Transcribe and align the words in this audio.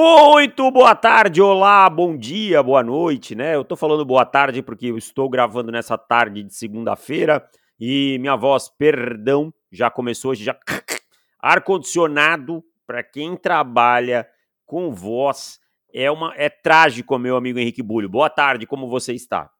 Muito 0.00 0.70
boa 0.70 0.94
tarde, 0.94 1.42
olá, 1.42 1.90
bom 1.90 2.16
dia, 2.16 2.62
boa 2.62 2.84
noite, 2.84 3.34
né? 3.34 3.56
Eu 3.56 3.64
tô 3.64 3.74
falando 3.74 4.04
boa 4.04 4.24
tarde 4.24 4.62
porque 4.62 4.86
eu 4.86 4.96
estou 4.96 5.28
gravando 5.28 5.72
nessa 5.72 5.98
tarde 5.98 6.44
de 6.44 6.54
segunda-feira 6.54 7.44
e 7.80 8.16
minha 8.20 8.36
voz, 8.36 8.68
perdão, 8.68 9.52
já 9.72 9.90
começou 9.90 10.30
hoje, 10.30 10.44
já 10.44 10.56
ar-condicionado 11.42 12.62
para 12.86 13.02
quem 13.02 13.36
trabalha 13.36 14.24
com 14.64 14.92
voz 14.92 15.58
é 15.92 16.08
uma 16.08 16.32
é 16.36 16.48
trágico, 16.48 17.18
meu 17.18 17.36
amigo 17.36 17.58
Henrique 17.58 17.82
Bulho. 17.82 18.08
Boa 18.08 18.30
tarde, 18.30 18.68
como 18.68 18.88
você 18.88 19.12
está? 19.14 19.50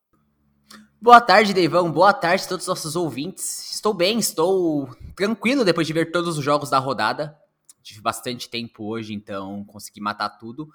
Boa 1.03 1.21
tarde, 1.21 1.53
Deivão. 1.53 1.91
Boa 1.91 2.13
tarde 2.13 2.45
a 2.45 2.49
todos 2.49 2.63
os 2.63 2.69
nossos 2.69 2.95
ouvintes. 2.95 3.75
Estou 3.75 3.93
bem, 3.93 4.21
estou 4.21 4.89
tranquilo 5.17 5.65
depois 5.65 5.85
de 5.85 5.93
ver 5.93 6.13
todos 6.13 6.39
os 6.39 6.45
jogos 6.45 6.71
da 6.71 6.79
rodada 6.79 7.37
tive 7.89 8.01
bastante 8.01 8.49
tempo 8.49 8.85
hoje, 8.85 9.15
então 9.15 9.65
consegui 9.65 10.01
matar 10.01 10.31
tudo. 10.31 10.69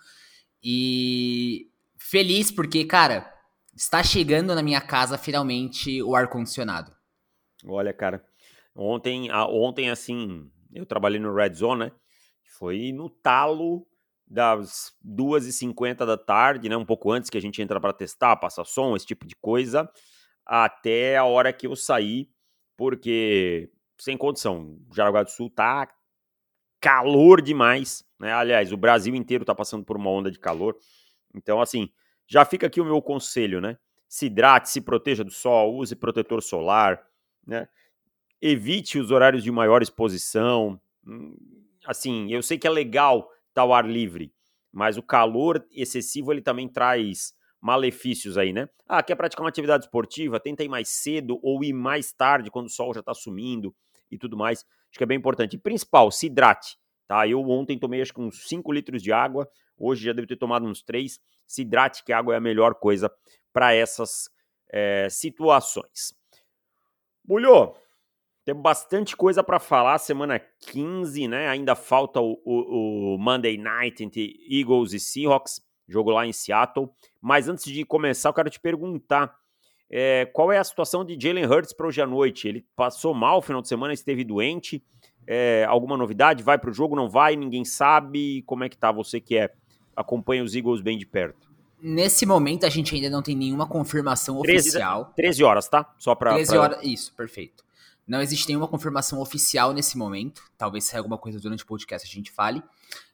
E 0.62 1.70
feliz 1.98 2.52
porque, 2.52 2.84
cara, 2.86 3.32
está 3.76 4.04
chegando 4.04 4.54
na 4.56 4.64
minha 4.64 4.82
casa 4.82 5.18
finalmente 5.18 6.02
o 6.02 6.16
ar-condicionado. 6.16 6.92
Olha, 7.66 7.94
cara, 7.94 8.26
ontem, 8.76 9.32
ontem 9.32 9.90
assim, 9.90 10.50
eu 10.74 10.86
trabalhei 10.86 11.20
no 11.20 11.34
Red 11.34 11.54
Zone, 11.54 11.86
né? 11.86 11.92
Foi 12.58 12.92
no 12.92 13.10
talo 13.10 13.86
das 14.26 14.94
2h50 15.06 16.06
da 16.06 16.18
tarde, 16.18 16.68
né? 16.68 16.76
Um 16.76 16.86
pouco 16.86 17.12
antes 17.12 17.30
que 17.30 17.38
a 17.38 17.42
gente 17.42 17.62
entra 17.62 17.80
para 17.80 17.94
testar, 17.94 18.36
passar 18.38 18.66
som, 18.66 18.96
esse 18.96 19.06
tipo 19.06 19.26
de 19.26 19.36
coisa, 19.36 19.90
até 20.46 21.18
a 21.18 21.26
hora 21.26 21.54
que 21.54 21.68
eu 21.68 21.76
saí, 21.76 22.30
porque 22.76 23.72
sem 24.00 24.18
condição. 24.18 24.80
Jaraguá 24.94 25.24
do 25.24 25.30
Sul 25.30 25.50
tá 25.50 25.88
calor 26.84 27.42
demais, 27.42 28.04
né? 28.20 28.34
Aliás, 28.34 28.74
o 28.74 28.78
Brasil 28.78 29.16
inteiro 29.16 29.44
está 29.44 29.56
passando 29.56 29.86
por 29.86 29.96
uma 29.96 30.10
onda 30.10 30.30
de 30.30 30.38
calor. 30.38 30.76
Então, 31.34 31.62
assim, 31.62 31.90
já 32.28 32.44
fica 32.44 32.68
aqui 32.68 32.82
o 32.82 32.86
meu 32.86 33.02
conselho, 33.02 33.62
né? 33.62 33.78
Se 34.10 34.26
hidrate, 34.26 34.70
se 34.70 34.82
proteja 34.82 35.24
do 35.24 35.32
sol, 35.32 35.78
use 35.78 35.96
protetor 35.96 36.44
solar, 36.44 37.02
né? 37.48 37.70
Evite 38.42 39.00
os 39.00 39.12
horários 39.12 39.46
de 39.46 39.50
maior 39.50 39.82
exposição. 39.82 40.78
Hum, 41.08 41.38
assim, 41.86 42.30
eu 42.30 42.44
sei 42.44 42.58
que 42.58 42.68
é 42.68 42.70
legal 42.70 43.30
estar 43.48 43.62
ao 43.62 43.74
ar 43.74 43.90
livre, 43.90 44.34
mas 44.70 44.98
o 44.98 45.02
calor 45.02 45.66
excessivo 45.72 46.34
ele 46.34 46.42
também 46.42 46.68
traz 46.68 47.34
malefícios 47.62 48.38
aí, 48.38 48.52
né? 48.52 48.68
Ah, 48.86 49.02
quer 49.02 49.16
praticar 49.16 49.44
uma 49.44 49.50
atividade 49.50 49.86
esportiva? 49.86 50.38
Tenta 50.38 50.66
ir 50.66 50.70
mais 50.70 50.90
cedo 50.90 51.40
ou 51.42 51.64
ir 51.64 51.72
mais 51.72 52.12
tarde, 52.12 52.52
quando 52.52 52.66
o 52.66 52.70
sol 52.70 52.94
já 52.94 53.00
está 53.00 53.14
sumindo 53.14 53.74
e 54.12 54.18
tudo 54.18 54.36
mais. 54.36 54.66
Acho 54.94 55.00
que 55.00 55.04
é 55.04 55.08
bem 55.08 55.18
importante. 55.18 55.56
E 55.56 55.58
principal, 55.58 56.12
se 56.12 56.28
hidrate. 56.28 56.78
Tá? 57.08 57.28
Eu 57.28 57.42
ontem 57.50 57.80
tomei 57.80 58.00
acho 58.00 58.14
que 58.14 58.22
uns 58.22 58.48
5 58.48 58.72
litros 58.72 59.02
de 59.02 59.12
água, 59.12 59.50
hoje 59.76 60.06
já 60.06 60.14
devo 60.14 60.28
ter 60.28 60.36
tomado 60.36 60.68
uns 60.68 60.84
3. 60.84 61.20
Se 61.48 61.64
hidrate, 61.64 62.04
que 62.04 62.14
água 62.14 62.36
é 62.36 62.38
a 62.38 62.40
melhor 62.40 62.76
coisa 62.76 63.12
para 63.52 63.74
essas 63.74 64.30
é, 64.72 65.08
situações. 65.10 66.14
Bulhou, 67.26 67.76
tem 68.46 68.54
bastante 68.54 69.18
coisa 69.18 69.44
para 69.44 69.60
falar. 69.60 69.98
Semana 69.98 70.40
15, 70.40 71.28
né? 71.28 71.48
Ainda 71.48 71.74
falta 71.74 72.22
o, 72.22 72.40
o, 72.46 73.16
o, 73.16 73.18
Monday 73.18 73.58
Night 73.58 74.04
entre 74.04 74.36
Eagles 74.48 74.94
e 74.94 75.00
Seahawks, 75.00 75.60
jogo 75.88 76.12
lá 76.12 76.28
em 76.28 76.32
Seattle. 76.32 76.88
Mas 77.20 77.50
antes 77.50 77.66
de 77.66 77.84
começar, 77.84 78.30
eu 78.30 78.34
quero 78.34 78.52
te 78.52 78.60
perguntar 78.60 79.36
é, 79.96 80.26
qual 80.26 80.52
é 80.52 80.58
a 80.58 80.64
situação 80.64 81.06
de 81.06 81.16
Jalen 81.20 81.46
Hurts 81.46 81.72
para 81.72 81.86
hoje 81.86 82.02
à 82.02 82.08
noite? 82.08 82.48
Ele 82.48 82.66
passou 82.76 83.14
mal 83.14 83.36
no 83.36 83.42
final 83.44 83.62
de 83.62 83.68
semana, 83.68 83.94
esteve 83.94 84.24
doente. 84.24 84.84
É, 85.28 85.66
alguma 85.70 85.96
novidade? 85.96 86.42
Vai 86.42 86.58
para 86.58 86.72
o 86.72 86.74
jogo? 86.74 86.96
Não 86.96 87.08
vai? 87.08 87.36
Ninguém 87.36 87.64
sabe? 87.64 88.42
Como 88.48 88.64
é 88.64 88.70
que 88.70 88.76
tá 88.76 88.92
você 88.92 89.20
que 89.20 89.38
é 89.38 89.54
acompanha 89.96 90.44
os 90.44 90.56
Eagles 90.56 90.82
bem 90.82 90.98
de 90.98 91.06
perto? 91.06 91.48
Nesse 91.80 92.26
momento 92.26 92.66
a 92.66 92.70
gente 92.70 92.96
ainda 92.96 93.08
não 93.08 93.22
tem 93.22 93.36
nenhuma 93.36 93.68
confirmação 93.68 94.42
13, 94.42 94.70
oficial. 94.70 95.14
13 95.16 95.44
horas, 95.44 95.70
tá? 95.70 95.94
Só 96.00 96.16
para 96.16 96.34
13 96.34 96.50
pra... 96.50 96.62
horas, 96.62 96.80
isso, 96.84 97.14
perfeito. 97.14 97.64
Não 98.08 98.20
existe 98.20 98.48
nenhuma 98.48 98.68
confirmação 98.68 99.22
oficial 99.22 99.74
nesse 99.74 99.96
momento. 99.96 100.42
Talvez 100.58 100.86
saia 100.86 101.02
alguma 101.02 101.20
coisa 101.20 101.40
durante 101.40 101.64
o 101.64 101.68
podcast 101.68 102.10
a 102.10 102.12
gente 102.12 102.32
fale. 102.32 102.64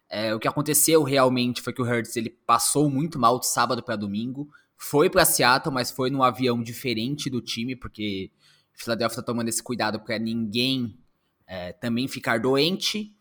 É, 0.10 0.34
o 0.34 0.40
que 0.40 0.48
aconteceu 0.48 1.04
realmente 1.04 1.62
foi 1.62 1.74
que 1.74 1.82
o 1.82 1.86
Hurts 1.86 2.16
ele 2.16 2.30
passou 2.30 2.90
muito 2.90 3.20
mal 3.20 3.38
de 3.38 3.48
sábado 3.48 3.84
para 3.84 3.98
domingo 3.98 4.48
foi 4.82 5.10
para 5.10 5.26
Seattle, 5.26 5.74
mas 5.74 5.92
foi 5.92 6.10
num 6.10 6.24
avião 6.24 6.64
diferente 6.64 7.30
do 7.30 7.42
time, 7.42 7.76
porque 7.76 8.32
Philadelphia 8.74 9.18
tá 9.18 9.22
tomando 9.22 9.50
esse 9.50 9.62
cuidado 9.62 10.00
para 10.00 10.18
ninguém 10.18 10.98
é, 11.46 11.74
também 11.74 12.08
ficar 12.08 12.40
doente. 12.40 13.14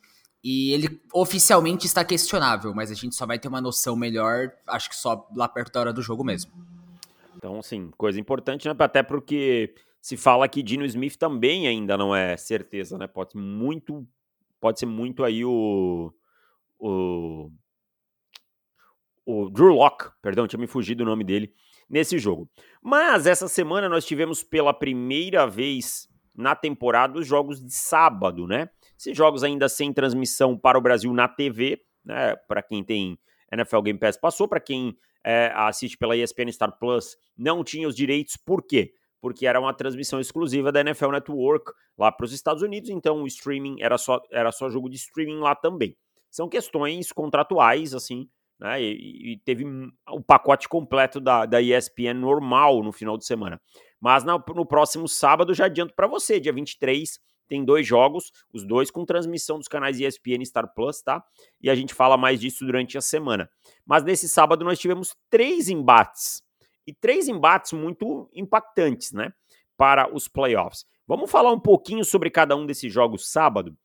E 0.43 0.73
ele 0.73 1.01
oficialmente 1.13 1.85
está 1.85 2.05
questionável, 2.05 2.73
mas 2.73 2.93
a 2.93 2.95
gente 2.95 3.17
só 3.17 3.27
vai 3.27 3.41
ter 3.41 3.49
uma 3.49 3.61
noção 3.61 3.97
melhor, 3.97 4.53
acho 4.69 4.89
que 4.89 4.95
só 4.95 5.29
lá 5.35 5.49
perto 5.49 5.73
da 5.73 5.81
hora 5.81 5.93
do 5.93 6.01
jogo 6.01 6.23
mesmo. 6.23 6.53
Então, 7.37 7.59
assim, 7.59 7.91
coisa 7.97 8.21
importante, 8.21 8.69
né? 8.69 8.75
Até 8.79 9.03
porque 9.03 9.75
se 10.01 10.17
fala 10.17 10.49
que 10.49 10.63
Dino 10.63 10.85
Smith 10.85 11.17
também 11.17 11.67
ainda 11.67 11.97
não 11.97 12.15
é 12.15 12.37
certeza, 12.37 12.97
né? 12.97 13.09
Pode 13.09 13.37
muito, 13.37 14.07
pode 14.61 14.79
ser 14.79 14.87
muito 14.87 15.25
aí 15.25 15.45
o, 15.45 16.15
o 16.79 17.51
o 19.29 19.51
Drew 19.51 19.75
Locke, 19.75 20.07
perdão, 20.23 20.49
tinha 20.49 20.59
me 20.59 20.67
fugido 20.67 21.03
o 21.03 21.07
nome 21.07 21.23
dele, 21.23 21.53
nesse 21.87 22.19
jogo. 22.19 22.49
Mas 22.81 23.27
essa 23.27 23.47
semana 23.47 23.87
nós 23.87 24.07
tivemos 24.07 24.43
pela 24.43 24.73
primeira 24.73 25.47
vez 25.47 26.09
na 26.35 26.57
temporada 26.57 27.19
os 27.19 27.27
jogos 27.27 27.63
de 27.63 27.75
sábado, 27.75 28.47
né? 28.47 28.71
Esses 28.99 29.15
jogos 29.15 29.45
ainda 29.45 29.69
sem 29.69 29.93
transmissão 29.93 30.57
para 30.57 30.79
o 30.79 30.81
Brasil 30.81 31.13
na 31.13 31.29
TV, 31.29 31.79
né? 32.03 32.37
Para 32.49 32.63
quem 32.63 32.83
tem 32.83 33.19
NFL 33.53 33.83
Game 33.83 33.99
Pass 33.99 34.17
passou, 34.17 34.49
para 34.49 34.61
quem 34.61 34.97
é, 35.23 35.53
assiste 35.55 35.99
pela 35.99 36.17
ESPN 36.17 36.51
Star 36.51 36.79
Plus 36.79 37.15
não 37.37 37.63
tinha 37.63 37.87
os 37.87 37.95
direitos, 37.95 38.35
por 38.35 38.63
quê? 38.63 38.95
Porque 39.21 39.47
era 39.47 39.61
uma 39.61 39.75
transmissão 39.75 40.19
exclusiva 40.21 40.73
da 40.73 40.81
NFL 40.81 41.11
Network 41.11 41.71
lá 41.99 42.11
para 42.11 42.25
os 42.25 42.33
Estados 42.33 42.63
Unidos, 42.63 42.89
então 42.89 43.23
o 43.23 43.27
streaming 43.27 43.77
era 43.83 43.99
só, 43.99 44.23
era 44.31 44.51
só 44.53 44.71
jogo 44.71 44.89
de 44.89 44.97
streaming 44.97 45.41
lá 45.41 45.55
também. 45.55 45.95
São 46.31 46.49
questões 46.49 47.13
contratuais, 47.13 47.93
assim, 47.93 48.27
né? 48.59 48.83
E, 48.83 49.33
e, 49.33 49.37
teve 49.45 49.65
o 50.09 50.21
pacote 50.21 50.69
completo 50.69 51.21
da, 51.21 51.47
da 51.47 51.61
ESPN 51.61 52.15
normal 52.15 52.83
no 52.83 52.93
final 52.93 53.17
de 53.17 53.25
semana. 53.25 53.61
Mas 54.01 54.25
na, 54.25 54.43
no 54.55 54.67
próximo 54.67 55.09
sábado, 55.09 55.55
já 55.55 55.67
adianto 55.67 55.95
para 55.95 56.07
você, 56.07 56.41
dia 56.41 56.53
23, 56.53 57.21
tem 57.49 57.65
dois 57.65 57.87
jogos, 57.87 58.31
os 58.53 58.65
dois 58.65 58.91
com 58.91 59.05
transmissão 59.05 59.59
dos 59.59 59.69
canais 59.69 59.99
ESPN 59.99 60.43
e 60.43 60.47
Star 60.47 60.73
Plus, 60.75 61.01
tá? 61.01 61.25
E 61.61 61.71
a 61.71 61.75
gente 61.75 61.95
fala 61.95 62.17
mais 62.17 62.41
disso 62.41 62.65
durante 62.65 62.99
a 62.99 63.01
semana. 63.01 63.49
Mas 63.87 64.05
nesse 64.05 64.29
sábado 64.29 64.65
nós 64.65 64.79
tivemos 64.79 65.17
três 65.31 65.69
embates. 65.69 66.43
E 66.87 66.93
três 66.93 67.29
embates 67.29 67.73
muito 67.73 68.29
impactantes, 68.35 69.13
né? 69.13 69.33
Para 69.77 70.13
os 70.15 70.29
playoffs. 70.29 70.85
Vamos 71.07 71.31
falar 71.31 71.53
um 71.53 71.61
pouquinho 71.61 72.05
sobre 72.05 72.31
cada 72.31 72.55
um 72.55 72.67
desses 72.67 72.93
jogos 72.93 73.31
sábado. 73.31 73.77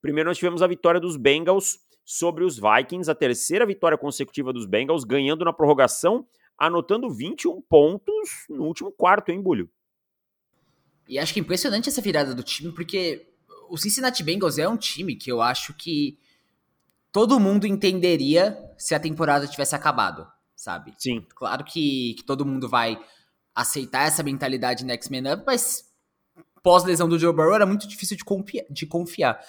Primeiro 0.00 0.30
nós 0.30 0.38
tivemos 0.38 0.62
a 0.62 0.66
vitória 0.66 1.00
dos 1.00 1.16
Bengals 1.16 1.78
sobre 2.12 2.42
os 2.42 2.58
Vikings, 2.58 3.08
a 3.08 3.14
terceira 3.14 3.64
vitória 3.64 3.96
consecutiva 3.96 4.52
dos 4.52 4.66
Bengals, 4.66 5.04
ganhando 5.04 5.44
na 5.44 5.52
prorrogação, 5.52 6.26
anotando 6.58 7.08
21 7.08 7.62
pontos 7.62 8.46
no 8.48 8.64
último 8.64 8.90
quarto, 8.90 9.30
hein, 9.30 9.40
Bulho? 9.40 9.70
E 11.08 11.20
acho 11.20 11.32
que 11.32 11.38
é 11.38 11.42
impressionante 11.42 11.88
essa 11.88 12.00
virada 12.00 12.34
do 12.34 12.42
time, 12.42 12.72
porque 12.72 13.32
o 13.68 13.78
Cincinnati 13.78 14.24
Bengals 14.24 14.58
é 14.58 14.68
um 14.68 14.76
time 14.76 15.14
que 15.14 15.30
eu 15.30 15.40
acho 15.40 15.72
que 15.74 16.18
todo 17.12 17.38
mundo 17.38 17.64
entenderia 17.64 18.58
se 18.76 18.92
a 18.92 18.98
temporada 18.98 19.46
tivesse 19.46 19.76
acabado, 19.76 20.26
sabe? 20.56 20.92
Sim. 20.98 21.24
Claro 21.36 21.62
que, 21.62 22.14
que 22.14 22.24
todo 22.24 22.44
mundo 22.44 22.68
vai 22.68 23.00
aceitar 23.54 24.08
essa 24.08 24.24
mentalidade 24.24 24.84
next 24.84 25.12
man 25.12 25.32
up, 25.32 25.44
mas 25.46 25.84
pós-lesão 26.60 27.08
do 27.08 27.20
Joe 27.20 27.32
Burrow 27.32 27.54
era 27.54 27.66
muito 27.66 27.86
difícil 27.86 28.16
de 28.16 28.24
confiar, 28.24 28.64
de 28.68 28.84
confiar. 28.84 29.40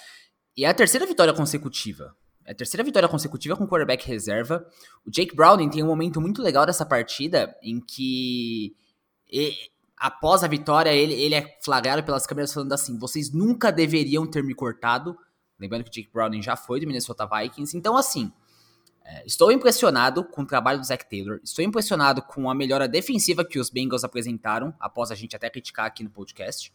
E 0.56 0.64
é 0.64 0.68
a 0.68 0.76
terceira 0.76 1.08
vitória 1.08 1.34
consecutiva. 1.34 2.16
É 2.46 2.52
a 2.52 2.56
terceira 2.56 2.84
vitória 2.84 3.08
consecutiva 3.08 3.56
com 3.56 3.68
quarterback 3.68 4.08
reserva. 4.08 4.66
O 5.06 5.12
Jake 5.12 5.36
Browning 5.36 5.70
tem 5.70 5.84
um 5.84 5.88
momento 5.88 6.20
muito 6.20 6.42
legal 6.42 6.66
dessa 6.66 6.86
partida 6.86 7.56
em 7.62 7.80
que 7.80 8.76
após 9.98 10.44
a 10.44 10.48
vitória 10.48 10.92
ele, 10.92 11.14
ele 11.14 11.36
é 11.36 11.58
flagrado 11.64 12.04
pelas 12.04 12.26
câmeras 12.26 12.54
falando 12.54 12.74
assim: 12.74 12.98
vocês 12.98 13.32
nunca 13.32 13.72
deveriam 13.72 14.26
ter 14.26 14.44
me 14.44 14.56
cortado. 14.56 15.18
Lembrando 15.60 15.84
que 15.84 15.90
o 15.90 15.94
Jake 15.94 16.10
Browning 16.12 16.42
já 16.42 16.56
foi 16.56 16.80
do 16.80 16.88
Minnesota 16.88 17.28
Vikings. 17.28 17.78
Então, 17.78 17.96
assim, 17.96 18.32
é, 19.06 19.24
estou 19.28 19.52
impressionado 19.52 20.24
com 20.24 20.42
o 20.42 20.46
trabalho 20.46 20.80
do 20.80 20.86
Zach 20.86 21.08
Taylor. 21.08 21.40
Estou 21.44 21.64
impressionado 21.64 22.24
com 22.24 22.50
a 22.50 22.56
melhora 22.56 22.88
defensiva 22.88 23.46
que 23.46 23.60
os 23.60 23.70
Bengals 23.70 24.04
apresentaram, 24.04 24.74
após 24.80 25.12
a 25.12 25.16
gente 25.16 25.36
até 25.36 25.52
criticar 25.52 25.86
aqui 25.86 26.04
no 26.04 26.10
podcast. 26.10 26.74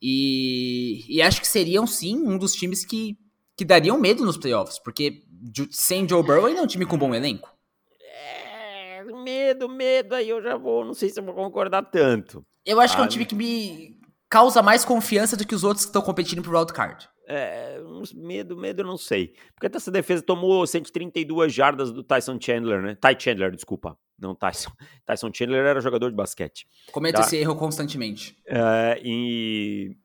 E, 0.00 1.04
e 1.06 1.20
acho 1.20 1.40
que 1.40 1.46
seriam 1.46 1.86
sim 1.86 2.16
um 2.26 2.38
dos 2.38 2.54
times 2.54 2.84
que 2.84 3.18
que 3.56 3.64
dariam 3.64 3.98
medo 3.98 4.24
nos 4.24 4.36
playoffs, 4.36 4.78
porque 4.78 5.22
sem 5.70 6.08
Joe 6.08 6.22
Burrow 6.22 6.46
ainda 6.46 6.60
é 6.60 6.62
um 6.62 6.66
time 6.66 6.86
com 6.86 6.98
bom 6.98 7.14
elenco. 7.14 7.52
É, 8.00 9.04
medo, 9.22 9.68
medo, 9.68 10.14
aí 10.14 10.28
eu 10.28 10.42
já 10.42 10.56
vou, 10.56 10.84
não 10.84 10.94
sei 10.94 11.08
se 11.08 11.20
eu 11.20 11.24
vou 11.24 11.34
concordar 11.34 11.82
tanto. 11.82 12.44
Eu 12.64 12.80
acho 12.80 12.94
ah, 12.94 12.96
que 12.96 13.00
é 13.00 13.04
um 13.04 13.06
ah, 13.06 13.10
time 13.10 13.26
que 13.26 13.34
me 13.34 13.98
causa 14.28 14.62
mais 14.62 14.84
confiança 14.84 15.36
do 15.36 15.46
que 15.46 15.54
os 15.54 15.62
outros 15.62 15.84
que 15.84 15.90
estão 15.90 16.02
competindo 16.02 16.42
pro 16.42 16.56
wildcard. 16.56 17.08
É, 17.26 17.80
medo, 18.14 18.56
medo 18.56 18.82
eu 18.82 18.86
não 18.86 18.96
sei. 18.96 19.34
Porque 19.54 19.74
essa 19.76 19.90
defesa 19.90 20.22
tomou 20.22 20.66
132 20.66 21.52
jardas 21.52 21.90
do 21.92 22.02
Tyson 22.02 22.38
Chandler, 22.40 22.82
né? 22.82 22.94
Ty 22.96 23.16
Chandler, 23.18 23.50
desculpa. 23.50 23.96
Não 24.18 24.34
Tyson. 24.34 24.70
Tyson 25.06 25.30
Chandler 25.32 25.64
era 25.64 25.80
jogador 25.80 26.10
de 26.10 26.16
basquete. 26.16 26.66
Cometa 26.92 27.20
tá? 27.20 27.26
esse 27.26 27.36
erro 27.36 27.56
constantemente. 27.56 28.36
É, 28.46 29.00
e. 29.02 29.96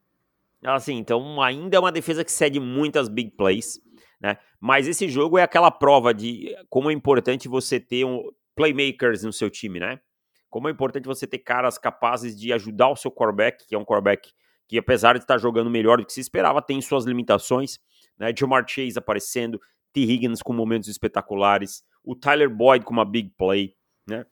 Assim, 0.64 0.98
então 0.98 1.42
ainda 1.42 1.78
é 1.78 1.80
uma 1.80 1.92
defesa 1.92 2.24
que 2.24 2.32
cede 2.32 2.60
muitas 2.60 3.08
big 3.08 3.32
plays, 3.32 3.80
né? 4.20 4.38
Mas 4.60 4.88
esse 4.88 5.08
jogo 5.08 5.38
é 5.38 5.44
aquela 5.44 5.72
prova 5.72 6.14
de 6.14 6.54
como 6.70 6.90
é 6.90 6.94
importante 6.94 7.48
você 7.48 7.80
ter 7.80 8.04
um, 8.06 8.30
playmakers 8.56 9.24
no 9.24 9.32
seu 9.32 9.50
time, 9.50 9.80
né? 9.80 10.02
Como 10.50 10.68
é 10.68 10.72
importante 10.72 11.06
você 11.06 11.26
ter 11.26 11.40
caras 11.40 11.78
capazes 11.78 12.38
de 12.38 12.52
ajudar 12.52 12.90
o 12.90 12.96
seu 12.96 13.10
quarterback, 13.10 13.66
que 13.66 13.74
é 13.74 13.78
um 13.78 13.86
quarterback 13.86 14.32
que 14.68 14.78
apesar 14.78 15.14
de 15.14 15.20
estar 15.24 15.38
jogando 15.38 15.70
melhor 15.70 15.98
do 15.98 16.06
que 16.06 16.12
se 16.12 16.20
esperava, 16.20 16.62
tem 16.62 16.80
suas 16.82 17.06
limitações, 17.06 17.80
né? 18.18 18.34
Jamar 18.38 18.66
Chase 18.68 19.00
aparecendo, 19.00 19.60
T. 19.94 20.02
Higgins 20.02 20.42
com 20.42 20.54
momentos 20.54 20.90
espetaculares, 20.90 21.84
o 22.04 22.16
Tyler 22.16 22.50
Boyd 22.50 22.84
com 22.84 22.92
uma 22.92 23.06
big 23.06 23.30
play, 23.38 23.76
né? 24.06 24.26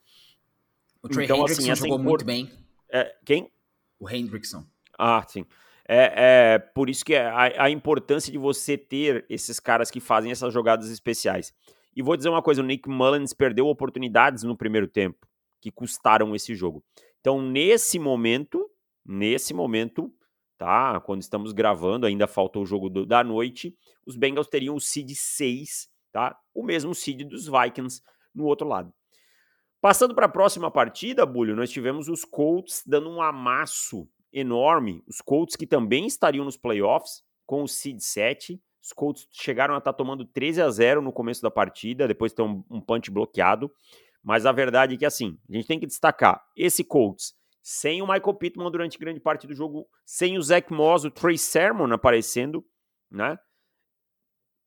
O 1.02 1.08
Trey 1.08 1.24
então, 1.24 1.38
Hendrickson 1.38 1.72
assim, 1.72 1.82
jogou 1.82 1.98
import... 1.98 2.22
muito 2.22 2.24
bem. 2.24 2.50
É, 2.90 3.16
quem? 3.24 3.50
O 3.98 4.08
Hendrickson. 4.08 4.64
Ah, 4.98 5.24
sim. 5.26 5.46
É, 5.90 6.54
é 6.54 6.58
por 6.58 6.90
isso 6.90 7.02
que 7.02 7.14
é 7.14 7.26
a, 7.26 7.64
a, 7.64 7.70
importância 7.70 8.30
de 8.30 8.36
você 8.36 8.76
ter 8.76 9.24
esses 9.28 9.58
caras 9.58 9.90
que 9.90 10.00
fazem 10.00 10.30
essas 10.30 10.52
jogadas 10.52 10.90
especiais. 10.90 11.54
E 11.96 12.02
vou 12.02 12.14
dizer 12.14 12.28
uma 12.28 12.42
coisa, 12.42 12.60
o 12.60 12.64
Nick 12.64 12.88
Mullins 12.88 13.32
perdeu 13.32 13.66
oportunidades 13.66 14.44
no 14.44 14.56
primeiro 14.56 14.86
tempo 14.86 15.26
que 15.60 15.70
custaram 15.70 16.34
esse 16.34 16.54
jogo. 16.54 16.84
Então, 17.20 17.40
nesse 17.40 17.98
momento, 17.98 18.70
nesse 19.04 19.54
momento, 19.54 20.12
tá? 20.58 21.00
Quando 21.00 21.22
estamos 21.22 21.52
gravando, 21.52 22.06
ainda 22.06 22.26
falta 22.26 22.58
o 22.58 22.66
jogo 22.66 22.90
do, 22.90 23.06
da 23.06 23.24
noite, 23.24 23.74
os 24.06 24.16
Bengals 24.16 24.48
teriam 24.48 24.74
o 24.74 24.80
seed 24.80 25.10
6, 25.14 25.88
tá? 26.12 26.38
O 26.54 26.62
mesmo 26.62 26.94
seed 26.94 27.26
dos 27.26 27.46
Vikings 27.46 28.02
no 28.34 28.44
outro 28.44 28.68
lado. 28.68 28.92
Passando 29.80 30.14
para 30.14 30.26
a 30.26 30.30
próxima 30.30 30.70
partida, 30.70 31.24
Bulho, 31.24 31.56
nós 31.56 31.70
tivemos 31.70 32.08
os 32.08 32.24
Colts 32.24 32.82
dando 32.86 33.08
um 33.08 33.22
amasso 33.22 34.08
enorme. 34.32 35.02
Os 35.06 35.20
Colts 35.20 35.56
que 35.56 35.66
também 35.66 36.06
estariam 36.06 36.44
nos 36.44 36.56
playoffs 36.56 37.22
com 37.46 37.62
o 37.62 37.68
seed 37.68 38.00
7. 38.00 38.60
Os 38.82 38.92
Colts 38.92 39.26
chegaram 39.30 39.74
a 39.74 39.78
estar 39.78 39.92
tá 39.92 39.96
tomando 39.96 40.24
13 40.24 40.62
a 40.62 40.70
0 40.70 41.02
no 41.02 41.12
começo 41.12 41.42
da 41.42 41.50
partida, 41.50 42.08
depois 42.08 42.32
tem 42.32 42.44
um, 42.44 42.64
um 42.70 42.80
punch 42.80 43.10
bloqueado. 43.10 43.70
Mas 44.22 44.46
a 44.46 44.52
verdade 44.52 44.94
é 44.94 44.98
que 44.98 45.06
assim, 45.06 45.38
a 45.48 45.52
gente 45.54 45.66
tem 45.66 45.80
que 45.80 45.86
destacar, 45.86 46.44
esse 46.56 46.84
Colts 46.84 47.38
sem 47.70 48.00
o 48.00 48.06
Michael 48.06 48.32
Pittman 48.32 48.70
durante 48.70 48.98
grande 48.98 49.20
parte 49.20 49.46
do 49.46 49.54
jogo, 49.54 49.86
sem 50.02 50.38
o 50.38 50.42
Zach 50.42 50.72
Moss, 50.72 51.04
o 51.04 51.10
Trey 51.10 51.36
Sermon 51.36 51.92
aparecendo, 51.92 52.64
né? 53.10 53.38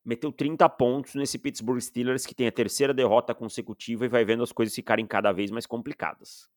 Meteu 0.04 0.30
30 0.30 0.68
pontos 0.68 1.16
nesse 1.16 1.36
Pittsburgh 1.36 1.80
Steelers 1.80 2.24
que 2.24 2.32
tem 2.32 2.46
a 2.46 2.52
terceira 2.52 2.94
derrota 2.94 3.34
consecutiva 3.34 4.04
e 4.04 4.08
vai 4.08 4.24
vendo 4.24 4.44
as 4.44 4.52
coisas 4.52 4.72
ficarem 4.72 5.04
cada 5.04 5.32
vez 5.32 5.50
mais 5.50 5.66
complicadas. 5.66 6.48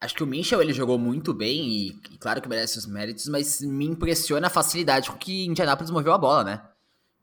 Acho 0.00 0.14
que 0.14 0.22
o 0.22 0.26
Minchel 0.26 0.62
ele 0.62 0.72
jogou 0.72 0.98
muito 0.98 1.34
bem 1.34 1.68
e, 1.68 1.88
e, 1.88 2.18
claro 2.18 2.40
que 2.40 2.48
merece 2.48 2.78
os 2.78 2.86
méritos, 2.86 3.28
mas 3.28 3.60
me 3.60 3.84
impressiona 3.84 4.46
a 4.46 4.50
facilidade 4.50 5.10
com 5.10 5.18
que 5.18 5.44
Indianapolis 5.44 5.90
moveu 5.90 6.12
a 6.12 6.18
bola, 6.18 6.42
né? 6.42 6.62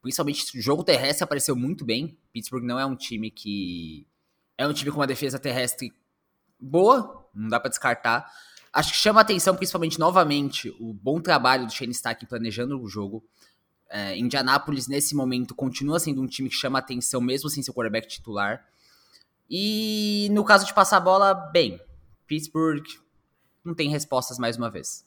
Principalmente 0.02 0.58
o 0.58 0.62
jogo 0.62 0.84
terrestre 0.84 1.24
apareceu 1.24 1.56
muito 1.56 1.84
bem. 1.84 2.16
Pittsburgh 2.32 2.64
não 2.64 2.80
é 2.80 2.86
um 2.86 2.96
time 2.96 3.32
que 3.32 4.06
é 4.58 4.68
um 4.68 4.74
time 4.74 4.92
com 4.92 5.00
uma 5.00 5.08
defesa 5.08 5.40
terrestre 5.40 5.92
boa, 6.60 7.28
não 7.34 7.50
dá 7.50 7.60
para 7.60 7.70
descartar. 7.70 8.32
Acho 8.72 8.92
que 8.92 8.98
chama 8.98 9.22
atenção, 9.22 9.56
principalmente 9.56 9.98
novamente, 9.98 10.70
o 10.80 10.94
bom 10.94 11.20
trabalho 11.20 11.66
do 11.66 11.74
Shane 11.74 11.94
Stack 11.94 12.28
planejando 12.28 12.80
o 12.80 12.88
jogo. 12.88 13.24
É, 13.90 14.16
Indianápolis, 14.18 14.88
nesse 14.88 15.16
momento, 15.16 15.56
continua 15.56 16.00
sendo 16.00 16.22
um 16.22 16.28
time 16.28 16.48
que 16.48 16.56
chama 16.56 16.78
atenção, 16.78 17.20
mesmo 17.20 17.50
sem 17.50 17.64
seu 17.64 17.74
quarterback 17.74 18.08
titular. 18.08 18.64
E 19.50 20.28
no 20.32 20.44
caso 20.44 20.66
de 20.66 20.74
passar 20.74 20.98
a 20.98 21.02
bola, 21.02 21.34
bem, 21.34 21.80
Pittsburgh 22.28 22.86
não 23.64 23.74
tem 23.74 23.90
respostas 23.90 24.38
mais 24.38 24.58
uma 24.58 24.70
vez. 24.70 25.06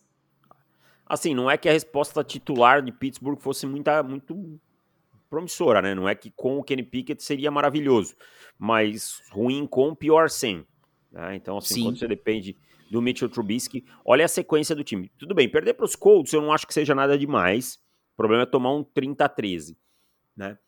Assim, 1.07 1.35
não 1.35 1.51
é 1.51 1.59
que 1.59 1.69
a 1.69 1.73
resposta 1.73 2.23
titular 2.23 2.83
de 2.83 2.93
Pittsburgh 2.93 3.39
fosse 3.39 3.67
muita, 3.67 4.03
muito 4.03 4.61
promissora, 5.29 5.83
né? 5.83 5.95
Não 5.95 6.09
é 6.09 6.15
que 6.15 6.31
com 6.31 6.59
o 6.59 6.63
Kenny 6.63 6.83
Pickett 6.83 7.23
seria 7.23 7.51
maravilhoso, 7.51 8.15
mas 8.59 9.23
ruim 9.31 9.67
com, 9.67 9.95
pior 9.95 10.31
sem. 10.31 10.67
Né? 11.11 11.37
Então, 11.37 11.59
assim, 11.59 11.75
Sim. 11.75 11.83
quando 11.85 11.99
você 11.99 12.09
depende 12.09 12.57
do 12.91 13.01
Mitchell 13.01 13.29
Trubisky, 13.29 13.85
olha 14.05 14.25
a 14.25 14.29
sequência 14.29 14.75
do 14.75 14.85
time. 14.85 15.11
Tudo 15.19 15.35
bem, 15.35 15.49
perder 15.49 15.75
para 15.75 15.85
os 15.85 15.95
Colts 15.97 16.33
eu 16.33 16.43
não 16.43 16.53
acho 16.53 16.67
que 16.67 16.75
seja 16.75 16.95
nada 16.95 17.17
demais. 17.17 17.79
O 18.15 18.17
problema 18.17 18.43
é 18.43 18.47
tomar 18.47 18.75
um 18.75 18.83
30 18.83 19.25
a 19.25 19.29
13, 19.29 19.77
né? 20.37 20.59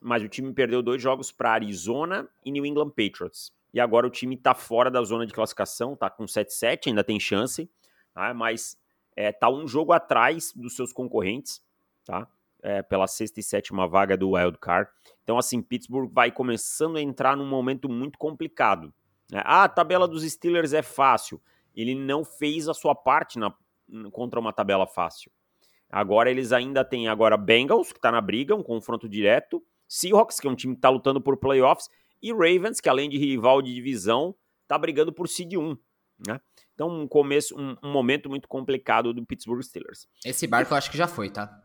Mas 0.00 0.22
o 0.22 0.28
time 0.28 0.52
perdeu 0.52 0.82
dois 0.82 1.00
jogos 1.00 1.30
para 1.30 1.52
Arizona 1.52 2.28
e 2.44 2.50
New 2.50 2.64
England 2.66 2.90
Patriots. 2.90 3.52
E 3.72 3.80
agora 3.80 4.06
o 4.06 4.10
time 4.10 4.34
está 4.34 4.54
fora 4.54 4.90
da 4.90 5.02
zona 5.02 5.26
de 5.26 5.32
classificação, 5.32 5.96
tá 5.96 6.10
com 6.10 6.24
7-7, 6.24 6.88
ainda 6.88 7.02
tem 7.02 7.18
chance, 7.18 7.70
tá? 8.12 8.34
mas 8.34 8.76
é, 9.16 9.32
tá 9.32 9.48
um 9.48 9.66
jogo 9.66 9.92
atrás 9.92 10.52
dos 10.54 10.76
seus 10.76 10.92
concorrentes, 10.92 11.62
tá? 12.04 12.28
É, 12.62 12.80
pela 12.80 13.08
sexta 13.08 13.40
e 13.40 13.42
sétima 13.42 13.88
vaga 13.88 14.16
do 14.16 14.30
Wild 14.30 14.56
Card. 14.58 14.88
Então, 15.24 15.36
assim, 15.36 15.60
Pittsburgh 15.60 16.08
vai 16.12 16.30
começando 16.30 16.96
a 16.96 17.02
entrar 17.02 17.36
num 17.36 17.46
momento 17.46 17.88
muito 17.88 18.16
complicado. 18.16 18.94
Né? 19.32 19.42
Ah, 19.44 19.64
a 19.64 19.68
tabela 19.68 20.06
dos 20.06 20.22
Steelers 20.22 20.72
é 20.72 20.82
fácil. 20.82 21.42
Ele 21.74 21.94
não 21.94 22.24
fez 22.24 22.68
a 22.68 22.74
sua 22.74 22.94
parte 22.94 23.36
na, 23.36 23.52
contra 24.12 24.38
uma 24.38 24.52
tabela 24.52 24.86
fácil. 24.86 25.32
Agora 25.90 26.30
eles 26.30 26.52
ainda 26.52 26.84
têm 26.84 27.08
agora 27.08 27.36
Bengals, 27.36 27.92
que 27.92 27.98
está 27.98 28.12
na 28.12 28.20
briga, 28.20 28.54
um 28.54 28.62
confronto 28.62 29.08
direto. 29.08 29.62
Seahawks, 29.88 30.40
que 30.40 30.46
é 30.46 30.50
um 30.50 30.54
time 30.54 30.74
que 30.74 30.78
está 30.78 30.88
lutando 30.88 31.20
por 31.20 31.36
playoffs. 31.36 31.88
E 32.22 32.32
Ravens, 32.32 32.80
que 32.80 32.88
além 32.88 33.10
de 33.10 33.18
rival 33.18 33.60
de 33.60 33.74
divisão, 33.74 34.34
está 34.62 34.78
brigando 34.78 35.12
por 35.12 35.28
seed 35.28 35.54
1. 35.54 35.76
Né? 36.26 36.40
Então, 36.74 36.88
um 36.88 37.08
começo, 37.08 37.58
um, 37.58 37.76
um, 37.82 37.90
momento 37.90 38.30
muito 38.30 38.48
complicado 38.48 39.12
do 39.12 39.26
Pittsburgh 39.26 39.62
Steelers. 39.62 40.06
Esse 40.24 40.46
barco 40.46 40.72
eu 40.72 40.78
acho 40.78 40.90
que 40.90 40.96
já 40.96 41.08
foi, 41.08 41.30
tá? 41.30 41.62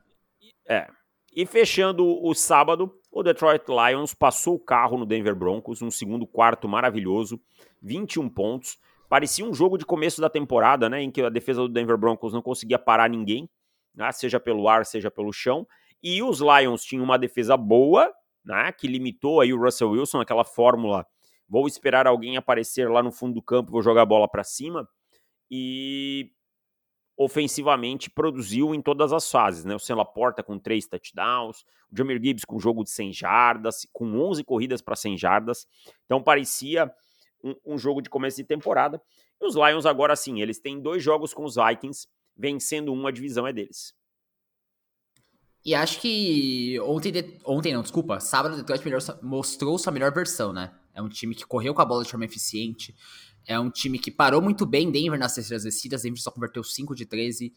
É. 0.67 0.87
E 1.33 1.45
fechando 1.45 2.03
o 2.05 2.33
sábado, 2.33 2.99
o 3.11 3.21
Detroit 3.21 3.63
Lions 3.67 4.13
passou 4.13 4.55
o 4.55 4.59
carro 4.59 4.97
no 4.97 5.05
Denver 5.05 5.35
Broncos, 5.35 5.81
um 5.81 5.91
segundo 5.91 6.25
quarto 6.25 6.67
maravilhoso, 6.67 7.39
21 7.81 8.27
pontos. 8.27 8.77
Parecia 9.07 9.45
um 9.45 9.53
jogo 9.53 9.77
de 9.77 9.85
começo 9.85 10.19
da 10.19 10.29
temporada, 10.29 10.89
né, 10.89 11.01
em 11.01 11.11
que 11.11 11.21
a 11.21 11.29
defesa 11.29 11.61
do 11.61 11.69
Denver 11.69 11.97
Broncos 11.97 12.33
não 12.33 12.41
conseguia 12.41 12.79
parar 12.79 13.09
ninguém, 13.09 13.47
né, 13.93 14.11
seja 14.11 14.39
pelo 14.39 14.67
ar, 14.67 14.85
seja 14.85 15.11
pelo 15.11 15.31
chão. 15.31 15.67
E 16.01 16.21
os 16.23 16.39
Lions 16.39 16.83
tinham 16.83 17.03
uma 17.03 17.17
defesa 17.17 17.55
boa, 17.55 18.11
né, 18.47 18.71
que 18.71 18.87
limitou 18.87 19.41
aí 19.41 19.53
o 19.53 19.61
Russell 19.61 19.91
Wilson, 19.91 20.21
aquela 20.21 20.45
fórmula, 20.45 21.05
vou 21.47 21.67
esperar 21.67 22.07
alguém 22.07 22.37
aparecer 22.37 22.89
lá 22.89 23.03
no 23.03 23.11
fundo 23.11 23.33
do 23.33 23.41
campo, 23.41 23.71
vou 23.71 23.81
jogar 23.81 24.03
a 24.03 24.05
bola 24.05 24.27
para 24.27 24.43
cima. 24.43 24.87
E 25.51 26.31
ofensivamente 27.17 28.09
produziu 28.09 28.75
em 28.75 28.81
todas 28.81 29.11
as 29.11 29.29
fases, 29.29 29.65
né? 29.65 29.75
O 29.75 29.79
Sam 29.79 29.95
Laporta 29.95 30.43
com 30.43 30.59
três 30.59 30.85
touchdowns, 30.85 31.61
o 31.91 31.97
Jamir 31.97 32.21
Gibbs 32.23 32.45
com 32.45 32.59
jogo 32.59 32.83
de 32.83 32.91
100 32.91 33.11
jardas, 33.11 33.87
com 33.91 34.05
11 34.05 34.43
corridas 34.43 34.81
para 34.81 34.95
100 34.95 35.17
jardas. 35.17 35.67
Então 36.05 36.21
parecia 36.21 36.93
um, 37.43 37.55
um, 37.73 37.77
jogo 37.77 38.01
de 38.01 38.09
começo 38.09 38.37
de 38.37 38.43
temporada. 38.43 39.01
E 39.41 39.45
os 39.45 39.55
Lions 39.55 39.85
agora 39.85 40.15
sim, 40.15 40.41
eles 40.41 40.59
têm 40.59 40.79
dois 40.79 41.01
jogos 41.01 41.33
com 41.33 41.43
os 41.43 41.55
Vikings, 41.55 42.07
vencendo 42.35 42.93
um, 42.93 43.07
a 43.07 43.11
divisão 43.11 43.47
é 43.47 43.51
deles. 43.51 43.95
E 45.67 45.75
acho 45.75 45.99
que 45.99 46.79
ontem, 46.79 47.37
ontem 47.43 47.73
não, 47.73 47.81
desculpa, 47.81 48.21
sábado 48.21 48.53
o 48.53 48.55
Detroit 48.55 48.85
melhor, 48.85 49.01
mostrou 49.21 49.77
sua 49.77 49.91
melhor 49.91 50.13
versão, 50.13 50.53
né? 50.53 50.73
É 50.93 51.01
um 51.01 51.09
time 51.09 51.35
que 51.35 51.45
correu 51.45 51.73
com 51.73 51.81
a 51.81 51.85
bola 51.85 52.05
de 52.05 52.09
forma 52.09 52.23
eficiente, 52.23 52.95
é 53.45 53.59
um 53.59 53.69
time 53.69 53.99
que 53.99 54.09
parou 54.09 54.41
muito 54.41 54.65
bem 54.65 54.89
Denver 54.89 55.19
nas 55.19 55.35
terceiras 55.35 55.65
descidas. 55.65 56.03
Denver 56.03 56.21
só 56.21 56.31
converteu 56.31 56.63
5 56.63 56.95
de 56.95 57.05
13. 57.05 57.53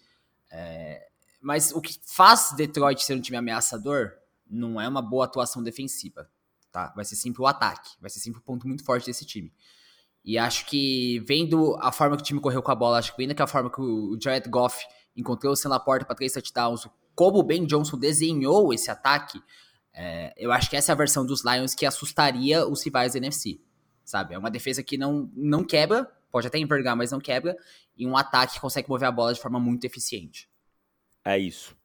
É... 0.51 1.07
Mas 1.41 1.71
o 1.71 1.81
que 1.81 2.01
faz 2.05 2.53
Detroit 2.57 3.01
ser 3.05 3.15
um 3.15 3.21
time 3.21 3.37
ameaçador 3.37 4.11
não 4.45 4.81
é 4.81 4.89
uma 4.89 5.01
boa 5.01 5.27
atuação 5.27 5.63
defensiva. 5.63 6.29
Tá? 6.73 6.93
Vai 6.97 7.05
ser 7.05 7.15
sempre 7.15 7.41
o 7.41 7.47
ataque. 7.47 7.91
Vai 8.01 8.11
ser 8.11 8.19
sempre 8.19 8.41
o 8.41 8.43
um 8.43 8.45
ponto 8.45 8.67
muito 8.67 8.85
forte 8.85 9.07
desse 9.07 9.25
time. 9.25 9.53
E 10.25 10.37
acho 10.37 10.67
que, 10.67 11.21
vendo 11.21 11.77
a 11.81 11.93
forma 11.93 12.17
que 12.17 12.23
o 12.25 12.27
time 12.27 12.41
correu 12.41 12.61
com 12.61 12.73
a 12.73 12.75
bola, 12.75 12.99
acho 12.99 13.13
que 13.15 13.23
vendo 13.23 13.37
que 13.37 13.43
a 13.43 13.47
forma 13.47 13.71
que 13.71 13.81
o 13.81 14.19
Jared 14.21 14.51
Goff 14.51 14.85
encontrou 15.17 15.53
o 15.53 15.57
Sam 15.57 15.69
Laporta 15.69 16.05
para 16.05 16.17
três 16.17 16.33
touchdowns, 16.33 16.89
como 17.15 17.39
o 17.39 17.43
Ben 17.43 17.65
Johnson 17.65 17.99
desenhou 17.99 18.73
esse 18.73 18.91
ataque, 18.91 19.41
é, 19.93 20.33
eu 20.37 20.53
acho 20.53 20.71
que 20.71 20.77
essa 20.77 20.93
é 20.93 20.95
a 20.95 20.97
versão 20.97 21.25
dos 21.27 21.45
Lions 21.45 21.75
que 21.75 21.85
assustaria 21.85 22.67
os 22.67 22.83
rivais 22.85 23.13
da 23.13 23.19
NFC 23.19 23.61
sabe? 24.11 24.35
É 24.35 24.39
uma 24.39 24.51
defesa 24.51 24.83
que 24.83 24.99
não, 24.99 25.31
não 25.35 25.65
quebra, 25.65 26.11
pode 26.31 26.47
até 26.47 26.59
envergar, 26.59 26.97
mas 26.97 27.13
não 27.13 27.21
quebra, 27.21 27.57
e 27.97 28.07
um 28.07 28.17
ataque 28.17 28.55
que 28.55 28.61
consegue 28.61 28.89
mover 28.89 29.09
a 29.09 29.13
bola 29.13 29.33
de 29.33 29.41
forma 29.41 29.61
muito 29.61 29.85
eficiente. 29.85 30.51
É 31.25 31.39
isso. 31.39 31.77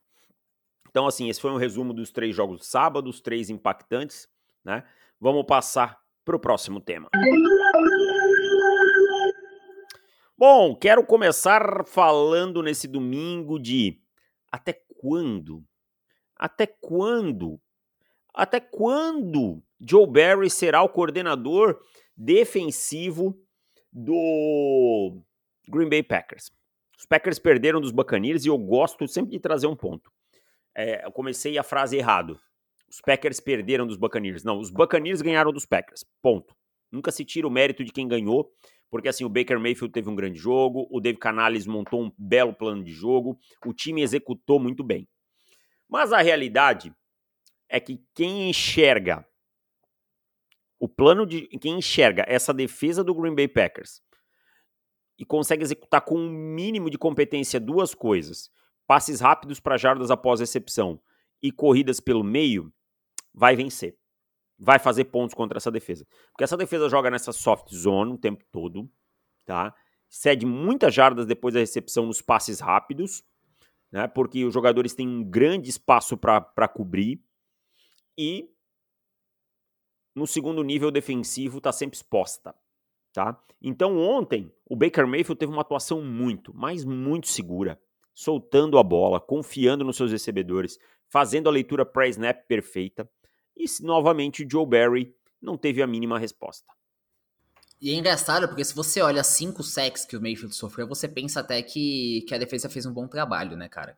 Então, 0.90 1.06
assim, 1.06 1.28
esse 1.28 1.40
foi 1.40 1.50
um 1.52 1.56
resumo 1.56 1.94
dos 1.94 2.10
três 2.10 2.34
jogos 2.34 2.60
de 2.60 2.66
sábado, 2.66 3.08
os 3.08 3.20
três 3.20 3.48
impactantes, 3.48 4.28
né? 4.64 4.82
Vamos 5.20 5.44
passar 5.46 6.00
para 6.24 6.34
o 6.34 6.40
próximo 6.40 6.80
tema. 6.80 7.08
Bom, 10.36 10.74
quero 10.74 11.04
começar 11.04 11.84
falando 11.86 12.62
nesse 12.62 12.88
domingo 12.88 13.58
de 13.58 14.00
até 14.50 14.72
quando? 15.00 15.64
Até 16.36 16.66
quando? 16.66 17.60
Até 18.34 18.60
quando 18.60 19.62
Joe 19.80 20.06
Barry 20.06 20.50
será 20.50 20.82
o 20.82 20.88
coordenador 20.88 21.80
defensivo 22.16 23.38
do 23.92 25.22
Green 25.68 25.88
Bay 25.88 26.02
Packers? 26.02 26.50
Os 26.98 27.06
Packers 27.06 27.38
perderam 27.38 27.80
dos 27.80 27.92
Buccaneers 27.92 28.44
e 28.44 28.48
eu 28.48 28.58
gosto 28.58 29.06
sempre 29.06 29.32
de 29.32 29.40
trazer 29.40 29.66
um 29.66 29.76
ponto. 29.76 30.10
É, 30.74 31.04
eu 31.06 31.12
comecei 31.12 31.56
a 31.58 31.62
frase 31.62 31.96
errado. 31.96 32.38
Os 32.88 33.00
Packers 33.00 33.40
perderam 33.40 33.86
dos 33.86 33.96
Buccaneers. 33.96 34.44
Não, 34.44 34.58
os 34.58 34.70
Buccaneers 34.70 35.20
ganharam 35.20 35.52
dos 35.52 35.66
Packers. 35.66 36.04
Ponto. 36.22 36.54
Nunca 36.90 37.10
se 37.10 37.24
tira 37.24 37.46
o 37.46 37.50
mérito 37.50 37.84
de 37.84 37.92
quem 37.92 38.06
ganhou, 38.06 38.50
porque 38.90 39.08
assim, 39.08 39.24
o 39.24 39.28
Baker 39.28 39.58
Mayfield 39.58 39.92
teve 39.92 40.08
um 40.08 40.14
grande 40.14 40.38
jogo, 40.38 40.86
o 40.90 41.00
Dave 41.00 41.18
Canales 41.18 41.66
montou 41.66 42.02
um 42.02 42.12
belo 42.16 42.54
plano 42.54 42.82
de 42.82 42.92
jogo, 42.92 43.38
o 43.64 43.72
time 43.72 44.02
executou 44.02 44.60
muito 44.60 44.84
bem. 44.84 45.08
Mas 45.88 46.12
a 46.12 46.20
realidade 46.20 46.94
é 47.68 47.80
que 47.80 48.00
quem 48.14 48.48
enxerga 48.50 49.26
o 50.78 50.88
plano 50.88 51.26
de 51.26 51.46
quem 51.58 51.78
enxerga 51.78 52.24
essa 52.28 52.52
defesa 52.52 53.02
do 53.02 53.14
Green 53.14 53.34
Bay 53.34 53.48
Packers 53.48 54.02
e 55.18 55.24
consegue 55.24 55.62
executar 55.62 56.02
com 56.02 56.18
um 56.18 56.28
mínimo 56.28 56.90
de 56.90 56.98
competência 56.98 57.58
duas 57.58 57.94
coisas: 57.94 58.50
passes 58.86 59.20
rápidos 59.20 59.58
para 59.60 59.76
jardas 59.76 60.10
após 60.10 60.40
recepção 60.40 61.00
e 61.42 61.50
corridas 61.50 62.00
pelo 62.00 62.24
meio, 62.24 62.72
vai 63.32 63.56
vencer. 63.56 63.96
Vai 64.58 64.78
fazer 64.78 65.04
pontos 65.04 65.34
contra 65.34 65.58
essa 65.58 65.70
defesa. 65.70 66.06
Porque 66.30 66.44
essa 66.44 66.56
defesa 66.56 66.88
joga 66.88 67.10
nessa 67.10 67.32
soft 67.32 67.74
zone 67.74 68.12
o 68.12 68.18
tempo 68.18 68.44
todo, 68.50 68.90
tá? 69.44 69.74
Cede 70.08 70.46
muitas 70.46 70.94
jardas 70.94 71.26
depois 71.26 71.54
da 71.54 71.60
recepção 71.60 72.06
nos 72.06 72.22
passes 72.22 72.60
rápidos, 72.60 73.22
né? 73.90 74.08
Porque 74.08 74.44
os 74.44 74.54
jogadores 74.54 74.94
têm 74.94 75.06
um 75.06 75.24
grande 75.24 75.68
espaço 75.68 76.16
para 76.16 76.68
cobrir 76.68 77.22
e 78.16 78.50
no 80.14 80.26
segundo 80.26 80.62
nível 80.62 80.90
defensivo 80.90 81.58
está 81.58 81.70
sempre 81.70 81.96
exposta, 81.96 82.54
tá? 83.12 83.38
Então 83.60 83.98
ontem 83.98 84.50
o 84.64 84.74
Baker 84.74 85.06
Mayfield 85.06 85.38
teve 85.38 85.52
uma 85.52 85.60
atuação 85.60 86.02
muito, 86.02 86.54
mas 86.54 86.84
muito 86.84 87.28
segura, 87.28 87.78
soltando 88.14 88.78
a 88.78 88.82
bola, 88.82 89.20
confiando 89.20 89.84
nos 89.84 89.96
seus 89.96 90.10
recebedores, 90.10 90.78
fazendo 91.08 91.48
a 91.48 91.52
leitura 91.52 91.84
pré-snap 91.84 92.46
perfeita. 92.46 93.08
E 93.56 93.64
novamente 93.82 94.46
Joe 94.50 94.66
Barry 94.66 95.14
não 95.40 95.56
teve 95.56 95.82
a 95.82 95.86
mínima 95.86 96.18
resposta. 96.18 96.66
E 97.80 97.90
é 97.90 97.94
engraçado 97.94 98.48
porque 98.48 98.64
se 98.64 98.74
você 98.74 99.00
olha 99.02 99.22
cinco 99.22 99.62
sacks 99.62 100.04
que 100.04 100.16
o 100.16 100.20
Mayfield 100.20 100.54
sofreu, 100.54 100.86
você 100.86 101.06
pensa 101.06 101.40
até 101.40 101.62
que, 101.62 102.24
que 102.26 102.34
a 102.34 102.38
defesa 102.38 102.68
fez 102.68 102.86
um 102.86 102.92
bom 102.92 103.06
trabalho, 103.06 103.56
né, 103.56 103.68
cara? 103.68 103.96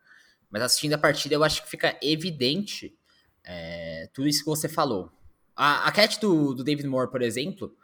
Mas 0.51 0.63
assistindo 0.63 0.95
a 0.95 0.99
partida, 0.99 1.35
eu 1.35 1.45
acho 1.45 1.63
que 1.63 1.69
fica 1.71 1.97
evidente 2.03 2.97
é, 3.45 4.09
tudo 4.13 4.27
isso 4.27 4.41
que 4.41 4.51
você 4.51 4.69
falou. 4.69 5.11
A, 5.55 5.87
a 5.89 5.93
catch 5.93 6.19
do, 6.19 6.55
do 6.55 6.65
David 6.65 6.89
Moore, 6.89 7.11
por 7.11 7.23
exemplo, 7.23 7.75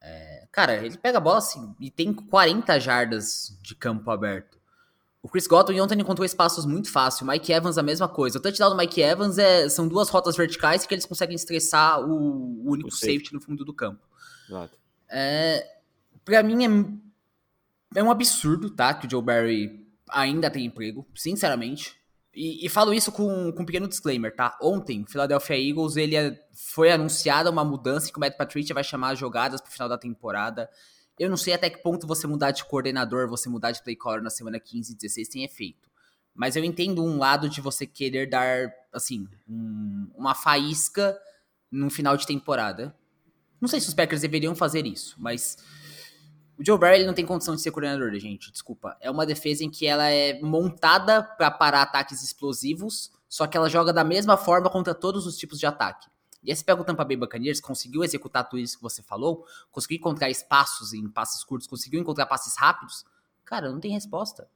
é, 0.00 0.46
cara, 0.52 0.84
ele 0.84 0.98
pega 0.98 1.18
a 1.18 1.20
bola 1.20 1.38
assim, 1.38 1.74
e 1.80 1.90
tem 1.90 2.12
40 2.12 2.78
jardas 2.78 3.58
de 3.62 3.74
campo 3.74 4.10
aberto. 4.10 4.58
O 5.24 5.28
Chris 5.30 5.46
Godwin 5.46 5.80
ontem 5.80 5.98
encontrou 5.98 6.22
espaços 6.22 6.66
muito 6.66 6.92
fácil. 6.92 7.24
O 7.24 7.30
Mike 7.30 7.50
Evans, 7.50 7.78
a 7.78 7.82
mesma 7.82 8.06
coisa. 8.06 8.36
O 8.36 8.42
touchdown 8.42 8.68
do 8.68 8.76
Mike 8.76 9.00
Evans 9.00 9.38
é, 9.38 9.70
são 9.70 9.88
duas 9.88 10.10
rotas 10.10 10.36
verticais 10.36 10.84
que 10.84 10.94
eles 10.94 11.06
conseguem 11.06 11.34
estressar 11.34 11.98
o, 11.98 12.12
o 12.12 12.70
único 12.70 12.90
o 12.90 12.92
safety. 12.92 13.12
safety 13.14 13.34
no 13.34 13.40
fundo 13.40 13.64
do 13.64 13.72
campo. 13.72 14.06
Exato. 14.46 14.76
É, 15.08 15.66
pra 16.26 16.42
mim 16.42 16.66
é, 17.94 18.00
é 18.00 18.02
um 18.02 18.10
absurdo, 18.10 18.68
tá? 18.68 18.92
Que 18.92 19.06
o 19.06 19.10
Joe 19.10 19.22
Barry 19.22 19.88
ainda 20.10 20.50
tem 20.50 20.66
emprego, 20.66 21.06
sinceramente. 21.14 21.96
E, 22.34 22.66
e, 22.66 22.68
falo 22.68 22.92
isso 22.92 23.10
com, 23.10 23.50
com 23.50 23.62
um 23.62 23.64
pequeno 23.64 23.88
disclaimer, 23.88 24.36
tá? 24.36 24.58
Ontem, 24.60 25.06
Philadelphia 25.08 25.56
Eagles, 25.58 25.96
ele 25.96 26.16
é, 26.16 26.38
foi 26.52 26.92
anunciada 26.92 27.50
uma 27.50 27.64
mudança 27.64 28.12
que 28.12 28.18
o 28.18 28.20
Matt 28.20 28.36
Patricia 28.36 28.74
vai 28.74 28.84
chamar 28.84 29.12
as 29.12 29.18
jogadas 29.18 29.62
pro 29.62 29.72
final 29.72 29.88
da 29.88 29.96
temporada. 29.96 30.68
Eu 31.18 31.30
não 31.30 31.36
sei 31.36 31.54
até 31.54 31.70
que 31.70 31.82
ponto 31.82 32.06
você 32.06 32.26
mudar 32.26 32.50
de 32.50 32.64
coordenador, 32.64 33.28
você 33.28 33.48
mudar 33.48 33.70
de 33.70 33.82
play 33.82 33.94
caller 33.94 34.22
na 34.22 34.30
semana 34.30 34.58
15 34.58 34.92
e 34.92 34.96
16 34.96 35.28
tem 35.28 35.44
efeito. 35.44 35.88
Mas 36.34 36.56
eu 36.56 36.64
entendo 36.64 37.04
um 37.04 37.18
lado 37.18 37.48
de 37.48 37.60
você 37.60 37.86
querer 37.86 38.28
dar, 38.28 38.72
assim, 38.92 39.28
um, 39.48 40.10
uma 40.16 40.34
faísca 40.34 41.16
no 41.70 41.88
final 41.88 42.16
de 42.16 42.26
temporada. 42.26 42.94
Não 43.60 43.68
sei 43.68 43.80
se 43.80 43.88
os 43.88 43.94
Packers 43.94 44.22
deveriam 44.22 44.54
fazer 44.54 44.84
isso, 44.84 45.14
mas 45.18 45.56
o 46.58 46.64
Joe 46.64 46.78
Barry 46.78 47.04
não 47.04 47.14
tem 47.14 47.24
condição 47.24 47.54
de 47.54 47.62
ser 47.62 47.70
coordenador, 47.70 48.12
gente. 48.18 48.50
Desculpa. 48.50 48.96
É 49.00 49.10
uma 49.10 49.24
defesa 49.24 49.64
em 49.64 49.70
que 49.70 49.86
ela 49.86 50.08
é 50.10 50.40
montada 50.40 51.22
para 51.22 51.50
parar 51.50 51.82
ataques 51.82 52.22
explosivos, 52.22 53.12
só 53.28 53.46
que 53.46 53.56
ela 53.56 53.68
joga 53.68 53.92
da 53.92 54.04
mesma 54.04 54.36
forma 54.36 54.68
contra 54.68 54.94
todos 54.94 55.26
os 55.26 55.36
tipos 55.36 55.58
de 55.58 55.66
ataque. 55.66 56.08
E 56.44 56.50
aí 56.50 56.56
você 56.56 56.64
pega 56.64 56.80
o 56.80 56.84
Tampa 56.84 57.04
Bay 57.04 57.16
Buccaneers, 57.16 57.60
conseguiu 57.60 58.04
executar 58.04 58.48
tudo 58.48 58.60
isso 58.60 58.76
que 58.76 58.82
você 58.82 59.02
falou, 59.02 59.46
conseguiu 59.72 59.96
encontrar 59.96 60.30
espaços 60.30 60.92
em 60.92 61.08
passes 61.08 61.42
curtos, 61.42 61.66
conseguiu 61.66 62.00
encontrar 62.00 62.26
passes 62.26 62.56
rápidos. 62.56 63.04
Cara, 63.44 63.70
não 63.70 63.80
tem 63.80 63.90
resposta. 63.90 64.48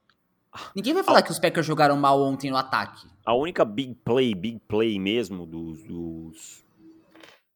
Ninguém 0.74 0.94
vai 0.94 1.02
falar 1.02 1.20
a... 1.20 1.22
que 1.22 1.30
os 1.30 1.38
Packers 1.38 1.66
jogaram 1.66 1.96
mal 1.96 2.20
ontem 2.22 2.50
no 2.50 2.56
ataque. 2.56 3.08
A 3.24 3.34
única 3.34 3.64
big 3.64 3.94
play, 3.96 4.34
big 4.34 4.58
play 4.60 4.98
mesmo 4.98 5.46
dos, 5.46 5.82
dos, 5.82 6.64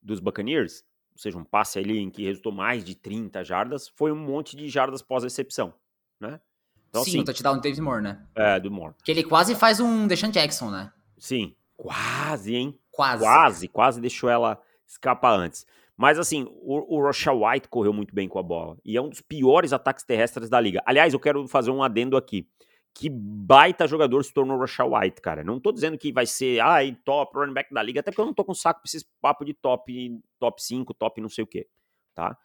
dos 0.03 0.21
Buccaneers 0.21 0.85
ou 1.13 1.19
seja, 1.19 1.39
um 1.39 1.45
passe 1.45 1.79
ali 1.79 1.99
em 1.99 2.11
que 2.11 2.25
resultou 2.25 2.53
mais 2.53 2.83
de 2.83 2.95
30 2.95 3.45
jardas, 3.45 3.89
foi 3.89 4.11
um 4.11 4.17
monte 4.17 4.57
de 4.57 4.69
jardas 4.69 5.03
pós-recepção, 5.03 5.75
né? 6.19 6.41
Então, 6.89 7.05
Sim, 7.05 7.11
assim, 7.11 7.21
o 7.21 7.25
touchdown 7.25 7.57
do 7.57 7.61
David 7.61 7.81
Moore, 7.81 8.03
né? 8.03 8.27
É, 8.35 8.61
do 8.61 8.71
Moore. 8.71 8.95
Que 9.03 9.11
ele 9.11 9.23
quase 9.23 9.55
faz 9.55 9.81
um 9.81 10.07
Deshaun 10.07 10.31
Jackson, 10.31 10.71
né? 10.71 10.93
Sim, 11.19 11.55
quase, 11.77 12.55
hein? 12.55 12.79
Quase. 12.93 13.25
Quase, 13.25 13.69
quase 13.69 14.01
deixou 14.01 14.31
ela 14.31 14.63
escapar 14.87 15.33
antes. 15.33 15.67
Mas 15.97 16.19
assim, 16.19 16.47
o, 16.63 16.99
o 16.99 17.47
White 17.47 17.69
correu 17.69 17.93
muito 17.93 18.15
bem 18.15 18.29
com 18.29 18.39
a 18.39 18.43
bola. 18.43 18.77
E 18.85 18.97
é 18.97 19.01
um 19.01 19.09
dos 19.09 19.21
piores 19.21 19.73
ataques 19.73 20.05
terrestres 20.05 20.49
da 20.49 20.61
liga. 20.61 20.83
Aliás, 20.87 21.13
eu 21.13 21.21
quero 21.21 21.47
fazer 21.49 21.71
um 21.71 21.83
adendo 21.83 22.17
aqui 22.17 22.49
que 22.95 23.09
baita 23.09 23.87
jogador 23.87 24.23
se 24.23 24.33
tornou 24.33 24.57
o 24.57 24.61
Rashad 24.61 24.89
White, 24.89 25.21
cara. 25.21 25.43
Não 25.43 25.59
tô 25.59 25.73
dizendo 25.73 25.97
que 25.97 26.13
vai 26.13 26.27
ser, 26.27 26.61
ai, 26.61 26.97
top 27.05 27.39
running 27.39 27.55
back 27.55 27.73
da 27.73 27.83
liga, 27.83 28.01
até 28.01 28.11
porque 28.11 28.21
eu 28.21 28.27
não 28.27 28.35
tô 28.35 28.45
com 28.45 28.55
saco 28.55 28.81
pra 28.81 28.89
esses 28.89 29.03
papo 29.21 29.45
de 29.45 29.55
top, 29.55 30.21
top 30.39 30.63
5, 30.63 30.93
top 30.95 31.21
não 31.21 31.29
sei 31.29 31.45
o 31.45 31.47
quê, 31.47 31.67
tá? 32.15 32.37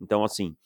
Então, 0.00 0.22
assim, 0.22 0.56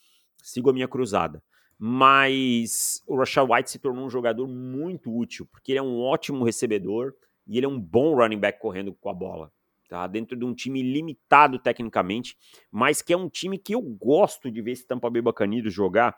sigo 0.42 0.68
a 0.68 0.72
minha 0.72 0.88
cruzada. 0.88 1.42
Mas 1.78 3.02
o 3.06 3.16
Rashad 3.16 3.50
White 3.50 3.70
se 3.70 3.78
tornou 3.78 4.04
um 4.04 4.10
jogador 4.10 4.46
muito 4.46 5.16
útil, 5.16 5.46
porque 5.50 5.72
ele 5.72 5.78
é 5.78 5.82
um 5.82 5.98
ótimo 5.98 6.44
recebedor 6.44 7.14
e 7.50 7.58
ele 7.58 7.66
é 7.66 7.68
um 7.68 7.80
bom 7.80 8.14
running 8.14 8.38
back 8.38 8.60
correndo 8.60 8.94
com 8.94 9.10
a 9.10 9.12
bola, 9.12 9.52
tá? 9.88 10.06
Dentro 10.06 10.36
de 10.38 10.44
um 10.44 10.54
time 10.54 10.84
limitado 10.84 11.58
tecnicamente, 11.58 12.36
mas 12.70 13.02
que 13.02 13.12
é 13.12 13.16
um 13.16 13.28
time 13.28 13.58
que 13.58 13.74
eu 13.74 13.82
gosto 13.82 14.48
de 14.48 14.62
ver 14.62 14.70
esse 14.70 14.86
Tampa 14.86 15.10
Bay 15.10 15.20
Buccaneers 15.20 15.74
jogar, 15.74 16.16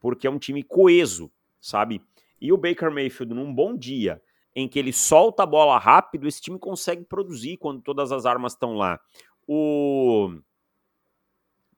porque 0.00 0.26
é 0.26 0.30
um 0.30 0.40
time 0.40 0.60
coeso, 0.64 1.30
sabe? 1.60 2.02
E 2.40 2.52
o 2.52 2.56
Baker 2.56 2.90
Mayfield, 2.90 3.32
num 3.32 3.54
bom 3.54 3.76
dia, 3.76 4.20
em 4.56 4.68
que 4.68 4.76
ele 4.76 4.92
solta 4.92 5.44
a 5.44 5.46
bola 5.46 5.78
rápido, 5.78 6.26
esse 6.26 6.42
time 6.42 6.58
consegue 6.58 7.04
produzir 7.04 7.58
quando 7.58 7.80
todas 7.80 8.10
as 8.10 8.26
armas 8.26 8.54
estão 8.54 8.74
lá. 8.74 8.98
O, 9.46 10.32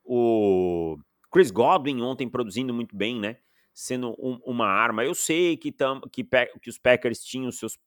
o 0.03 0.97
Chris 1.31 1.51
Godwin 1.51 2.01
ontem 2.01 2.27
produzindo 2.27 2.73
muito 2.73 2.97
bem, 2.97 3.21
né? 3.21 3.37
Sendo 3.75 4.17
um, 4.19 4.41
uma 4.47 4.67
arma. 4.67 5.05
Eu 5.05 5.15
sei 5.15 5.59
que, 5.59 5.71
tam, 5.71 6.01
que, 6.11 6.27
que 6.63 6.71
os 6.71 6.79
Packers 6.79 7.23
tinham 7.23 7.53
seus, 7.53 7.79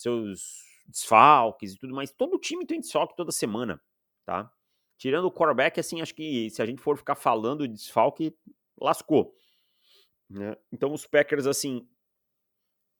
seus 0.00 0.62
desfalques 0.86 1.72
e 1.72 1.78
tudo, 1.78 1.94
mas 1.94 2.10
todo 2.10 2.38
time 2.38 2.66
tem 2.66 2.80
desfalque 2.80 3.16
toda 3.16 3.30
semana, 3.30 3.80
tá? 4.24 4.50
Tirando 4.96 5.26
o 5.26 5.32
quarterback, 5.32 5.78
assim, 5.78 6.00
acho 6.00 6.14
que 6.14 6.50
se 6.50 6.60
a 6.60 6.66
gente 6.66 6.80
for 6.80 6.96
ficar 6.96 7.14
falando 7.14 7.68
de 7.68 7.74
desfalque, 7.74 8.34
lascou. 8.80 9.34
Né? 10.28 10.56
Então 10.72 10.92
os 10.92 11.06
Packers, 11.06 11.46
assim, 11.46 11.86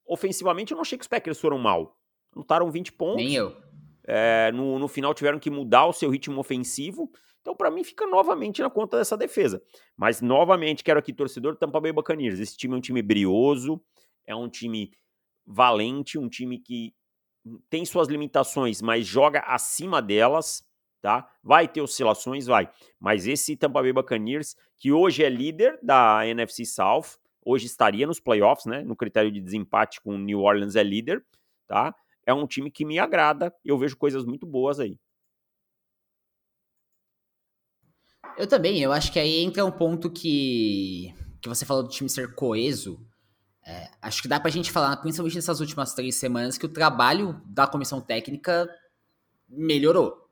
ofensivamente, 0.06 0.72
eu 0.72 0.76
não 0.76 0.82
achei 0.82 0.96
que 0.96 1.02
os 1.02 1.08
Packers 1.08 1.40
foram 1.40 1.58
mal. 1.58 1.98
Lutaram 2.34 2.70
20 2.70 2.92
pontos. 2.92 3.16
Nem 3.16 3.34
eu. 3.34 3.56
É, 4.04 4.50
no, 4.52 4.78
no 4.78 4.88
final 4.88 5.12
tiveram 5.12 5.38
que 5.38 5.50
mudar 5.50 5.86
o 5.86 5.92
seu 5.92 6.08
ritmo 6.08 6.38
ofensivo. 6.40 7.10
Então, 7.40 7.54
para 7.54 7.70
mim, 7.70 7.84
fica 7.84 8.06
novamente 8.06 8.62
na 8.62 8.70
conta 8.70 8.98
dessa 8.98 9.16
defesa. 9.16 9.62
Mas, 9.96 10.20
novamente, 10.20 10.84
quero 10.84 10.98
aqui, 10.98 11.12
torcedor 11.12 11.52
do 11.52 11.58
Tampa 11.58 11.80
Bay 11.80 11.92
Buccaneers. 11.92 12.40
Esse 12.40 12.56
time 12.56 12.74
é 12.74 12.76
um 12.76 12.80
time 12.80 13.02
brioso, 13.02 13.82
é 14.26 14.34
um 14.34 14.48
time 14.48 14.92
valente, 15.48 16.18
um 16.18 16.28
time 16.28 16.58
que 16.58 16.94
tem 17.70 17.84
suas 17.84 18.08
limitações, 18.08 18.82
mas 18.82 19.06
joga 19.06 19.40
acima 19.40 20.02
delas, 20.02 20.62
tá? 21.00 21.26
Vai 21.42 21.66
ter 21.66 21.80
oscilações, 21.80 22.46
vai. 22.46 22.70
Mas 23.00 23.26
esse 23.26 23.56
Tampa 23.56 23.80
Bay 23.80 23.92
Buccaneers, 23.92 24.54
que 24.76 24.92
hoje 24.92 25.24
é 25.24 25.30
líder 25.30 25.78
da 25.82 26.26
NFC 26.26 26.66
South, 26.66 27.18
hoje 27.42 27.66
estaria 27.66 28.06
nos 28.06 28.20
playoffs, 28.20 28.66
né? 28.66 28.82
No 28.82 28.94
critério 28.94 29.32
de 29.32 29.40
desempate 29.40 30.00
com 30.02 30.14
o 30.14 30.18
New 30.18 30.40
Orleans 30.40 30.76
é 30.76 30.82
líder, 30.82 31.24
tá? 31.66 31.94
É 32.26 32.34
um 32.34 32.46
time 32.46 32.70
que 32.70 32.84
me 32.84 32.98
agrada, 32.98 33.54
eu 33.64 33.78
vejo 33.78 33.96
coisas 33.96 34.26
muito 34.26 34.46
boas 34.46 34.78
aí. 34.78 34.98
Eu 38.36 38.46
também, 38.46 38.80
eu 38.80 38.92
acho 38.92 39.10
que 39.10 39.18
aí 39.18 39.38
entra 39.38 39.64
um 39.64 39.72
ponto 39.72 40.10
que, 40.10 41.14
que 41.40 41.48
você 41.48 41.64
falou 41.64 41.82
do 41.82 41.88
time 41.88 42.08
ser 42.10 42.34
coeso. 42.34 43.07
É, 43.68 43.90
acho 44.00 44.22
que 44.22 44.28
dá 44.28 44.40
pra 44.40 44.50
gente 44.50 44.72
falar, 44.72 44.96
principalmente 44.96 45.36
nessas 45.36 45.60
últimas 45.60 45.92
três 45.92 46.14
semanas, 46.14 46.56
que 46.56 46.64
o 46.64 46.70
trabalho 46.70 47.38
da 47.44 47.66
comissão 47.66 48.00
técnica 48.00 48.66
melhorou. 49.46 50.26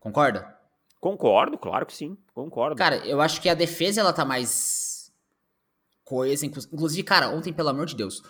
Concorda? 0.00 0.56
Concordo, 0.98 1.58
claro 1.58 1.84
que 1.84 1.94
sim. 1.94 2.16
Concordo. 2.32 2.74
Cara, 2.74 3.06
eu 3.06 3.20
acho 3.20 3.42
que 3.42 3.50
a 3.50 3.54
defesa 3.54 4.00
ela 4.00 4.14
tá 4.14 4.24
mais 4.24 5.12
coesa. 6.02 6.46
Inclusive, 6.46 7.02
cara, 7.02 7.28
ontem, 7.28 7.52
pelo 7.52 7.68
amor 7.68 7.84
de 7.84 7.94
Deus, 7.94 8.22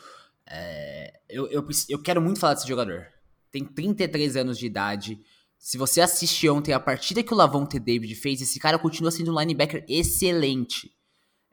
é, 0.45 1.21
eu, 1.29 1.47
eu, 1.47 1.65
eu 1.89 2.03
quero 2.03 2.21
muito 2.21 2.41
falar 2.41 2.55
desse 2.55 2.67
jogador. 2.67 3.07
Tem 3.53 3.65
33 3.65 4.37
anos 4.37 4.59
de 4.59 4.67
idade. 4.67 5.21
Se 5.57 5.79
você 5.79 6.01
assistiu 6.01 6.57
ontem 6.57 6.73
a 6.73 6.81
partida 6.81 7.23
que 7.23 7.33
o 7.33 7.37
Lavonte 7.37 7.79
David 7.79 8.17
fez, 8.17 8.43
esse 8.43 8.59
cara 8.59 8.81
continua 8.81 9.13
sendo 9.13 9.33
um 9.33 9.39
linebacker 9.39 9.85
excelente. 9.89 10.93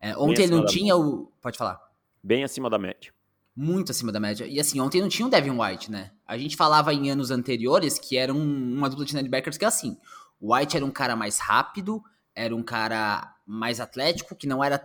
É, 0.01 0.17
ontem 0.17 0.43
ele 0.43 0.55
não 0.55 0.65
tinha 0.65 0.95
o. 0.97 1.31
Pode 1.39 1.59
falar. 1.59 1.84
Bem 2.25 2.43
acima 2.43 2.71
da 2.71 2.79
média. 2.79 3.13
Muito 3.55 3.91
acima 3.91 4.11
da 4.11 4.19
média. 4.19 4.47
E 4.47 4.59
assim, 4.59 4.79
ontem 4.79 4.99
não 4.99 5.07
tinha 5.07 5.27
o 5.27 5.29
Devin 5.29 5.51
White, 5.51 5.91
né? 5.91 6.09
A 6.25 6.35
gente 6.39 6.55
falava 6.55 6.91
em 6.91 7.11
anos 7.11 7.29
anteriores 7.29 7.99
que 7.99 8.17
era 8.17 8.33
um, 8.33 8.73
uma 8.73 8.89
dupla 8.89 9.05
de 9.05 9.15
linebackers 9.15 9.59
que 9.59 9.63
é 9.63 9.67
assim. 9.67 9.95
O 10.41 10.55
White 10.55 10.75
era 10.75 10.83
um 10.83 10.89
cara 10.89 11.15
mais 11.15 11.37
rápido, 11.37 12.01
era 12.33 12.55
um 12.55 12.63
cara 12.63 13.31
mais 13.45 13.79
atlético, 13.79 14.35
que 14.35 14.47
não 14.47 14.63
era 14.63 14.83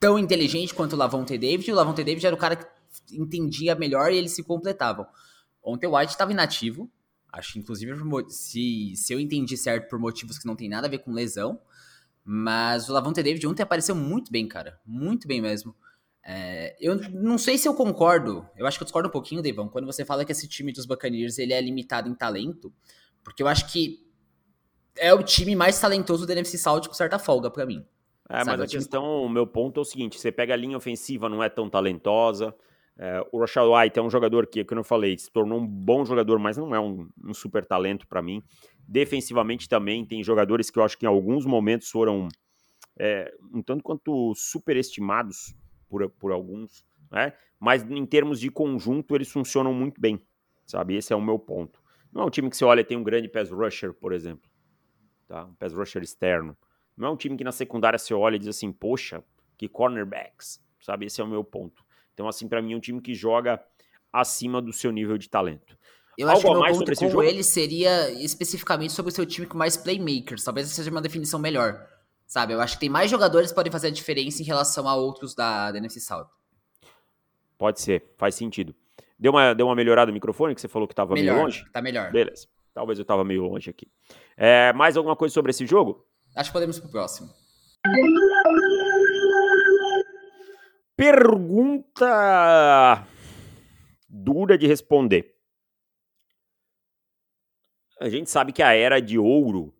tão 0.00 0.18
inteligente 0.18 0.74
quanto 0.74 0.94
o 0.94 0.96
Lavonte 0.96 1.38
David. 1.38 1.70
E 1.70 1.72
o 1.72 1.76
Lavonte 1.76 2.02
David 2.02 2.26
era 2.26 2.34
o 2.34 2.38
cara 2.38 2.56
que 2.56 2.66
entendia 3.12 3.76
melhor 3.76 4.10
e 4.10 4.16
eles 4.16 4.32
se 4.32 4.42
completavam. 4.42 5.06
Ontem 5.62 5.86
o 5.86 5.96
White 5.96 6.10
estava 6.10 6.32
inativo. 6.32 6.90
Acho 7.32 7.56
inclusive, 7.56 7.92
se, 8.30 8.96
se 8.96 9.12
eu 9.12 9.20
entendi 9.20 9.56
certo, 9.56 9.88
por 9.88 10.00
motivos 10.00 10.40
que 10.40 10.46
não 10.46 10.56
tem 10.56 10.68
nada 10.68 10.88
a 10.88 10.90
ver 10.90 10.98
com 10.98 11.12
lesão. 11.12 11.60
Mas 12.24 12.88
o 12.88 12.92
Lavonte 12.92 13.22
David 13.22 13.46
ontem 13.46 13.62
apareceu 13.62 13.94
muito 13.94 14.32
bem, 14.32 14.48
cara. 14.48 14.80
Muito 14.84 15.28
bem 15.28 15.40
mesmo. 15.40 15.72
É, 16.28 16.74
eu 16.80 16.96
não 17.12 17.38
sei 17.38 17.56
se 17.56 17.68
eu 17.68 17.74
concordo, 17.74 18.44
eu 18.56 18.66
acho 18.66 18.76
que 18.76 18.82
eu 18.82 18.86
discordo 18.86 19.08
um 19.08 19.12
pouquinho, 19.12 19.40
Devão, 19.40 19.68
quando 19.68 19.86
você 19.86 20.04
fala 20.04 20.24
que 20.24 20.32
esse 20.32 20.48
time 20.48 20.72
dos 20.72 20.84
Buccaneers 20.84 21.38
ele 21.38 21.52
é 21.52 21.60
limitado 21.60 22.08
em 22.08 22.14
talento, 22.16 22.72
porque 23.22 23.44
eu 23.44 23.46
acho 23.46 23.72
que 23.72 24.04
é 24.96 25.14
o 25.14 25.22
time 25.22 25.54
mais 25.54 25.78
talentoso 25.80 26.26
do 26.26 26.32
NFC 26.32 26.58
South 26.58 26.88
com 26.88 26.94
certa 26.94 27.16
folga 27.16 27.48
para 27.48 27.64
mim. 27.64 27.86
É, 28.28 28.42
mas 28.44 28.60
a 28.60 28.66
questão, 28.66 29.22
o 29.22 29.28
meu 29.28 29.46
ponto 29.46 29.78
é 29.78 29.82
o 29.82 29.84
seguinte, 29.84 30.18
você 30.18 30.32
pega 30.32 30.52
a 30.52 30.56
linha 30.56 30.76
ofensiva, 30.76 31.28
não 31.28 31.44
é 31.44 31.48
tão 31.48 31.70
talentosa, 31.70 32.52
é, 32.98 33.24
o 33.30 33.38
Rashad 33.38 33.68
White 33.68 33.96
é 33.96 34.02
um 34.02 34.10
jogador 34.10 34.48
que, 34.48 34.64
como 34.64 34.80
eu 34.80 34.84
falei, 34.84 35.16
se 35.16 35.30
tornou 35.30 35.60
um 35.60 35.66
bom 35.66 36.04
jogador, 36.04 36.40
mas 36.40 36.56
não 36.56 36.74
é 36.74 36.80
um, 36.80 37.08
um 37.24 37.34
super 37.34 37.64
talento 37.64 38.04
para 38.08 38.20
mim. 38.20 38.42
Defensivamente 38.88 39.68
também 39.68 40.04
tem 40.04 40.24
jogadores 40.24 40.70
que 40.70 40.78
eu 40.80 40.82
acho 40.82 40.98
que 40.98 41.06
em 41.06 41.08
alguns 41.08 41.46
momentos 41.46 41.88
foram 41.88 42.26
é, 42.98 43.32
um 43.54 43.62
tanto 43.62 43.84
quanto 43.84 44.32
superestimados 44.34 45.54
por, 45.88 46.08
por 46.10 46.32
alguns, 46.32 46.84
né? 47.10 47.32
Mas 47.58 47.82
em 47.84 48.04
termos 48.04 48.38
de 48.38 48.50
conjunto, 48.50 49.14
eles 49.14 49.30
funcionam 49.30 49.72
muito 49.72 50.00
bem, 50.00 50.20
sabe? 50.64 50.96
Esse 50.96 51.12
é 51.12 51.16
o 51.16 51.20
meu 51.20 51.38
ponto. 51.38 51.80
Não 52.12 52.22
é 52.22 52.26
um 52.26 52.30
time 52.30 52.50
que 52.50 52.56
você 52.56 52.64
olha 52.64 52.84
tem 52.84 52.96
um 52.96 53.02
grande 53.02 53.28
pass 53.28 53.50
rusher, 53.50 53.92
por 53.92 54.12
exemplo, 54.12 54.50
tá? 55.26 55.44
Um 55.44 55.54
pass 55.54 55.72
rusher 55.72 56.02
externo. 56.02 56.56
Não 56.96 57.08
é 57.08 57.10
um 57.10 57.16
time 57.16 57.36
que 57.36 57.44
na 57.44 57.52
secundária 57.52 57.98
você 57.98 58.14
olha 58.14 58.36
e 58.36 58.38
diz 58.38 58.48
assim, 58.48 58.72
poxa, 58.72 59.22
que 59.56 59.68
cornerbacks, 59.68 60.60
sabe? 60.80 61.06
Esse 61.06 61.20
é 61.20 61.24
o 61.24 61.28
meu 61.28 61.44
ponto. 61.44 61.84
Então, 62.14 62.28
assim, 62.28 62.48
para 62.48 62.62
mim 62.62 62.72
é 62.72 62.76
um 62.76 62.80
time 62.80 63.00
que 63.00 63.14
joga 63.14 63.62
acima 64.12 64.62
do 64.62 64.72
seu 64.72 64.90
nível 64.90 65.18
de 65.18 65.28
talento. 65.28 65.76
Eu 66.16 66.28
Algo 66.28 66.38
acho 66.38 66.46
que 66.46 66.52
o 66.52 66.62
meu 66.62 66.72
ponto 66.72 66.98
com 66.98 67.10
jogo? 67.10 67.22
ele 67.22 67.42
seria 67.42 68.10
especificamente 68.12 68.92
sobre 68.94 69.12
o 69.12 69.14
seu 69.14 69.26
time 69.26 69.46
com 69.46 69.58
mais 69.58 69.76
playmakers. 69.76 70.44
Talvez 70.44 70.66
essa 70.66 70.76
seja 70.76 70.90
uma 70.90 71.02
definição 71.02 71.38
melhor. 71.38 71.86
Sabe, 72.26 72.52
eu 72.52 72.60
acho 72.60 72.74
que 72.74 72.80
tem 72.80 72.88
mais 72.88 73.10
jogadores 73.10 73.50
que 73.50 73.54
podem 73.54 73.70
fazer 73.70 73.86
a 73.88 73.90
diferença 73.90 74.42
em 74.42 74.44
relação 74.44 74.88
a 74.88 74.96
outros 74.96 75.34
da, 75.34 75.70
da 75.70 75.78
NFC 75.78 76.00
South. 76.00 76.26
Pode 77.56 77.80
ser, 77.80 78.12
faz 78.16 78.34
sentido. 78.34 78.74
Deu 79.18 79.32
uma, 79.32 79.54
deu 79.54 79.66
uma 79.66 79.74
melhorada 79.74 80.10
no 80.10 80.14
microfone, 80.14 80.54
que 80.54 80.60
você 80.60 80.68
falou 80.68 80.86
que 80.86 80.92
estava 80.92 81.14
meio 81.14 81.34
longe? 81.34 81.64
Tá 81.72 81.80
melhor. 81.80 82.10
Beleza. 82.12 82.48
Talvez 82.74 82.98
eu 82.98 83.02
estava 83.02 83.24
meio 83.24 83.42
longe 83.42 83.70
aqui. 83.70 83.90
É, 84.36 84.72
mais 84.72 84.96
alguma 84.96 85.16
coisa 85.16 85.32
sobre 85.32 85.50
esse 85.50 85.64
jogo? 85.64 86.06
Acho 86.34 86.50
que 86.50 86.52
podemos 86.52 86.78
pro 86.78 86.90
próximo. 86.90 87.30
Pergunta 90.96 92.06
dura 94.08 94.56
de 94.58 94.66
responder. 94.66 95.34
A 98.00 98.08
gente 98.08 98.30
sabe 98.30 98.52
que 98.52 98.62
a 98.62 98.72
era 98.72 99.00
de 99.00 99.18
ouro 99.18 99.74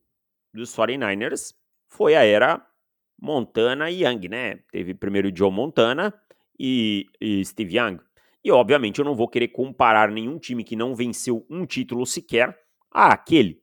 dos 0.55 0.75
49ers 0.75 1.55
foi 1.89 2.15
a 2.15 2.25
era 2.25 2.67
Montana 3.19 3.91
e 3.91 4.05
Young, 4.05 4.29
né? 4.29 4.57
Teve 4.71 4.95
primeiro 4.95 5.35
Joe 5.35 5.51
Montana 5.51 6.13
e, 6.59 7.07
e 7.21 7.45
Steve 7.45 7.79
Young. 7.79 7.99
E 8.45 8.51
obviamente 8.51 8.99
eu 8.99 9.05
não 9.05 9.15
vou 9.15 9.29
querer 9.29 9.49
comparar 9.49 10.11
nenhum 10.11 10.39
time 10.39 10.63
que 10.63 10.77
não 10.77 10.95
venceu 10.95 11.45
um 11.51 11.67
título 11.67 12.07
sequer 12.07 12.57
a 12.91 13.13
aquele. 13.13 13.61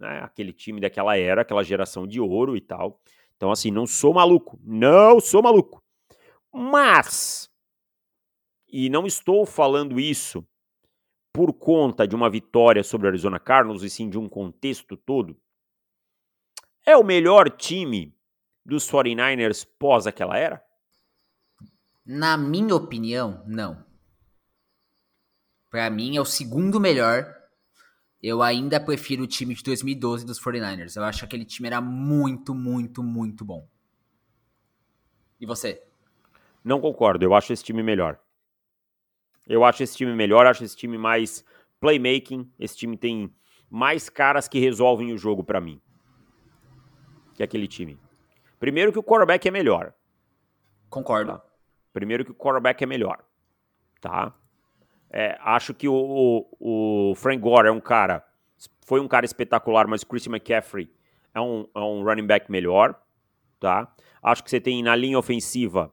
Né? 0.00 0.20
Aquele 0.22 0.52
time 0.52 0.80
daquela 0.80 1.16
era, 1.16 1.42
aquela 1.42 1.62
geração 1.62 2.06
de 2.06 2.20
ouro 2.20 2.56
e 2.56 2.60
tal. 2.60 3.00
Então, 3.36 3.50
assim, 3.50 3.70
não 3.70 3.86
sou 3.86 4.12
maluco. 4.12 4.58
Não 4.62 5.20
sou 5.20 5.42
maluco. 5.42 5.82
Mas, 6.52 7.50
e 8.68 8.88
não 8.88 9.06
estou 9.06 9.44
falando 9.44 9.98
isso 9.98 10.46
por 11.32 11.52
conta 11.52 12.06
de 12.06 12.14
uma 12.14 12.30
vitória 12.30 12.82
sobre 12.84 13.06
o 13.06 13.10
Arizona 13.10 13.40
Cardinals, 13.40 13.82
e 13.82 13.90
sim 13.90 14.08
de 14.08 14.18
um 14.18 14.28
contexto 14.28 14.96
todo. 14.96 15.36
É 16.86 16.94
o 16.94 17.02
melhor 17.02 17.48
time 17.48 18.14
dos 18.64 18.86
49ers 18.90 19.66
pós 19.78 20.06
aquela 20.06 20.36
era? 20.36 20.62
Na 22.04 22.36
minha 22.36 22.74
opinião, 22.74 23.42
não. 23.46 23.82
Para 25.70 25.88
mim 25.88 26.18
é 26.18 26.20
o 26.20 26.26
segundo 26.26 26.78
melhor. 26.78 27.34
Eu 28.22 28.42
ainda 28.42 28.78
prefiro 28.78 29.22
o 29.22 29.26
time 29.26 29.54
de 29.54 29.62
2012 29.62 30.26
dos 30.26 30.38
49ers. 30.38 30.96
Eu 30.96 31.04
acho 31.04 31.20
que 31.20 31.24
aquele 31.24 31.46
time 31.46 31.68
era 31.68 31.80
muito, 31.80 32.54
muito, 32.54 33.02
muito 33.02 33.46
bom. 33.46 33.66
E 35.40 35.46
você? 35.46 35.82
Não 36.62 36.82
concordo. 36.82 37.24
Eu 37.24 37.34
acho 37.34 37.50
esse 37.50 37.64
time 37.64 37.82
melhor. 37.82 38.20
Eu 39.46 39.64
acho 39.64 39.82
esse 39.82 39.96
time 39.96 40.14
melhor, 40.14 40.46
acho 40.46 40.64
esse 40.64 40.76
time 40.76 40.98
mais 40.98 41.44
playmaking. 41.80 42.50
Esse 42.58 42.76
time 42.76 42.96
tem 42.96 43.34
mais 43.70 44.10
caras 44.10 44.46
que 44.46 44.58
resolvem 44.58 45.12
o 45.12 45.18
jogo 45.18 45.42
para 45.42 45.62
mim 45.62 45.80
que 47.34 47.42
aquele 47.42 47.66
time. 47.66 47.98
Primeiro 48.58 48.92
que 48.92 48.98
o 48.98 49.02
quarterback 49.02 49.46
é 49.46 49.50
melhor. 49.50 49.92
Concordo. 50.88 51.32
Tá? 51.32 51.42
Primeiro 51.92 52.24
que 52.24 52.30
o 52.30 52.34
quarterback 52.34 52.82
é 52.82 52.86
melhor. 52.86 53.24
Tá? 54.00 54.34
É, 55.10 55.38
acho 55.40 55.74
que 55.74 55.88
o, 55.88 56.46
o, 56.58 57.14
Frank 57.14 57.40
Gore 57.40 57.68
é 57.68 57.72
um 57.72 57.80
cara. 57.80 58.24
Foi 58.86 59.00
um 59.00 59.08
cara 59.08 59.24
espetacular, 59.24 59.86
mas 59.86 60.02
o 60.02 60.06
Christian 60.06 60.32
McCaffrey 60.32 60.90
é 61.34 61.40
um, 61.40 61.68
é 61.74 61.78
um 61.80 62.02
running 62.02 62.26
back 62.26 62.50
melhor. 62.50 63.00
Tá? 63.60 63.92
Acho 64.22 64.42
que 64.42 64.50
você 64.50 64.60
tem 64.60 64.82
na 64.82 64.96
linha 64.96 65.18
ofensiva. 65.18 65.92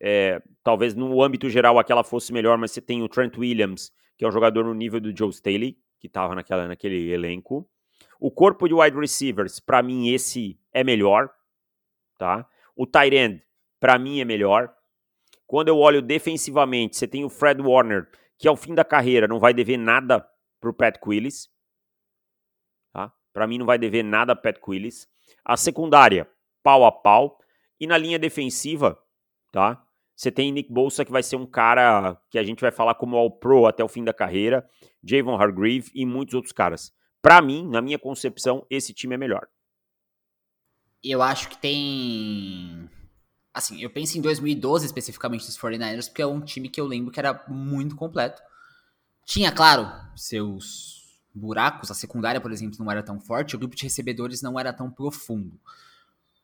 É, 0.00 0.42
talvez 0.62 0.94
no 0.94 1.22
âmbito 1.22 1.48
geral 1.48 1.78
aquela 1.78 2.02
fosse 2.02 2.32
melhor, 2.32 2.58
mas 2.58 2.72
você 2.72 2.80
tem 2.80 3.02
o 3.02 3.08
Trent 3.08 3.36
Williams, 3.36 3.92
que 4.16 4.24
é 4.24 4.28
um 4.28 4.32
jogador 4.32 4.64
no 4.64 4.74
nível 4.74 5.00
do 5.00 5.16
Joe 5.16 5.30
Staley, 5.30 5.78
que 6.00 6.06
estava 6.06 6.34
naquele 6.34 7.10
elenco. 7.10 7.68
O 8.24 8.30
corpo 8.30 8.68
de 8.68 8.74
wide 8.74 8.96
receivers, 8.96 9.58
para 9.58 9.82
mim, 9.82 10.10
esse 10.10 10.56
é 10.72 10.84
melhor, 10.84 11.28
tá? 12.16 12.48
O 12.76 12.86
tight 12.86 13.16
end, 13.16 13.42
para 13.80 13.98
mim, 13.98 14.20
é 14.20 14.24
melhor. 14.24 14.72
Quando 15.44 15.66
eu 15.66 15.76
olho 15.76 16.00
defensivamente, 16.00 16.96
você 16.96 17.08
tem 17.08 17.24
o 17.24 17.28
Fred 17.28 17.60
Warner, 17.60 18.08
que 18.38 18.46
ao 18.46 18.54
fim 18.54 18.76
da 18.76 18.84
carreira 18.84 19.26
não 19.26 19.40
vai 19.40 19.52
dever 19.52 19.76
nada 19.76 20.24
pro 20.60 20.72
Pat 20.72 21.00
Quillis, 21.02 21.50
tá? 22.92 23.12
Para 23.32 23.48
mim, 23.48 23.58
não 23.58 23.66
vai 23.66 23.76
dever 23.76 24.04
nada 24.04 24.36
pro 24.36 24.52
Pat 24.52 24.62
Quillis. 24.64 25.08
A 25.44 25.56
secundária, 25.56 26.30
pau 26.62 26.84
a 26.84 26.92
pau. 26.92 27.40
E 27.80 27.88
na 27.88 27.98
linha 27.98 28.20
defensiva, 28.20 28.96
tá? 29.50 29.84
Você 30.14 30.30
tem 30.30 30.52
Nick 30.52 30.72
Bolsa, 30.72 31.04
que 31.04 31.10
vai 31.10 31.24
ser 31.24 31.34
um 31.34 31.44
cara 31.44 32.16
que 32.30 32.38
a 32.38 32.44
gente 32.44 32.60
vai 32.60 32.70
falar 32.70 32.94
como 32.94 33.16
All-Pro 33.16 33.66
até 33.66 33.82
o 33.82 33.88
fim 33.88 34.04
da 34.04 34.14
carreira, 34.14 34.64
Javon 35.02 35.34
Hargreave 35.34 35.90
e 35.92 36.06
muitos 36.06 36.36
outros 36.36 36.52
caras. 36.52 36.94
Para 37.22 37.40
mim, 37.40 37.66
na 37.68 37.80
minha 37.80 37.98
concepção, 37.98 38.66
esse 38.68 38.92
time 38.92 39.14
é 39.14 39.18
melhor. 39.18 39.48
Eu 41.02 41.22
acho 41.22 41.48
que 41.48 41.56
tem. 41.56 42.90
Assim, 43.54 43.80
eu 43.80 43.90
penso 43.90 44.18
em 44.18 44.20
2012 44.20 44.86
especificamente 44.86 45.46
dos 45.46 45.56
49ers, 45.56 46.08
porque 46.08 46.22
é 46.22 46.26
um 46.26 46.40
time 46.40 46.68
que 46.68 46.80
eu 46.80 46.86
lembro 46.86 47.12
que 47.12 47.20
era 47.20 47.44
muito 47.48 47.94
completo. 47.94 48.42
Tinha, 49.24 49.52
claro, 49.52 49.88
seus 50.16 51.20
buracos, 51.34 51.90
a 51.90 51.94
secundária, 51.94 52.40
por 52.40 52.52
exemplo, 52.52 52.76
não 52.78 52.90
era 52.90 53.02
tão 53.02 53.20
forte, 53.20 53.54
o 53.54 53.58
grupo 53.58 53.76
de 53.76 53.84
recebedores 53.84 54.42
não 54.42 54.58
era 54.58 54.72
tão 54.72 54.90
profundo. 54.90 55.60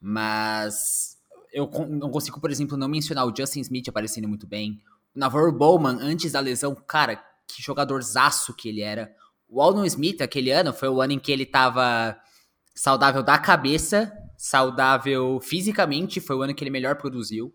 Mas 0.01 1.19
eu 1.53 1.69
não 1.89 2.11
consigo, 2.11 2.41
por 2.41 2.51
exemplo, 2.51 2.77
não 2.77 2.89
mencionar 2.89 3.27
o 3.27 3.35
Justin 3.35 3.61
Smith 3.61 3.89
aparecendo 3.89 4.29
muito 4.29 4.47
bem. 4.47 4.81
O 5.15 5.19
Navarro 5.19 5.53
Bowman, 5.53 5.99
antes 6.01 6.33
da 6.33 6.41
lesão, 6.41 6.75
cara, 6.75 7.17
que 7.47 7.63
jogadorzaço 7.63 8.55
que 8.55 8.69
ele 8.69 8.83
era. 8.83 9.15
O 9.49 9.63
Aldon 9.63 9.85
Smith, 9.87 10.21
aquele 10.21 10.51
ano, 10.51 10.73
foi 10.73 10.89
o 10.89 11.01
ano 11.01 11.15
em 11.15 11.19
que 11.19 11.33
ele 11.33 11.47
tava 11.47 12.21
saudável 12.75 13.23
da 13.23 13.39
cabeça, 13.39 14.13
saudável 14.37 15.41
fisicamente, 15.41 16.21
foi 16.21 16.37
o 16.37 16.43
ano 16.43 16.55
que 16.55 16.63
ele 16.63 16.71
melhor 16.71 16.97
produziu. 16.97 17.55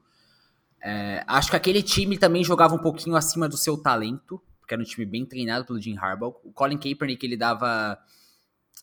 É, 0.82 1.24
acho 1.28 1.50
que 1.50 1.56
aquele 1.56 1.82
time 1.82 2.18
também 2.18 2.44
jogava 2.44 2.76
um 2.76 2.80
pouquinho 2.80 3.16
acima 3.16 3.48
do 3.48 3.56
seu 3.56 3.78
talento, 3.78 4.42
porque 4.60 4.74
era 4.74 4.82
um 4.82 4.86
time 4.86 5.06
bem 5.06 5.26
treinado 5.26 5.66
pelo 5.66 5.80
Jim 5.80 5.98
Harbaugh. 5.98 6.36
O 6.44 6.52
Colin 6.52 6.78
Kaepernick, 6.78 7.26
ele 7.26 7.38
dava 7.38 7.98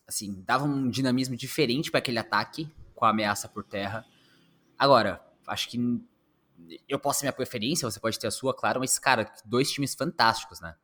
assim, 0.07 0.41
dava 0.45 0.65
um 0.65 0.89
dinamismo 0.89 1.35
diferente 1.35 1.91
para 1.91 1.99
aquele 1.99 2.19
ataque 2.19 2.69
com 2.95 3.05
a 3.05 3.09
ameaça 3.09 3.47
por 3.47 3.63
terra. 3.63 4.05
Agora, 4.77 5.21
acho 5.47 5.69
que 5.69 5.79
eu 6.87 6.99
posso 6.99 7.19
ter 7.19 7.25
minha 7.25 7.33
preferência, 7.33 7.89
você 7.89 7.99
pode 7.99 8.17
ter 8.19 8.27
a 8.27 8.31
sua, 8.31 8.53
claro, 8.53 8.79
mas 8.79 8.97
cara, 8.97 9.31
dois 9.45 9.71
times 9.71 9.93
fantásticos, 9.95 10.59
né? 10.59 10.75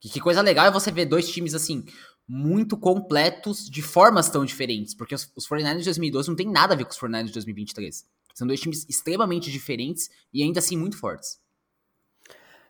Que, 0.00 0.08
que 0.08 0.20
coisa 0.20 0.42
legal 0.42 0.66
é 0.66 0.70
você 0.70 0.90
ver 0.90 1.06
dois 1.06 1.28
times 1.30 1.54
assim 1.54 1.84
muito 2.28 2.76
completos 2.76 3.70
de 3.70 3.80
formas 3.82 4.28
tão 4.28 4.44
diferentes, 4.44 4.94
porque 4.94 5.14
os, 5.14 5.32
os 5.36 5.48
49ers 5.48 5.78
de 5.78 5.84
2012 5.84 6.28
não 6.28 6.36
tem 6.36 6.50
nada 6.50 6.74
a 6.74 6.76
ver 6.76 6.84
com 6.84 6.90
os 6.90 6.98
49ers 6.98 7.26
de 7.26 7.32
2023. 7.32 8.04
São 8.34 8.46
dois 8.46 8.60
times 8.60 8.84
extremamente 8.88 9.50
diferentes 9.50 10.10
e 10.32 10.42
ainda 10.42 10.58
assim 10.58 10.76
muito 10.76 10.98
fortes. 10.98 11.38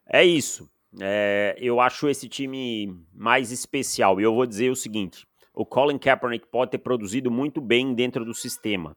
É 0.09 0.25
isso. 0.25 0.71
É, 1.01 1.57
eu 1.59 1.81
acho 1.81 2.09
esse 2.09 2.29
time 2.29 2.95
mais 3.13 3.51
especial. 3.51 4.21
E 4.21 4.23
eu 4.23 4.35
vou 4.35 4.47
dizer 4.47 4.71
o 4.71 4.77
seguinte: 4.77 5.27
o 5.53 5.67
Colin 5.67 5.99
Kaepernick 5.99 6.47
pode 6.51 6.71
ter 6.71 6.79
produzido 6.79 7.31
muito 7.31 7.61
bem 7.61 7.95
dentro 7.95 8.25
do 8.25 8.35
sistema. 8.35 8.97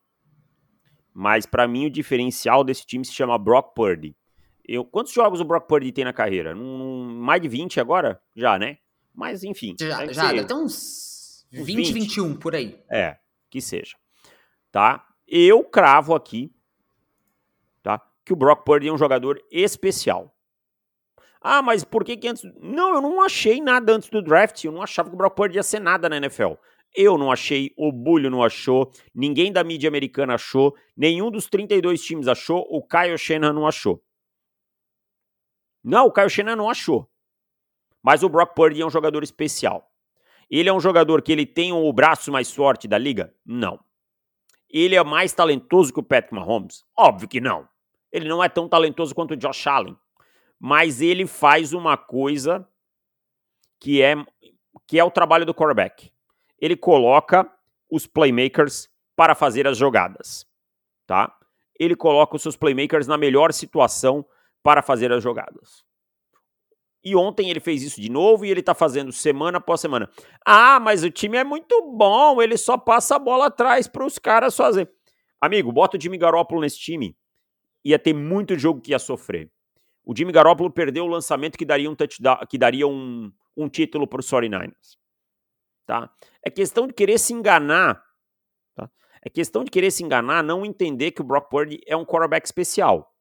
Mas 1.14 1.46
para 1.46 1.68
mim 1.68 1.88
o 1.88 1.90
diferencial 1.90 2.64
desse 2.64 2.86
time 2.86 3.04
se 3.04 3.14
chama 3.14 3.38
Brock 3.38 3.74
Purdy. 3.74 4.16
Eu, 4.72 4.86
quantos 4.86 5.14
jogos 5.14 5.40
o 5.40 5.46
Brock 5.46 5.68
Purdy 5.68 5.92
tem 5.92 6.06
na 6.06 6.14
carreira? 6.14 6.56
Um, 6.56 7.04
mais 7.20 7.42
de 7.42 7.48
20 7.48 7.80
agora? 7.80 8.22
Já, 8.36 8.60
né? 8.60 8.78
Mas 9.14 9.44
enfim. 9.44 9.76
Já, 9.80 10.06
já 10.12 10.32
deve 10.32 10.46
ter 10.46 10.54
uns 10.54 11.48
20, 11.52 11.66
20, 11.66 11.94
21 11.94 12.36
por 12.36 12.56
aí. 12.56 12.80
É, 12.90 13.18
que 13.50 13.62
seja. 13.62 13.96
Tá? 14.72 15.06
Eu 15.28 15.64
cravo 15.64 16.14
aqui 16.14 16.52
que 18.30 18.34
o 18.34 18.36
Brock 18.36 18.64
Purdy 18.64 18.88
é 18.88 18.94
um 18.94 18.98
jogador 18.98 19.42
especial. 19.52 20.32
Ah, 21.42 21.64
mas 21.64 21.84
por 21.84 22.04
que, 22.04 22.16
que 22.16 22.28
antes. 22.28 22.44
Não, 22.62 22.94
eu 22.94 23.02
não 23.02 23.24
achei 23.24 23.60
nada 23.60 23.92
antes 23.92 24.08
do 24.08 24.22
draft. 24.22 24.64
Eu 24.64 24.72
não 24.72 24.84
achava 24.84 25.10
que 25.10 25.16
o 25.16 25.18
Brock 25.18 25.36
Purdy 25.36 25.56
ia 25.56 25.64
ser 25.64 25.80
nada 25.80 26.08
na 26.08 26.18
NFL. 26.18 26.54
Eu 26.96 27.18
não 27.18 27.32
achei, 27.32 27.72
o 27.76 27.92
Bulho 27.92 28.30
não 28.30 28.44
achou, 28.44 28.92
ninguém 29.14 29.52
da 29.52 29.64
mídia 29.64 29.88
americana 29.88 30.34
achou, 30.34 30.76
nenhum 30.98 31.30
dos 31.30 31.48
32 31.48 32.02
times 32.02 32.28
achou, 32.28 32.66
o 32.68 32.82
Kyle 32.82 33.16
Shanahan 33.16 33.54
não 33.54 33.68
achou. 33.68 34.02
Não, 35.90 36.06
o 36.06 36.12
Kyle 36.12 36.30
Shanahan 36.30 36.56
não 36.56 36.70
achou. 36.70 37.10
Mas 38.04 38.22
o 38.22 38.30
Brock 38.30 38.54
Purdy 38.54 38.80
é 38.80 38.86
um 38.86 38.92
jogador 38.92 39.24
especial. 39.24 39.92
Ele 40.48 40.70
é 40.70 40.74
um 40.74 40.80
jogador 40.80 41.20
que 41.24 41.32
ele 41.32 41.48
tem 41.48 41.74
o 41.74 41.92
braço 41.92 42.32
mais 42.32 42.52
forte 42.52 42.88
da 42.88 42.96
liga? 42.96 43.34
Não. 43.44 43.80
Ele 44.70 44.96
é 44.96 45.04
mais 45.04 45.34
talentoso 45.34 45.92
que 45.92 46.00
o 46.00 46.04
Patrick 46.04 46.36
Mahomes? 46.36 46.86
Óbvio 46.96 47.28
que 47.28 47.42
não. 47.42 47.68
Ele 48.12 48.30
não 48.30 48.44
é 48.44 48.48
tão 48.48 48.70
talentoso 48.70 49.16
quanto 49.16 49.32
o 49.32 49.36
Josh 49.36 49.66
Allen, 49.66 49.98
mas 50.60 51.02
ele 51.02 51.26
faz 51.26 51.74
uma 51.74 51.98
coisa 51.98 52.68
que 53.80 54.00
é 54.00 54.16
que 54.86 55.00
é 55.00 55.04
o 55.04 55.12
trabalho 55.12 55.46
do 55.46 55.56
quarterback. 55.56 56.12
Ele 56.60 56.76
coloca 56.76 57.52
os 57.90 58.06
playmakers 58.06 58.90
para 59.16 59.34
fazer 59.34 59.68
as 59.68 59.78
jogadas, 59.78 60.46
tá? 61.08 61.36
Ele 61.80 61.96
coloca 61.96 62.36
os 62.36 62.44
seus 62.44 62.56
playmakers 62.56 63.08
na 63.08 63.18
melhor 63.18 63.54
situação 63.54 64.24
para 64.64 64.82
fazer 64.82 65.12
as 65.12 65.24
jogadas. 65.24 65.84
E 67.04 67.16
ontem 67.16 67.50
ele 67.50 67.60
fez 67.60 67.82
isso 67.82 68.02
de 68.02 68.10
novo 68.10 68.46
e 68.46 68.52
ele 68.52 68.62
tá 68.62 68.76
fazendo 68.76 69.12
semana 69.12 69.58
após 69.58 69.80
semana. 69.80 70.10
Ah, 70.46 70.80
mas 70.80 71.04
o 71.04 71.10
time 71.10 71.38
é 71.38 71.44
muito 71.44 71.82
bom, 71.94 72.42
ele 72.42 72.58
só 72.58 72.78
passa 72.78 73.16
a 73.16 73.20
bola 73.20 73.48
atrás 73.48 73.88
para 73.88 74.06
os 74.06 74.20
caras 74.20 74.56
fazer. 74.56 74.92
Amigo, 75.40 75.72
bota 75.72 75.98
o 75.98 76.02
Jimmy 76.02 76.18
Garoppolo 76.18 76.62
nesse 76.62 76.78
time 76.78 77.16
ia 77.84 78.00
ter 78.00 78.14
muito 78.14 78.58
jogo 78.58 78.82
que 78.82 78.92
ia 78.92 79.00
sofrer. 79.00 79.52
O 80.06 80.16
Jimmy 80.16 80.32
Garoppolo 80.32 80.72
perdeu 80.72 81.06
o 81.06 81.08
lançamento 81.08 81.58
que 81.58 81.66
daria 81.66 81.90
um 81.90 81.96
que 82.50 82.58
daria 82.58 82.88
um, 82.88 83.32
um 83.56 83.70
título 83.70 84.08
para 84.08 84.20
os 84.20 84.30
49ers. 84.30 84.98
Tá? 85.86 86.12
É 86.46 86.50
questão 86.50 86.88
de 86.88 86.94
querer 86.94 87.18
se 87.18 87.34
enganar. 87.34 88.04
Tá? 88.76 88.90
É 89.24 89.30
questão 89.30 89.64
de 89.64 89.72
querer 89.72 89.92
se 89.92 90.04
enganar, 90.04 90.44
não 90.44 90.66
entender 90.66 91.12
que 91.12 91.22
o 91.22 91.24
Brock 91.24 91.50
Purdy 91.50 91.82
é 91.86 91.96
um 91.96 92.06
quarterback 92.06 92.46
especial. 92.46 93.14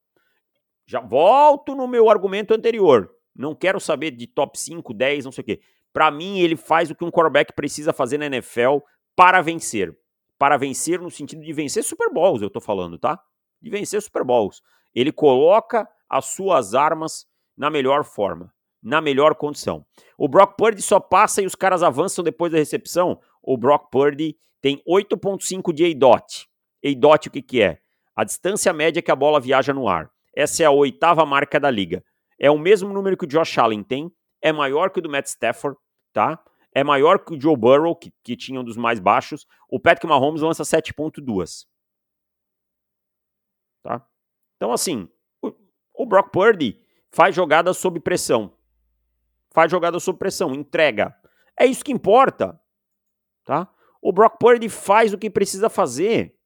Já 0.88 1.00
volto 1.00 1.76
no 1.76 1.86
meu 1.86 2.10
argumento 2.10 2.52
anterior. 2.52 3.08
Não 3.36 3.54
quero 3.54 3.78
saber 3.78 4.10
de 4.10 4.26
top 4.26 4.58
5, 4.58 4.92
10, 4.92 5.26
não 5.26 5.30
sei 5.30 5.42
o 5.42 5.44
quê. 5.44 5.60
Para 5.92 6.10
mim, 6.10 6.40
ele 6.40 6.56
faz 6.56 6.90
o 6.90 6.94
que 6.96 7.04
um 7.04 7.10
quarterback 7.10 7.52
precisa 7.52 7.92
fazer 7.92 8.18
na 8.18 8.26
NFL 8.26 8.78
para 9.14 9.40
vencer. 9.40 9.96
Para 10.36 10.56
vencer 10.56 11.00
no 11.00 11.10
sentido 11.10 11.42
de 11.42 11.52
vencer 11.52 11.84
Super 11.84 12.12
Bowls, 12.12 12.42
eu 12.42 12.50
tô 12.50 12.60
falando, 12.60 12.98
tá? 12.98 13.22
de 13.60 13.70
vencer 13.70 14.00
Super 14.02 14.24
Bowls. 14.24 14.62
Ele 14.94 15.12
coloca 15.12 15.88
as 16.08 16.26
suas 16.26 16.74
armas 16.74 17.26
na 17.56 17.70
melhor 17.70 18.04
forma, 18.04 18.52
na 18.82 19.00
melhor 19.00 19.34
condição. 19.34 19.84
O 20.16 20.28
Brock 20.28 20.56
Purdy 20.56 20.80
só 20.80 20.98
passa 21.00 21.42
e 21.42 21.46
os 21.46 21.54
caras 21.54 21.82
avançam 21.82 22.24
depois 22.24 22.52
da 22.52 22.58
recepção. 22.58 23.20
O 23.42 23.56
Brock 23.56 23.90
Purdy 23.90 24.36
tem 24.60 24.82
8.5 24.88 25.72
de 25.72 25.90
ADOT. 25.90 26.48
ADOT 26.84 27.28
o 27.28 27.30
que, 27.30 27.42
que 27.42 27.62
é? 27.62 27.78
A 28.14 28.24
distância 28.24 28.72
média 28.72 29.02
que 29.02 29.10
a 29.10 29.16
bola 29.16 29.40
viaja 29.40 29.72
no 29.72 29.88
ar. 29.88 30.10
Essa 30.38 30.62
é 30.62 30.66
a 30.66 30.70
oitava 30.70 31.26
marca 31.26 31.58
da 31.58 31.68
liga. 31.68 32.04
É 32.38 32.48
o 32.48 32.56
mesmo 32.56 32.92
número 32.92 33.16
que 33.16 33.24
o 33.24 33.28
Josh 33.28 33.58
Allen 33.58 33.82
tem, 33.82 34.08
é 34.40 34.52
maior 34.52 34.88
que 34.88 35.00
o 35.00 35.02
do 35.02 35.10
Matt 35.10 35.26
Stafford, 35.26 35.76
tá? 36.12 36.40
É 36.72 36.84
maior 36.84 37.18
que 37.18 37.34
o 37.34 37.40
Joe 37.40 37.56
Burrow, 37.56 37.96
que, 37.96 38.12
que 38.22 38.36
tinha 38.36 38.60
um 38.60 38.62
dos 38.62 38.76
mais 38.76 39.00
baixos. 39.00 39.48
O 39.68 39.80
Patrick 39.80 40.06
Mahomes 40.06 40.40
lança 40.40 40.62
7.2. 40.62 41.66
Tá? 43.82 44.06
Então, 44.56 44.70
assim, 44.70 45.08
o, 45.42 45.52
o 45.92 46.06
Brock 46.06 46.30
Purdy 46.30 46.80
faz 47.10 47.34
jogada 47.34 47.74
sob 47.74 47.98
pressão. 47.98 48.56
Faz 49.50 49.72
jogada 49.72 49.98
sob 49.98 50.20
pressão, 50.20 50.54
entrega. 50.54 51.16
É 51.58 51.66
isso 51.66 51.84
que 51.84 51.90
importa. 51.90 52.60
Tá? 53.44 53.68
O 54.00 54.12
Brock 54.12 54.38
Purdy 54.38 54.68
faz 54.68 55.12
o 55.12 55.18
que 55.18 55.28
precisa 55.28 55.68
fazer. 55.68 56.38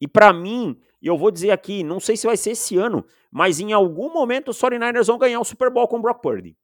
E 0.00 0.08
para 0.08 0.32
mim, 0.32 0.82
e 1.04 1.06
eu 1.06 1.18
vou 1.18 1.30
dizer 1.30 1.50
aqui, 1.50 1.84
não 1.84 2.00
sei 2.00 2.16
se 2.16 2.26
vai 2.26 2.36
ser 2.36 2.52
esse 2.52 2.78
ano, 2.78 3.04
mas 3.30 3.60
em 3.60 3.72
algum 3.74 4.10
momento 4.10 4.50
os 4.50 4.58
49ers 4.58 5.06
vão 5.06 5.18
ganhar 5.18 5.38
o 5.38 5.44
Super 5.44 5.70
Bowl 5.70 5.86
com 5.86 5.98
o 5.98 6.02
Brock 6.02 6.22
Purdy. 6.22 6.56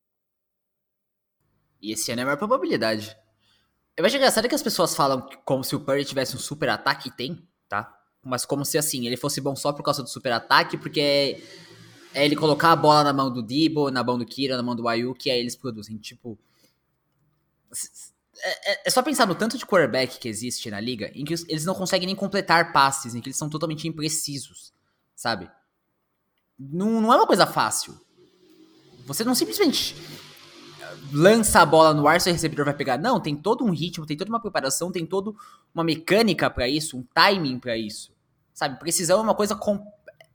E 1.83 1.93
esse 1.93 2.11
ano 2.11 2.21
é 2.21 2.23
a 2.23 2.27
maior 2.27 2.39
probabilidade. 2.39 3.15
Eu 3.97 4.05
acho 4.05 4.17
engraçado 4.17 4.49
que 4.49 4.55
as 4.55 4.63
pessoas 4.63 4.97
falam 4.97 5.29
como 5.45 5.63
se 5.63 5.77
o 5.77 5.81
Purdy 5.81 6.07
tivesse 6.07 6.35
um 6.35 6.39
super 6.39 6.71
ataque 6.71 7.09
e 7.09 7.13
tem, 7.13 7.47
tá? 7.69 8.01
mas 8.23 8.45
como 8.45 8.65
se 8.65 8.77
assim, 8.77 9.07
ele 9.07 9.17
fosse 9.17 9.41
bom 9.41 9.57
só 9.57 9.73
por 9.73 9.83
causa 9.83 10.03
do 10.03 10.09
super 10.09 10.33
ataque, 10.33 10.77
porque 10.77 11.43
é, 12.15 12.25
ele 12.25 12.37
colocar 12.37 12.73
a 12.73 12.77
bola 12.77 13.05
na 13.05 13.13
mão 13.13 13.33
do 13.33 13.43
Debo, 13.43 13.91
na 13.91 14.05
mão 14.05 14.19
do 14.19 14.27
Kira, 14.27 14.57
na 14.57 14.63
mão 14.63 14.77
do 14.77 14.89
Ayuk, 14.89 15.27
e 15.27 15.31
aí 15.31 15.41
eles 15.41 15.57
produzem. 15.57 15.97
Tipo. 15.97 16.39
É, 18.43 18.73
é, 18.73 18.83
é, 18.87 18.91
só 18.91 19.03
pensar 19.03 19.27
no 19.27 19.35
tanto 19.35 19.59
de 19.59 19.67
quarterback 19.67 20.19
que 20.19 20.29
existe 20.29 20.71
na 20.71 20.81
liga, 20.81 21.11
em 21.15 21.25
que 21.25 21.35
eles 21.49 21.65
não 21.65 21.75
conseguem 21.75 22.07
nem 22.07 22.17
completar 22.17 22.73
passes, 22.73 23.15
em 23.15 23.21
que 23.21 23.29
eles 23.29 23.37
são 23.37 23.49
totalmente 23.49 23.87
imprecisos, 23.87 24.73
sabe? 25.15 25.51
Não, 26.59 27.01
não 27.01 27.13
é 27.13 27.17
uma 27.17 27.27
coisa 27.27 27.47
fácil. 27.47 27.99
Você 29.07 29.25
não 29.25 29.35
simplesmente 29.35 29.97
lança 31.13 31.61
a 31.61 31.67
bola 31.67 31.95
no 31.95 32.07
ar, 32.07 32.21
seu 32.21 32.33
recebedor 32.33 32.65
vai 32.65 32.75
pegar. 32.75 32.99
Não, 32.99 33.21
tem 33.21 33.35
todo 33.35 33.65
um 33.65 33.71
ritmo, 33.71 34.07
tem 34.07 34.17
toda 34.17 34.31
uma 34.31 34.41
preparação, 34.41 34.93
tem 34.93 35.07
toda 35.07 35.33
uma 35.75 35.85
mecânica 35.85 36.51
para 36.51 36.69
isso, 36.69 36.99
um 36.99 37.03
timing 37.15 37.59
para 37.59 37.77
isso. 37.77 38.13
Sabe? 38.53 38.79
Precisão 38.79 39.21
é 39.21 39.23
uma 39.23 39.35
coisa 39.35 39.59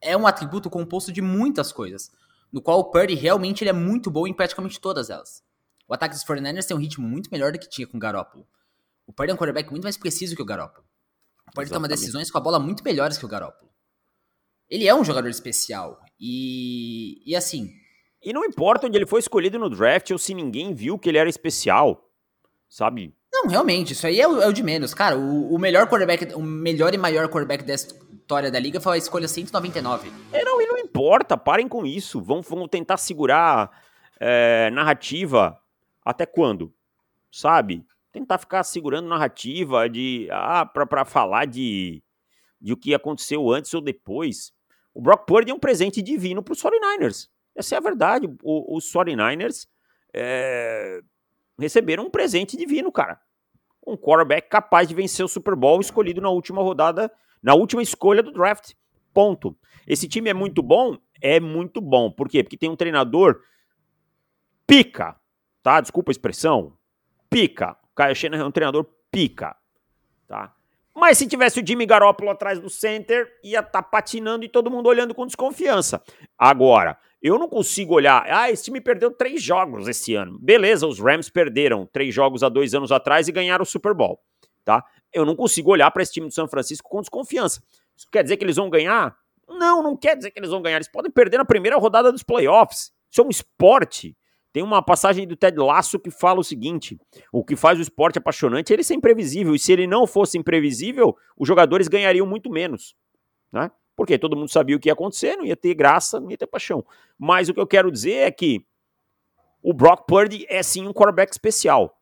é 0.02 0.16
um 0.16 0.28
atributo 0.28 0.70
composto 0.70 1.12
de 1.12 1.22
muitas 1.22 1.72
coisas, 1.72 2.12
no 2.52 2.62
qual 2.62 2.80
o 2.80 2.86
Purdy 2.86 3.16
realmente 3.16 3.64
ele 3.64 3.70
é 3.70 3.74
muito 3.74 4.12
bom 4.12 4.28
em 4.28 4.34
praticamente 4.34 4.80
todas 4.80 5.10
elas. 5.10 5.44
O 5.88 5.94
ataque 5.94 6.16
dos 6.16 6.24
49ers 6.24 6.66
tem 6.66 6.76
um 6.76 6.80
ritmo 6.80 7.08
muito 7.08 7.30
melhor 7.32 7.52
do 7.52 7.60
que 7.60 7.70
tinha 7.70 7.88
com 7.88 7.98
o 7.98 8.00
Garoppolo. 8.00 8.48
O 9.08 9.14
Purdy 9.14 9.32
é 9.32 9.34
um 9.34 9.38
quarterback 9.38 9.70
muito 9.70 9.84
mais 9.84 9.98
preciso 9.98 10.36
que 10.36 10.42
o 10.42 10.46
Garoppolo. 10.46 10.86
O 11.48 11.52
Purdy 11.54 11.72
toma 11.72 11.88
decisões 11.88 12.32
com 12.32 12.38
a 12.38 12.42
bola 12.42 12.60
muito 12.60 12.84
melhores 12.84 13.18
que 13.18 13.26
o 13.26 13.30
Garoppolo. 13.30 13.72
Ele 14.68 14.88
é 14.88 14.96
um 14.96 15.04
jogador 15.04 15.30
especial. 15.30 16.00
E, 16.20 17.22
e 17.30 17.36
assim, 17.36 17.70
e 18.26 18.34
não 18.34 18.44
importa 18.44 18.88
onde 18.88 18.98
ele 18.98 19.06
foi 19.06 19.20
escolhido 19.20 19.60
no 19.60 19.70
draft 19.70 20.10
ou 20.10 20.18
se 20.18 20.34
ninguém 20.34 20.74
viu 20.74 20.98
que 20.98 21.08
ele 21.08 21.20
era 21.20 21.30
especial, 21.30 22.10
sabe? 22.68 23.14
Não, 23.32 23.48
realmente, 23.48 23.94
isso 23.94 24.08
aí 24.08 24.20
é 24.20 24.28
o, 24.28 24.42
é 24.42 24.48
o 24.48 24.54
de 24.54 24.64
menos. 24.64 24.96
Cara, 24.96 25.16
o, 25.16 25.54
o, 25.54 25.60
melhor 25.60 25.88
quarterback, 25.88 26.34
o 26.34 26.42
melhor 26.42 26.96
e 26.96 26.98
maior 26.98 27.28
quarterback 27.28 27.64
da 27.64 27.76
história 27.76 28.50
da 28.50 28.58
liga 28.58 28.82
foi 28.82 28.96
a 28.96 28.98
escolha 28.98 29.28
199. 29.28 30.12
É, 30.34 30.44
não, 30.44 30.60
e 30.60 30.66
não 30.66 30.78
importa, 30.80 31.38
parem 31.38 31.68
com 31.68 31.86
isso. 31.86 32.20
Vão, 32.20 32.42
vão 32.42 32.68
tentar 32.68 32.98
segurar 32.98 33.70
é, 34.20 34.72
narrativa 34.72 35.56
até 36.06 36.26
quando? 36.26 36.74
Sabe? 37.32 37.86
Tentar 38.12 38.38
ficar 38.38 38.64
segurando 38.64 39.10
narrativa 39.10 39.90
de. 39.90 40.30
Ah, 40.32 40.66
pra, 40.66 40.86
pra 40.86 41.04
falar 41.04 41.46
de, 41.46 42.02
de 42.62 42.72
o 42.72 42.78
que 42.78 42.94
aconteceu 42.94 43.50
antes 43.50 43.74
ou 43.74 43.82
depois. 43.82 44.54
O 44.94 45.02
Brock 45.02 45.26
Purdy 45.26 45.52
é 45.52 45.54
um 45.54 45.60
presente 45.60 46.02
divino 46.02 46.42
para 46.42 46.54
os 46.54 46.62
49ers. 46.62 47.28
Essa 47.54 47.76
é 47.76 47.78
a 47.78 47.82
verdade. 47.82 48.28
Os 48.44 48.90
49ers 48.94 49.68
é, 50.14 51.02
receberam 51.60 52.06
um 52.06 52.10
presente 52.10 52.56
divino, 52.56 52.92
cara. 52.92 53.20
Um 53.86 53.98
quarterback 53.98 54.48
capaz 54.48 54.88
de 54.88 54.96
vencer 54.96 55.26
o 55.26 55.30
Super 55.30 55.56
Bowl 55.56 55.82
escolhido 55.82 56.22
na 56.22 56.30
última 56.30 56.62
rodada, 56.62 57.12
na 57.44 57.54
última 57.54 57.82
escolha 57.82 58.24
do 58.24 58.32
draft. 58.32 58.74
Ponto. 59.14 59.58
Esse 59.86 60.08
time 60.08 60.30
é 60.30 60.34
muito 60.34 60.62
bom? 60.62 60.98
é 61.22 61.40
muito 61.40 61.82
bom. 61.82 62.12
Por 62.12 62.30
quê? 62.30 62.44
Porque 62.44 62.58
tem 62.58 62.70
um 62.70 62.76
treinador 62.76 63.42
pica, 64.68 65.20
tá? 65.66 65.82
Desculpa 65.82 66.12
a 66.12 66.14
expressão. 66.14 66.74
Pica. 67.28 67.76
O 67.92 67.96
Kyle 67.96 68.14
Shanahan 68.14 68.44
é 68.44 68.46
um 68.46 68.52
treinador 68.52 68.86
pica, 69.10 69.56
tá? 70.28 70.54
Mas 70.94 71.18
se 71.18 71.28
tivesse 71.28 71.60
o 71.60 71.66
Jimmy 71.66 71.88
Garoppolo 71.88 72.30
atrás 72.30 72.60
do 72.60 72.70
center, 72.70 73.28
ia 73.44 73.62
estar 73.62 73.72
tá 73.72 73.82
patinando 73.82 74.46
e 74.46 74.50
todo 74.50 74.70
mundo 74.70 74.88
olhando 74.88 75.16
com 75.16 75.26
desconfiança. 75.26 76.04
Agora, 76.38 76.98
eu 77.20 77.40
não 77.40 77.50
consigo 77.50 77.96
olhar. 77.96 78.24
Ah, 78.30 78.52
esse 78.52 78.66
time 78.66 78.80
perdeu 78.80 79.10
três 79.10 79.42
jogos 79.42 79.88
esse 79.88 80.14
ano. 80.14 80.38
Beleza, 80.40 80.86
os 80.86 81.00
Rams 81.00 81.30
perderam 81.30 81.90
três 81.92 82.14
jogos 82.14 82.44
há 82.44 82.50
dois 82.50 82.76
anos 82.76 82.92
atrás 82.92 83.28
e 83.28 83.32
ganharam 83.32 83.64
o 83.64 83.66
Super 83.66 83.96
Bowl, 83.96 84.20
tá? 84.64 84.86
Eu 85.12 85.26
não 85.26 85.36
consigo 85.36 85.72
olhar 85.72 85.90
para 85.90 86.04
esse 86.04 86.14
time 86.14 86.28
do 86.28 86.34
São 86.34 86.48
Francisco 86.48 86.88
com 86.88 87.02
desconfiança. 87.02 87.64
Isso 87.98 88.08
quer 88.12 88.22
dizer 88.22 88.38
que 88.38 88.44
eles 88.44 88.58
vão 88.58 88.70
ganhar? 88.70 89.18
Não, 89.50 89.82
não 89.82 89.98
quer 89.98 90.16
dizer 90.16 90.30
que 90.30 90.38
eles 90.38 90.52
vão 90.52 90.62
ganhar. 90.62 90.78
Eles 90.78 90.88
podem 90.88 91.12
perder 91.12 91.40
na 91.40 91.46
primeira 91.46 91.78
rodada 91.78 92.12
dos 92.12 92.22
playoffs. 92.22 92.94
Isso 93.10 93.22
é 93.22 93.24
um 93.24 93.30
esporte. 93.30 94.16
Tem 94.56 94.64
uma 94.64 94.82
passagem 94.82 95.28
do 95.28 95.36
Ted 95.36 95.60
Lasso 95.60 96.00
que 96.00 96.10
fala 96.10 96.40
o 96.40 96.44
seguinte: 96.44 96.98
o 97.30 97.44
que 97.44 97.58
faz 97.58 97.78
o 97.78 97.82
esporte 97.82 98.20
apaixonante 98.20 98.72
é 98.72 98.74
ele 98.74 98.86
ser 98.86 98.94
imprevisível. 98.94 99.54
E 99.54 99.60
se 99.60 99.74
ele 99.74 99.86
não 99.86 100.08
fosse 100.08 100.38
imprevisível, 100.38 101.14
os 101.38 101.46
jogadores 101.46 101.90
ganhariam 101.90 102.26
muito 102.26 102.50
menos. 102.50 102.96
Né? 103.52 103.70
Porque 103.98 104.18
todo 104.18 104.38
mundo 104.38 104.48
sabia 104.48 104.78
o 104.78 104.80
que 104.80 104.88
ia 104.88 104.94
acontecer, 104.94 105.36
não 105.36 105.46
ia 105.46 105.58
ter 105.58 105.74
graça, 105.74 106.22
não 106.22 106.32
ia 106.32 106.38
ter 106.38 106.48
paixão. 106.48 106.86
Mas 107.20 107.50
o 107.50 107.54
que 107.54 107.60
eu 107.60 107.68
quero 107.68 107.92
dizer 107.92 108.28
é 108.28 108.32
que 108.32 108.66
o 109.62 109.74
Brock 109.74 110.08
Purdy 110.08 110.46
é 110.48 110.64
sim 110.64 110.88
um 110.88 110.94
quarterback 110.94 111.34
especial. 111.34 112.02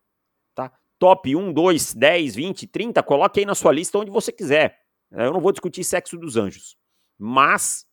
Tá? 0.54 0.70
Top 0.96 1.34
1, 1.34 1.52
2, 1.52 1.94
10, 1.94 2.36
20, 2.36 2.68
30, 2.68 3.02
coloque 3.02 3.40
aí 3.40 3.46
na 3.46 3.56
sua 3.56 3.72
lista 3.72 3.98
onde 3.98 4.12
você 4.12 4.30
quiser. 4.30 4.78
Eu 5.10 5.32
não 5.32 5.40
vou 5.40 5.50
discutir 5.50 5.82
sexo 5.82 6.16
dos 6.16 6.36
anjos. 6.36 6.76
Mas 7.18 7.84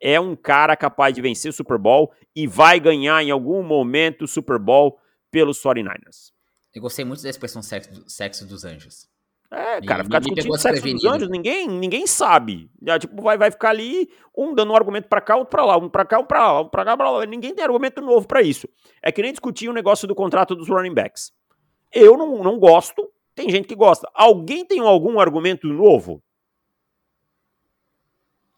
é 0.00 0.18
um 0.18 0.34
cara 0.34 0.76
capaz 0.76 1.14
de 1.14 1.20
vencer 1.20 1.50
o 1.50 1.52
Super 1.52 1.78
Bowl 1.78 2.12
e 2.34 2.46
vai 2.46 2.80
ganhar 2.80 3.22
em 3.22 3.30
algum 3.30 3.62
momento 3.62 4.22
o 4.22 4.28
Super 4.28 4.58
Bowl 4.58 4.98
pelos 5.30 5.62
49ers. 5.62 6.32
Eu 6.74 6.82
gostei 6.82 7.04
muito 7.04 7.22
da 7.22 7.28
expressão 7.30 7.62
sexo, 7.62 8.04
sexo 8.06 8.46
dos 8.46 8.64
anjos. 8.64 9.08
É, 9.52 9.80
cara, 9.80 10.04
ficar 10.04 10.20
discutindo 10.20 10.56
sexo 10.56 10.82
dos 10.82 11.04
anjos, 11.04 11.28
ninguém, 11.28 11.66
ninguém 11.66 12.06
sabe. 12.06 12.70
Já, 12.80 13.00
tipo, 13.00 13.20
vai, 13.20 13.36
vai 13.36 13.50
ficar 13.50 13.70
ali, 13.70 14.08
um 14.36 14.54
dando 14.54 14.72
um 14.72 14.76
argumento 14.76 15.08
pra 15.08 15.20
cá, 15.20 15.36
outro 15.36 15.50
pra 15.50 15.64
lá, 15.64 15.76
um 15.76 15.88
pra 15.88 16.04
cá, 16.04 16.20
um 16.20 16.24
pra 16.24 16.52
lá, 16.52 16.60
um 16.60 16.68
pra 16.68 16.84
cá, 16.84 16.96
pra 16.96 17.10
lá. 17.10 17.26
Ninguém 17.26 17.52
tem 17.52 17.64
argumento 17.64 18.00
novo 18.00 18.28
para 18.28 18.42
isso. 18.42 18.68
É 19.02 19.10
que 19.10 19.20
nem 19.20 19.32
discutir 19.32 19.68
o 19.68 19.72
negócio 19.72 20.06
do 20.06 20.14
contrato 20.14 20.54
dos 20.54 20.68
running 20.68 20.94
backs. 20.94 21.32
Eu 21.92 22.16
não, 22.16 22.44
não 22.44 22.60
gosto, 22.60 23.10
tem 23.34 23.50
gente 23.50 23.66
que 23.66 23.74
gosta. 23.74 24.08
Alguém 24.14 24.64
tem 24.64 24.78
algum 24.78 25.18
argumento 25.18 25.66
novo? 25.66 26.22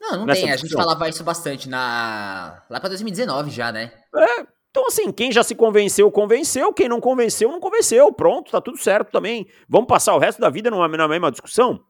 Não, 0.03 0.27
não 0.27 0.27
tem. 0.27 0.51
A 0.51 0.57
gente 0.57 0.73
falava 0.73 1.09
isso 1.09 1.23
bastante 1.23 1.69
na 1.69 2.61
lá 2.69 2.81
para 2.81 2.89
2019 2.89 3.51
já, 3.51 3.71
né? 3.71 3.93
É. 4.17 4.47
Então, 4.69 4.87
assim, 4.87 5.13
quem 5.13 5.31
já 5.31 5.45
se 5.45 5.55
convenceu, 5.55 6.11
convenceu. 6.11 6.73
Quem 6.73 6.89
não 6.89 7.01
convenceu, 7.01 7.51
não 7.51 7.61
convenceu. 7.61 8.11
Pronto, 8.13 8.51
tá 8.51 8.61
tudo 8.61 8.79
certo 8.79 9.13
também. 9.13 9.47
Vamos 9.69 9.87
passar 9.87 10.15
o 10.15 10.19
resto 10.19 10.41
da 10.41 10.49
vida 10.49 10.71
numa, 10.71 10.89
na 10.89 11.07
mesma 11.07 11.31
discussão? 11.31 11.85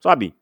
Sabe? 0.00 0.34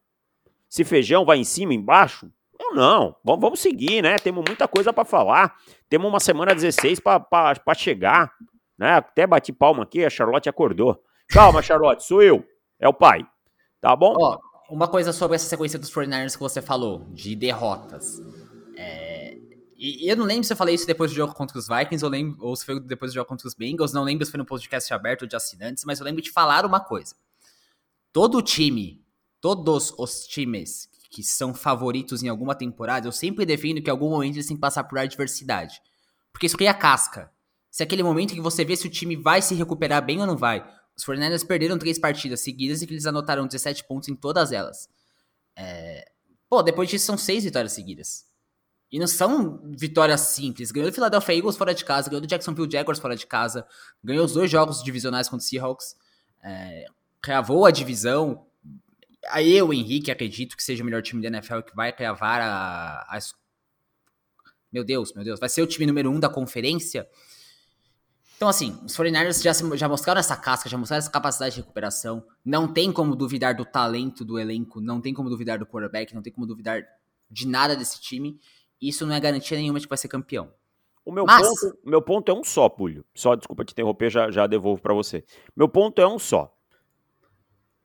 Se 0.69 0.85
feijão 0.85 1.25
vai 1.25 1.39
em 1.39 1.45
cima, 1.45 1.73
embaixo? 1.75 2.31
Eu 2.61 2.75
não. 2.75 3.17
Vamos, 3.25 3.41
vamos 3.41 3.61
seguir, 3.61 4.03
né? 4.03 4.17
Temos 4.19 4.45
muita 4.47 4.69
coisa 4.69 4.93
para 4.93 5.05
falar. 5.05 5.57
Temos 5.89 6.07
uma 6.07 6.21
semana 6.21 6.55
16 6.55 7.01
para 7.01 7.75
chegar. 7.75 8.33
Né? 8.79 8.93
Até 8.93 9.27
bati 9.27 9.53
palma 9.53 9.83
aqui, 9.83 10.05
a 10.05 10.11
Charlotte 10.11 10.49
acordou. 10.49 11.03
Calma, 11.29 11.63
Charlotte, 11.63 12.05
sou 12.05 12.23
eu. 12.23 12.47
É 12.79 12.87
o 12.87 12.93
pai. 12.93 13.27
Tá 13.81 13.97
bom? 13.97 14.15
Ó, 14.19 14.39
uma 14.69 14.89
coisa 14.89 15.13
sobre 15.13 15.37
essa 15.37 15.49
sequência 15.49 15.79
dos 15.79 15.91
49ers 15.91 16.35
que 16.35 16.41
você 16.41 16.61
falou, 16.61 17.07
de 17.13 17.35
derrotas. 17.35 18.21
É, 18.77 19.39
e 19.79 20.11
eu 20.11 20.17
não 20.17 20.25
lembro 20.25 20.45
se 20.45 20.53
eu 20.53 20.57
falei 20.57 20.75
isso 20.75 20.87
depois 20.87 21.11
do 21.11 21.15
jogo 21.15 21.35
contra 21.35 21.59
os 21.59 21.69
Vikings 21.69 22.05
ou, 22.05 22.11
lembro, 22.11 22.39
ou 22.41 22.57
se 22.57 22.65
foi 22.65 22.81
depois 22.81 23.13
do 23.13 23.15
jogo 23.15 23.29
contra 23.29 23.47
os 23.47 23.55
Bengals, 23.55 23.93
não 23.93 24.03
lembro 24.03 24.25
se 24.25 24.31
foi 24.31 24.39
no 24.39 24.47
podcast 24.47 24.93
aberto 24.93 25.27
de 25.27 25.37
assinantes, 25.37 25.85
mas 25.85 26.01
eu 26.01 26.05
lembro 26.05 26.23
de 26.23 26.31
falar 26.31 26.65
uma 26.65 26.81
coisa. 26.81 27.15
Todo 28.13 28.41
time, 28.41 29.05
todos 29.41 29.93
os 29.99 30.27
times 30.27 30.89
que 31.11 31.23
são 31.23 31.55
favoritos 31.55 32.23
em 32.23 32.29
alguma 32.29 32.55
temporada, 32.55 33.07
eu 33.07 33.13
sempre 33.13 33.45
defendo 33.45 33.83
que 33.83 33.89
em 33.89 33.93
algum 33.93 34.09
momento 34.09 34.37
eles 34.37 34.47
têm 34.47 34.57
que 34.57 34.61
passar 34.61 34.85
por 34.85 34.99
adversidade. 34.99 35.81
Porque 36.33 36.47
isso 36.47 36.57
cria 36.57 36.75
casca. 36.75 37.31
Se 37.71 37.83
é 37.83 37.85
aquele 37.85 38.03
momento 38.03 38.35
que 38.35 38.41
você 38.41 38.65
vê 38.65 38.75
se 38.77 38.87
o 38.87 38.91
time 38.91 39.15
vai 39.15 39.43
se 39.43 39.55
recuperar 39.55 40.05
bem 40.05 40.21
ou 40.21 40.27
não 40.27 40.37
vai. 40.37 40.67
Os 40.97 41.05
49ers 41.05 41.47
perderam 41.47 41.79
três 41.79 41.99
partidas 41.99 42.41
seguidas 42.41 42.81
e 42.81 42.87
que 42.87 42.95
eles 42.95 43.07
anotaram 43.07 43.47
17 43.47 43.85
pontos 43.85 44.09
em 44.09 44.15
todas 44.15 44.51
elas. 44.51 44.89
É... 45.55 46.11
Pô, 46.49 46.63
depois 46.63 46.89
disso 46.89 47.05
são 47.05 47.19
seis 47.19 47.45
vitórias 47.45 47.73
seguidas. 47.73 48.25
E 48.91 48.99
não 48.99 49.07
são 49.07 49.61
vitórias 49.77 50.21
simples. 50.23 50.71
Ganhou 50.71 50.91
do 50.91 50.95
Philadelphia 50.95 51.35
Eagles 51.37 51.57
fora 51.57 51.75
de 51.75 51.85
casa, 51.85 52.09
ganhou 52.09 52.21
do 52.21 52.27
Jacksonville 52.27 52.71
Jaguars 52.71 52.99
fora 52.99 53.17
de 53.17 53.27
casa, 53.27 53.67
ganhou 54.03 54.25
os 54.25 54.33
dois 54.33 54.51
jogos 54.51 54.83
divisionais 54.83 55.29
contra 55.29 55.45
o 55.45 55.49
Seahawks, 55.49 55.97
é... 56.43 56.87
cravou 57.21 57.67
a 57.67 57.71
divisão. 57.71 58.47
Aí 59.29 59.55
eu, 59.55 59.75
Henrique, 59.75 60.11
acredito 60.11 60.57
que 60.57 60.63
seja 60.63 60.83
o 60.83 60.87
melhor 60.87 61.03
time 61.03 61.21
da 61.21 61.29
NFL 61.29 61.61
que 61.61 61.77
vai 61.77 61.93
cravar 61.93 62.41
a, 62.41 63.17
a... 63.17 63.19
Meu 64.73 64.85
Deus, 64.85 65.13
meu 65.15 65.25
Deus, 65.25 65.41
vai 65.41 65.49
ser 65.49 65.61
o 65.63 65.67
time 65.67 65.85
número 65.85 66.11
um 66.11 66.19
da 66.19 66.29
conferência. 66.29 67.07
Então, 68.37 68.49
assim, 68.49 68.79
os 68.85 68.95
49ers 68.95 69.43
já, 69.43 69.53
já 69.77 69.89
mostraram 69.89 70.21
essa 70.21 70.37
casca, 70.37 70.69
já 70.69 70.77
mostraram 70.77 70.99
essa 70.99 71.11
capacidade 71.11 71.55
de 71.55 71.63
recuperação. 71.63 72.23
Não 72.45 72.71
tem 72.71 72.93
como 72.93 73.17
duvidar 73.17 73.57
do 73.57 73.65
talento 73.65 74.25
do 74.25 74.39
elenco, 74.39 74.79
não 74.79 75.01
tem 75.01 75.15
como 75.15 75.31
duvidar 75.31 75.59
do 75.59 75.67
quarterback, 75.67 76.15
não 76.15 76.21
tem 76.23 76.33
como 76.33 76.47
duvidar 76.47 76.83
de 77.31 77.49
nada 77.49 77.75
desse 77.75 77.99
time. 78.01 78.39
Isso 78.81 79.07
não 79.07 79.15
é 79.15 79.21
garantia 79.21 79.57
nenhuma 79.57 79.81
de 79.81 79.87
que 79.87 79.91
vai 79.91 79.97
ser 79.97 80.09
campeão. 80.09 80.53
O 81.03 81.13
meu, 81.13 81.25
Mas... 81.25 81.49
ponto, 81.49 81.79
meu 81.83 82.03
ponto 82.03 82.31
é 82.31 82.35
um 82.35 82.45
só, 82.45 82.69
Pulho. 82.69 83.07
Só, 83.15 83.35
desculpa 83.35 83.65
te 83.65 83.73
interromper, 83.73 84.11
já, 84.11 84.31
já 84.31 84.47
devolvo 84.47 84.83
para 84.83 84.93
você. 84.93 85.25
Meu 85.57 85.69
ponto 85.69 86.03
é 86.03 86.07
um 86.07 86.19
só. 86.19 86.55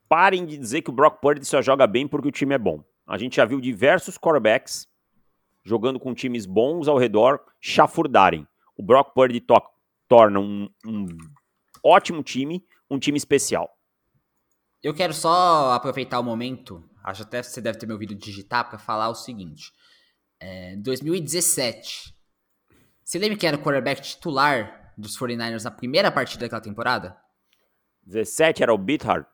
Parem 0.06 0.44
de 0.44 0.58
dizer 0.58 0.82
que 0.82 0.90
o 0.90 0.92
Brock 0.92 1.20
Purdy 1.22 1.46
só 1.46 1.62
joga 1.62 1.86
bem 1.86 2.06
porque 2.06 2.28
o 2.28 2.32
time 2.32 2.54
é 2.54 2.58
bom. 2.58 2.84
A 3.06 3.16
gente 3.16 3.36
já 3.36 3.46
viu 3.46 3.58
diversos 3.58 4.18
quarterbacks 4.18 4.86
jogando 5.64 5.98
com 5.98 6.12
times 6.12 6.44
bons 6.44 6.88
ao 6.88 6.98
redor 6.98 7.40
chafurdarem. 7.58 8.46
O 8.76 8.82
Brock 8.82 9.14
Purdy 9.14 9.40
toca 9.40 9.70
torna 10.12 10.40
um, 10.40 10.68
um 10.84 11.06
ótimo 11.82 12.22
time 12.22 12.62
um 12.90 12.98
time 12.98 13.16
especial. 13.16 13.74
Eu 14.82 14.92
quero 14.92 15.14
só 15.14 15.72
aproveitar 15.72 16.20
o 16.20 16.22
momento, 16.22 16.86
acho 17.02 17.22
até 17.22 17.40
que 17.40 17.46
você 17.46 17.62
deve 17.62 17.78
ter 17.78 17.86
me 17.86 17.94
ouvido 17.94 18.14
digitar, 18.14 18.68
para 18.68 18.78
falar 18.78 19.08
o 19.08 19.14
seguinte. 19.14 19.72
É, 20.38 20.76
2017, 20.76 22.14
você 23.02 23.18
lembra 23.18 23.38
que 23.38 23.46
era 23.46 23.56
o 23.56 23.62
quarterback 23.62 24.02
titular 24.02 24.92
dos 24.98 25.18
49ers 25.18 25.64
na 25.64 25.70
primeira 25.70 26.12
partida 26.12 26.44
daquela 26.44 26.60
temporada? 26.60 27.16
17 28.02 28.62
era 28.62 28.74
o 28.74 28.76
Beathard? 28.76 29.26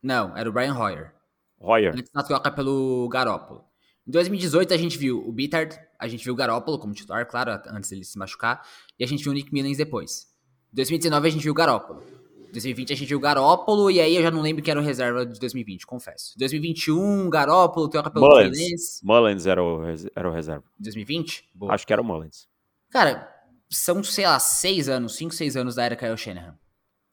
Não, 0.00 0.36
era 0.36 0.48
o 0.48 0.52
Brian 0.52 0.74
Hoyer. 0.74 1.12
Hoyer. 1.58 1.92
Antes 1.92 2.12
da 2.12 2.22
troca 2.22 2.52
pelo 2.52 3.08
Garoppolo. 3.08 3.67
Em 4.08 4.10
2018 4.10 4.72
a 4.72 4.76
gente 4.78 4.96
viu 4.96 5.22
o 5.28 5.30
Bittard, 5.30 5.78
a 5.98 6.08
gente 6.08 6.24
viu 6.24 6.32
o 6.32 6.36
Garópolo 6.36 6.78
como 6.78 6.94
titular, 6.94 7.26
claro, 7.28 7.60
antes 7.66 7.90
dele 7.90 8.04
se 8.04 8.18
machucar, 8.18 8.66
e 8.98 9.04
a 9.04 9.06
gente 9.06 9.22
viu 9.22 9.32
o 9.32 9.34
Nick 9.34 9.52
Millens 9.52 9.76
depois. 9.76 10.26
Em 10.72 10.76
2019 10.76 11.28
a 11.28 11.30
gente 11.30 11.42
viu 11.42 11.52
o 11.52 11.54
Garópolo. 11.54 12.02
Em 12.48 12.52
2020 12.52 12.92
a 12.94 12.96
gente 12.96 13.06
viu 13.06 13.18
o 13.18 13.20
Garópolo, 13.20 13.90
e 13.90 14.00
aí 14.00 14.16
eu 14.16 14.22
já 14.22 14.30
não 14.30 14.40
lembro 14.40 14.62
quem 14.62 14.70
era 14.70 14.80
o 14.80 14.82
reserva 14.82 15.26
de 15.26 15.38
2020, 15.38 15.86
confesso. 15.86 16.32
Em 16.36 16.38
2021, 16.38 17.28
Garópolo, 17.28 17.86
troca 17.86 18.10
pelo 18.10 18.26
Mullins. 18.26 19.02
Mullins 19.02 19.44
era 19.44 19.62
o, 19.62 19.82
era 20.16 20.30
o 20.30 20.32
reserva. 20.32 20.64
Em 20.80 20.84
2020? 20.84 21.50
Boa. 21.54 21.74
Acho 21.74 21.86
que 21.86 21.92
era 21.92 22.00
o 22.00 22.04
Mullins. 22.04 22.48
Cara, 22.90 23.28
são, 23.68 24.02
sei 24.02 24.24
lá, 24.24 24.38
seis 24.38 24.88
anos, 24.88 25.16
cinco, 25.16 25.34
seis 25.34 25.54
anos 25.54 25.74
da 25.74 25.84
era 25.84 25.94
Kyle 25.94 26.16
Shanahan, 26.16 26.58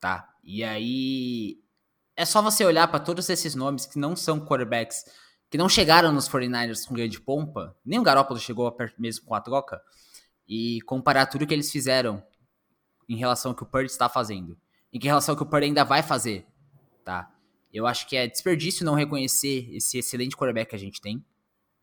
tá? 0.00 0.26
E 0.42 0.64
aí... 0.64 1.58
É 2.16 2.24
só 2.24 2.40
você 2.40 2.64
olhar 2.64 2.88
para 2.88 3.00
todos 3.00 3.28
esses 3.28 3.54
nomes 3.54 3.84
que 3.84 3.98
não 3.98 4.16
são 4.16 4.40
quarterbacks 4.40 5.04
que 5.50 5.58
não 5.58 5.68
chegaram 5.68 6.12
nos 6.12 6.28
49ers 6.28 6.86
com 6.86 6.94
grande 6.94 7.20
pompa, 7.20 7.76
nem 7.84 7.98
o 7.98 8.02
Garoppolo 8.02 8.38
chegou 8.40 8.74
mesmo 8.98 9.26
com 9.26 9.34
a 9.34 9.40
troca, 9.40 9.80
e 10.48 10.80
comparar 10.82 11.26
tudo 11.26 11.46
que 11.46 11.54
eles 11.54 11.70
fizeram 11.70 12.22
em 13.08 13.16
relação 13.16 13.52
ao 13.52 13.56
que 13.56 13.62
o 13.62 13.66
Purdy 13.66 13.90
está 13.90 14.08
fazendo, 14.08 14.58
em 14.92 14.98
relação 14.98 15.32
ao 15.32 15.36
que 15.36 15.42
o 15.42 15.46
Purdy 15.46 15.66
ainda 15.66 15.84
vai 15.84 16.02
fazer, 16.02 16.46
tá? 17.04 17.32
Eu 17.72 17.86
acho 17.86 18.08
que 18.08 18.16
é 18.16 18.26
desperdício 18.26 18.84
não 18.84 18.94
reconhecer 18.94 19.68
esse 19.72 19.98
excelente 19.98 20.36
quarterback 20.36 20.70
que 20.70 20.76
a 20.76 20.78
gente 20.78 21.00
tem. 21.00 21.24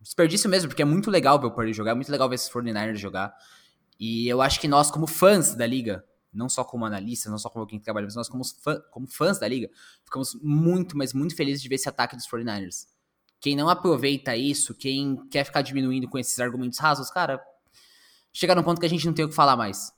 Desperdício 0.02 0.50
mesmo, 0.50 0.70
porque 0.70 0.82
é 0.82 0.86
muito 0.86 1.12
legal 1.12 1.40
ver 1.40 1.48
o 1.48 1.52
Purdy 1.52 1.74
jogar, 1.74 1.92
é 1.92 1.94
muito 1.94 2.12
legal 2.12 2.28
ver 2.28 2.36
esses 2.36 2.50
49ers 2.50 2.96
jogar. 2.96 3.34
E 4.00 4.28
eu 4.28 4.42
acho 4.42 4.60
que 4.60 4.68
nós, 4.68 4.90
como 4.90 5.08
fãs 5.08 5.56
da 5.56 5.66
liga, 5.66 6.04
não 6.34 6.50
só 6.50 6.64
como 6.64 6.86
analistas, 6.86 7.32
não 7.32 7.38
só 7.38 7.50
como 7.50 7.62
alguém 7.62 7.80
que 7.80 7.86
trabalha, 7.86 8.06
mas 8.06 8.16
nós 8.16 8.28
como, 8.28 8.44
fã, 8.44 8.82
como 8.92 9.08
fãs 9.08 9.40
da 9.40 9.48
liga, 9.48 9.70
ficamos 10.04 10.36
muito, 10.42 10.98
mas 10.98 11.14
muito 11.14 11.36
felizes 11.36 11.62
de 11.62 11.70
ver 11.70 11.76
esse 11.76 11.88
ataque 11.88 12.16
dos 12.16 12.28
49ers. 12.28 12.88
Quem 13.44 13.58
não 13.58 13.68
aproveita 13.68 14.38
isso, 14.38 14.74
quem 14.74 15.18
quer 15.30 15.44
ficar 15.44 15.62
diminuindo 15.62 16.08
com 16.08 16.18
esses 16.18 16.40
argumentos 16.40 16.80
rasos, 16.80 17.12
cara, 17.12 17.44
chega 18.32 18.56
num 18.56 18.64
ponto 18.64 18.80
que 18.80 18.86
a 18.86 18.90
gente 18.90 19.06
não 19.06 19.12
tem 19.12 19.26
o 19.26 19.28
que 19.28 19.36
falar 19.36 19.58
mais. 19.58 19.92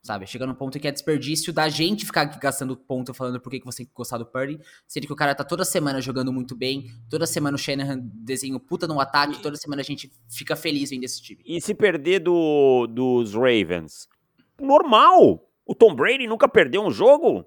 Sabe? 0.00 0.28
Chega 0.28 0.46
num 0.46 0.54
ponto 0.54 0.78
que 0.78 0.86
é 0.86 0.92
desperdício 0.92 1.52
da 1.52 1.68
gente 1.68 2.06
ficar 2.06 2.22
aqui 2.22 2.38
gastando 2.38 2.76
ponto 2.76 3.12
falando 3.12 3.40
por 3.40 3.50
que, 3.50 3.60
você 3.64 3.78
tem 3.78 3.86
que 3.86 3.92
gostar 3.92 4.18
do 4.18 4.24
Purdy, 4.24 4.60
sendo 4.86 5.08
que 5.08 5.12
o 5.12 5.16
cara 5.16 5.34
tá 5.34 5.42
toda 5.42 5.64
semana 5.64 6.00
jogando 6.00 6.32
muito 6.32 6.54
bem, 6.54 6.86
toda 7.10 7.26
semana 7.26 7.56
o 7.56 7.58
Shanahan 7.58 7.98
desenha 8.00 8.54
o 8.54 8.60
puta 8.60 8.86
no 8.86 9.00
ataque, 9.00 9.42
toda 9.42 9.56
semana 9.56 9.82
a 9.82 9.84
gente 9.84 10.12
fica 10.30 10.54
feliz 10.54 10.90
vendo 10.90 11.02
esse 11.02 11.20
time. 11.20 11.42
E 11.44 11.60
se 11.60 11.74
perder 11.74 12.20
do, 12.20 12.86
dos 12.86 13.34
Ravens? 13.34 14.06
Normal! 14.60 15.44
O 15.66 15.74
Tom 15.74 15.96
Brady 15.96 16.28
nunca 16.28 16.46
perdeu 16.46 16.84
um 16.84 16.92
jogo, 16.92 17.44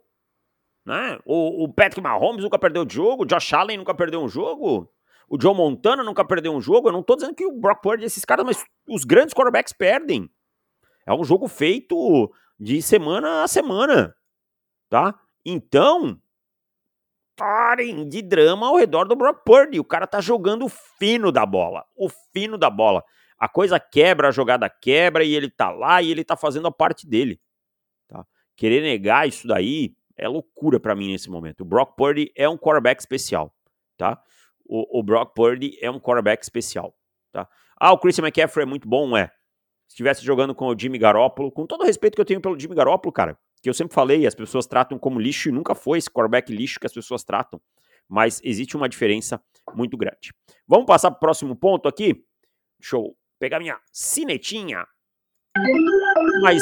né? 0.86 1.18
O, 1.24 1.64
o 1.64 1.74
Patrick 1.74 2.02
Mahomes 2.02 2.44
nunca 2.44 2.60
perdeu 2.60 2.84
um 2.84 2.90
jogo, 2.90 3.24
o 3.24 3.26
Josh 3.26 3.54
Allen 3.54 3.78
nunca 3.78 3.96
perdeu 3.96 4.22
um 4.22 4.28
jogo, 4.28 4.92
o 5.30 5.40
Joe 5.40 5.54
Montana 5.54 6.04
nunca 6.04 6.26
perdeu 6.26 6.54
um 6.54 6.62
jogo. 6.62 6.88
Eu 6.88 6.94
não 6.94 7.04
tô 7.04 7.16
dizendo 7.16 7.36
que 7.36 7.46
o 7.46 7.52
Brock 7.52 7.82
Purdy 7.82 8.06
esses 8.06 8.24
caras, 8.24 8.46
mas 8.46 8.64
os 8.88 9.04
grandes 9.04 9.34
quarterbacks 9.34 9.74
perdem. 9.74 10.30
É 11.06 11.14
um 11.14 11.24
jogo 11.24 11.48
feito 11.48 12.32
de 12.60 12.82
semana 12.82 13.44
a 13.44 13.48
semana, 13.48 14.16
tá? 14.90 15.18
Então, 15.46 16.20
parem 17.36 18.08
de 18.08 18.22
drama 18.22 18.68
ao 18.68 18.76
redor 18.76 19.06
do 19.06 19.16
Brock 19.16 19.44
Purdy. 19.46 19.80
O 19.80 19.86
cara 19.86 20.08
tá 20.08 20.20
jogando 20.20 20.66
o 20.66 20.70
fino 20.70 21.32
da 21.32 21.46
bola, 21.46 21.86
o 21.96 22.10
fino 22.34 22.58
da 22.58 22.70
bola. 22.70 23.04
A 23.38 23.48
coisa 23.48 23.80
quebra, 23.80 24.30
a 24.30 24.32
jogada 24.32 24.70
quebra 24.70 25.24
e 25.24 25.34
ele 25.36 25.50
tá 25.50 25.70
lá 25.70 26.02
e 26.02 26.10
ele 26.10 26.24
tá 26.24 26.36
fazendo 26.36 26.68
a 26.68 26.72
parte 26.72 27.08
dele, 27.08 27.40
tá? 28.08 28.26
Querer 28.56 28.82
negar 28.82 29.28
isso 29.28 29.48
daí 29.48 29.96
é 30.18 30.28
loucura 30.28 30.80
para 30.80 30.96
mim 30.96 31.12
nesse 31.12 31.30
momento. 31.30 31.62
O 31.62 31.66
Brock 31.66 31.96
Purdy 31.96 32.32
é 32.36 32.50
um 32.50 32.58
quarterback 32.58 33.00
especial, 33.00 33.54
tá? 33.96 34.20
O, 34.68 35.00
o 35.00 35.04
Brock 35.04 35.34
Purdy 35.34 35.78
é 35.82 35.90
um 35.90 36.00
quarterback 36.00 36.44
especial, 36.44 36.94
tá? 37.32 37.48
Ah, 37.80 37.94
o 37.94 37.98
Christian 37.98 38.26
McCaffrey 38.26 38.64
é 38.64 38.66
muito 38.66 38.88
bom, 38.88 39.16
é 39.16 39.32
estivesse 39.88 40.24
jogando 40.24 40.54
com 40.54 40.68
o 40.68 40.78
Jimmy 40.78 40.98
Garoppolo, 40.98 41.52
com 41.52 41.66
todo 41.66 41.82
o 41.82 41.86
respeito 41.86 42.16
que 42.16 42.22
eu 42.22 42.26
tenho 42.26 42.42
pelo 42.42 42.60
Jimmy 42.60 42.76
Garoppolo, 42.76 43.12
cara, 43.12 43.38
que 43.62 43.70
eu 43.70 43.74
sempre 43.74 43.96
falei, 43.96 44.28
as 44.28 44.36
pessoas 44.36 44.68
tratam 44.68 45.00
como 45.00 45.20
lixo 45.20 45.50
e 45.50 45.52
nunca 45.52 45.74
foi 45.74 45.98
esse 45.98 46.10
quarterback 46.10 46.54
lixo 46.54 46.80
que 46.80 46.86
as 46.86 46.94
pessoas 46.94 47.24
tratam, 47.24 47.62
mas 48.08 48.42
existe 48.44 48.76
uma 48.76 48.88
diferença 48.88 49.42
muito 49.74 49.98
grande. 49.98 50.34
Vamos 50.68 50.86
passar 50.86 51.12
para 51.12 51.18
o 51.18 51.20
próximo 51.20 51.56
ponto 51.56 51.88
aqui? 51.88 52.24
Deixa 52.80 52.96
eu 52.96 53.16
pegar 53.40 53.60
minha 53.60 53.80
cinetinha. 53.92 54.86
Mas 56.42 56.62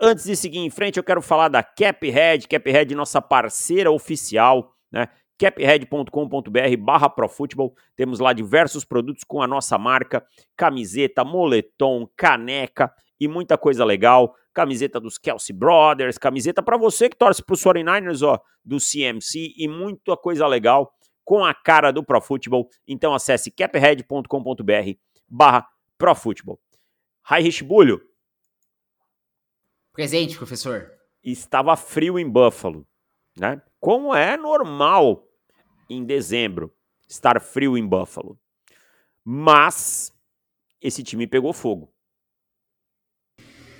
antes 0.00 0.24
de 0.24 0.36
seguir 0.36 0.58
em 0.58 0.70
frente, 0.70 0.98
eu 0.98 1.04
quero 1.04 1.20
falar 1.20 1.48
da 1.48 1.62
Caphead, 1.62 2.46
Caphead 2.48 2.94
nossa 2.94 3.20
parceira 3.20 3.90
oficial, 3.90 4.74
né? 4.90 5.08
caphead.com.br 5.38 6.76
barra 6.78 7.08
profutebol. 7.08 7.74
Temos 7.96 8.20
lá 8.20 8.32
diversos 8.32 8.84
produtos 8.84 9.24
com 9.24 9.42
a 9.42 9.46
nossa 9.46 9.76
marca, 9.78 10.24
camiseta, 10.56 11.24
moletom, 11.24 12.08
caneca 12.16 12.92
e 13.18 13.28
muita 13.28 13.56
coisa 13.58 13.84
legal. 13.84 14.34
Camiseta 14.52 15.00
dos 15.00 15.16
Kelsey 15.18 15.56
Brothers, 15.56 16.18
camiseta 16.18 16.62
para 16.62 16.76
você 16.76 17.08
que 17.08 17.16
torce 17.16 17.42
para 17.42 17.54
os 17.54 17.62
49ers, 17.62 18.26
ó, 18.26 18.38
do 18.64 18.76
CMC 18.78 19.54
e 19.56 19.66
muita 19.66 20.16
coisa 20.16 20.46
legal 20.46 20.92
com 21.24 21.44
a 21.44 21.54
cara 21.54 21.90
do 21.90 22.04
Profutebol. 22.04 22.68
Então 22.86 23.14
acesse 23.14 23.50
caphead.com.br 23.50 24.98
barra 25.28 25.66
profutebol. 25.96 26.60
Heinrich 27.30 27.62
Bulho. 27.62 28.02
Presente, 29.92 30.36
professor. 30.36 30.90
Estava 31.22 31.76
frio 31.76 32.18
em 32.18 32.28
Buffalo, 32.28 32.86
né? 33.38 33.62
Como 33.82 34.14
é 34.14 34.36
normal 34.36 35.28
em 35.90 36.04
dezembro, 36.04 36.72
estar 37.08 37.40
frio 37.40 37.76
em 37.76 37.84
Buffalo. 37.84 38.38
Mas 39.24 40.16
esse 40.80 41.02
time 41.02 41.26
pegou 41.26 41.52
fogo. 41.52 41.92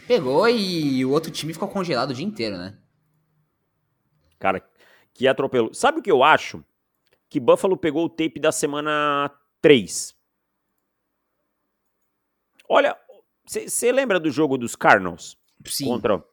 Pegou 0.09 0.49
e 0.49 1.05
o 1.05 1.13
outro 1.13 1.31
time 1.31 1.53
ficou 1.53 1.69
congelado 1.69 2.11
o 2.11 2.15
dia 2.15 2.27
inteiro, 2.27 2.59
né? 2.59 2.77
Cara, 4.41 4.69
que 5.15 5.29
atropelou. 5.29 5.73
Sabe 5.73 6.01
o 6.01 6.03
que 6.03 6.11
eu 6.11 6.25
acho? 6.25 6.65
Que 7.29 7.39
Buffalo 7.39 7.77
pegou 7.77 8.05
o 8.05 8.11
tape 8.11 8.41
da 8.41 8.51
semana 8.51 9.31
3. 9.61 10.17
Olha, 12.69 12.99
você 13.47 13.93
lembra 13.93 14.19
do 14.19 14.33
jogo 14.33 14.59
dos 14.59 14.75
Cardinals? 14.75 15.39
Sim. 15.65 15.85
Contra. 15.85 16.25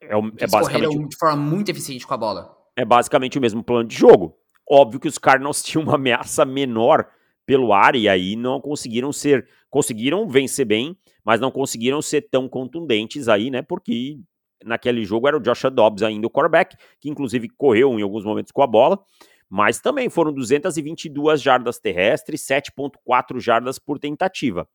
É, 0.00 0.12
é 0.12 0.46
basicamente. 0.46 1.08
de 1.08 1.16
forma 1.16 1.36
muito 1.36 1.72
eficiente 1.72 2.06
com 2.06 2.14
a 2.14 2.16
bola. 2.16 2.57
É 2.78 2.84
basicamente 2.84 3.36
o 3.36 3.40
mesmo 3.40 3.60
plano 3.60 3.88
de 3.88 3.96
jogo. 3.96 4.38
Óbvio 4.70 5.00
que 5.00 5.08
os 5.08 5.18
Cardinals 5.18 5.60
tinham 5.64 5.82
uma 5.82 5.96
ameaça 5.96 6.44
menor 6.44 7.08
pelo 7.44 7.72
ar 7.72 7.96
e 7.96 8.08
aí 8.08 8.36
não 8.36 8.60
conseguiram 8.60 9.12
ser, 9.12 9.48
conseguiram 9.68 10.28
vencer 10.28 10.64
bem, 10.64 10.96
mas 11.24 11.40
não 11.40 11.50
conseguiram 11.50 12.00
ser 12.00 12.28
tão 12.30 12.48
contundentes 12.48 13.26
aí, 13.26 13.50
né? 13.50 13.62
Porque 13.62 14.20
naquele 14.64 15.04
jogo 15.04 15.26
era 15.26 15.36
o 15.36 15.40
Joshua 15.40 15.72
Dobbs 15.72 16.04
ainda 16.04 16.28
o 16.28 16.30
quarterback, 16.30 16.76
que 17.00 17.10
inclusive 17.10 17.48
correu 17.48 17.98
em 17.98 18.02
alguns 18.02 18.24
momentos 18.24 18.52
com 18.52 18.62
a 18.62 18.66
bola, 18.66 19.02
mas 19.50 19.80
também 19.80 20.08
foram 20.08 20.32
222 20.32 21.42
jardas 21.42 21.80
terrestres, 21.80 22.46
7.4 22.46 23.40
jardas 23.40 23.80
por 23.80 23.98
tentativa. 23.98 24.68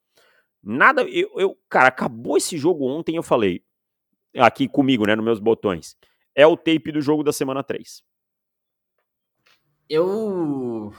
Nada, 0.61 1.03
eu, 1.03 1.31
eu, 1.37 1.57
cara, 1.69 1.87
acabou 1.87 2.35
esse 2.35 2.57
jogo 2.57 2.85
ontem, 2.85 3.15
eu 3.15 3.23
falei 3.23 3.61
aqui 4.35 4.67
comigo, 4.67 5.05
né, 5.05 5.15
nos 5.15 5.23
meus 5.23 5.39
botões. 5.39 5.95
É 6.35 6.47
o 6.47 6.57
tape 6.57 6.91
do 6.91 7.01
jogo 7.01 7.23
da 7.23 7.31
semana 7.31 7.63
3 7.63 8.03
eu 9.89 10.93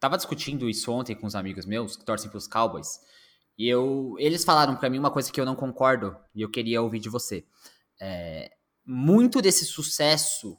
tava 0.00 0.16
discutindo 0.16 0.68
isso 0.68 0.90
ontem 0.90 1.14
com 1.14 1.26
os 1.26 1.34
amigos 1.34 1.64
meus 1.64 1.96
que 1.96 2.04
torcem 2.04 2.30
pros 2.30 2.46
Cowboys. 2.46 3.00
E 3.58 3.68
eu, 3.68 4.16
eles 4.18 4.44
falaram 4.44 4.76
para 4.76 4.90
mim 4.90 4.98
uma 4.98 5.10
coisa 5.10 5.30
que 5.32 5.40
eu 5.40 5.46
não 5.46 5.54
concordo 5.54 6.16
e 6.34 6.42
eu 6.42 6.50
queria 6.50 6.82
ouvir 6.82 6.98
de 6.98 7.08
você. 7.08 7.46
É, 8.00 8.50
muito 8.84 9.40
desse 9.40 9.64
sucesso 9.64 10.58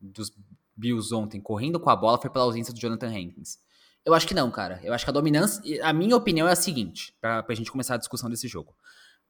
dos 0.00 0.32
Bills 0.76 1.14
ontem 1.14 1.40
correndo 1.40 1.78
com 1.78 1.90
a 1.90 1.96
bola 1.96 2.18
foi 2.18 2.30
pela 2.30 2.44
ausência 2.44 2.72
do 2.72 2.80
Jonathan 2.80 3.08
Hankins. 3.08 3.58
Eu 4.04 4.14
acho 4.14 4.26
que 4.26 4.34
não, 4.34 4.50
cara. 4.50 4.80
Eu 4.82 4.92
acho 4.92 5.04
que 5.04 5.10
a 5.10 5.12
dominância. 5.12 5.62
A 5.86 5.92
minha 5.92 6.16
opinião 6.16 6.48
é 6.48 6.52
a 6.52 6.56
seguinte, 6.56 7.14
pra, 7.20 7.42
pra 7.42 7.54
gente 7.54 7.70
começar 7.70 7.94
a 7.94 7.98
discussão 7.98 8.28
desse 8.28 8.48
jogo. 8.48 8.74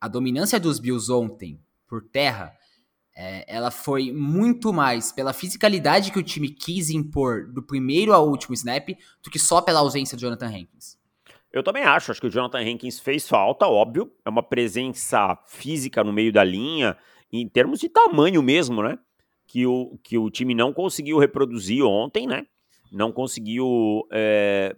A 0.01 0.09
dominância 0.09 0.59
dos 0.59 0.79
Bills 0.79 1.13
ontem 1.13 1.61
por 1.87 2.03
terra 2.03 2.57
é, 3.15 3.45
ela 3.47 3.71
foi 3.71 4.11
muito 4.11 4.73
mais 4.73 5.13
pela 5.13 5.33
fisicalidade 5.33 6.11
que 6.11 6.19
o 6.19 6.23
time 6.23 6.49
quis 6.49 6.91
impor 6.91 7.47
do 7.53 7.63
primeiro 7.63 8.13
ao 8.13 8.29
último 8.29 8.55
snap 8.55 8.89
do 9.23 9.31
que 9.31 9.39
só 9.39 9.61
pela 9.61 9.81
ausência 9.81 10.17
de 10.17 10.23
Jonathan 10.23 10.47
Hankins. 10.47 10.99
Eu 11.53 11.63
também 11.63 11.85
acho, 11.85 12.11
acho 12.11 12.21
que 12.21 12.27
o 12.27 12.31
Jonathan 12.31 12.61
Hankins 12.61 12.99
fez 12.99 13.29
falta, 13.29 13.67
óbvio, 13.67 14.11
é 14.25 14.31
uma 14.31 14.43
presença 14.43 15.39
física 15.47 16.03
no 16.03 16.13
meio 16.13 16.33
da 16.33 16.43
linha, 16.43 16.97
em 17.31 17.47
termos 17.47 17.79
de 17.79 17.91
tamanho 17.91 18.43
mesmo, 18.43 18.83
né? 18.83 18.99
Que 19.47 19.67
o, 19.67 19.99
que 20.03 20.17
o 20.17 20.31
time 20.31 20.55
não 20.55 20.73
conseguiu 20.73 21.19
reproduzir 21.19 21.85
ontem, 21.85 22.27
né? 22.27 22.47
Não 22.91 23.13
conseguiu 23.13 24.07
é, 24.11 24.75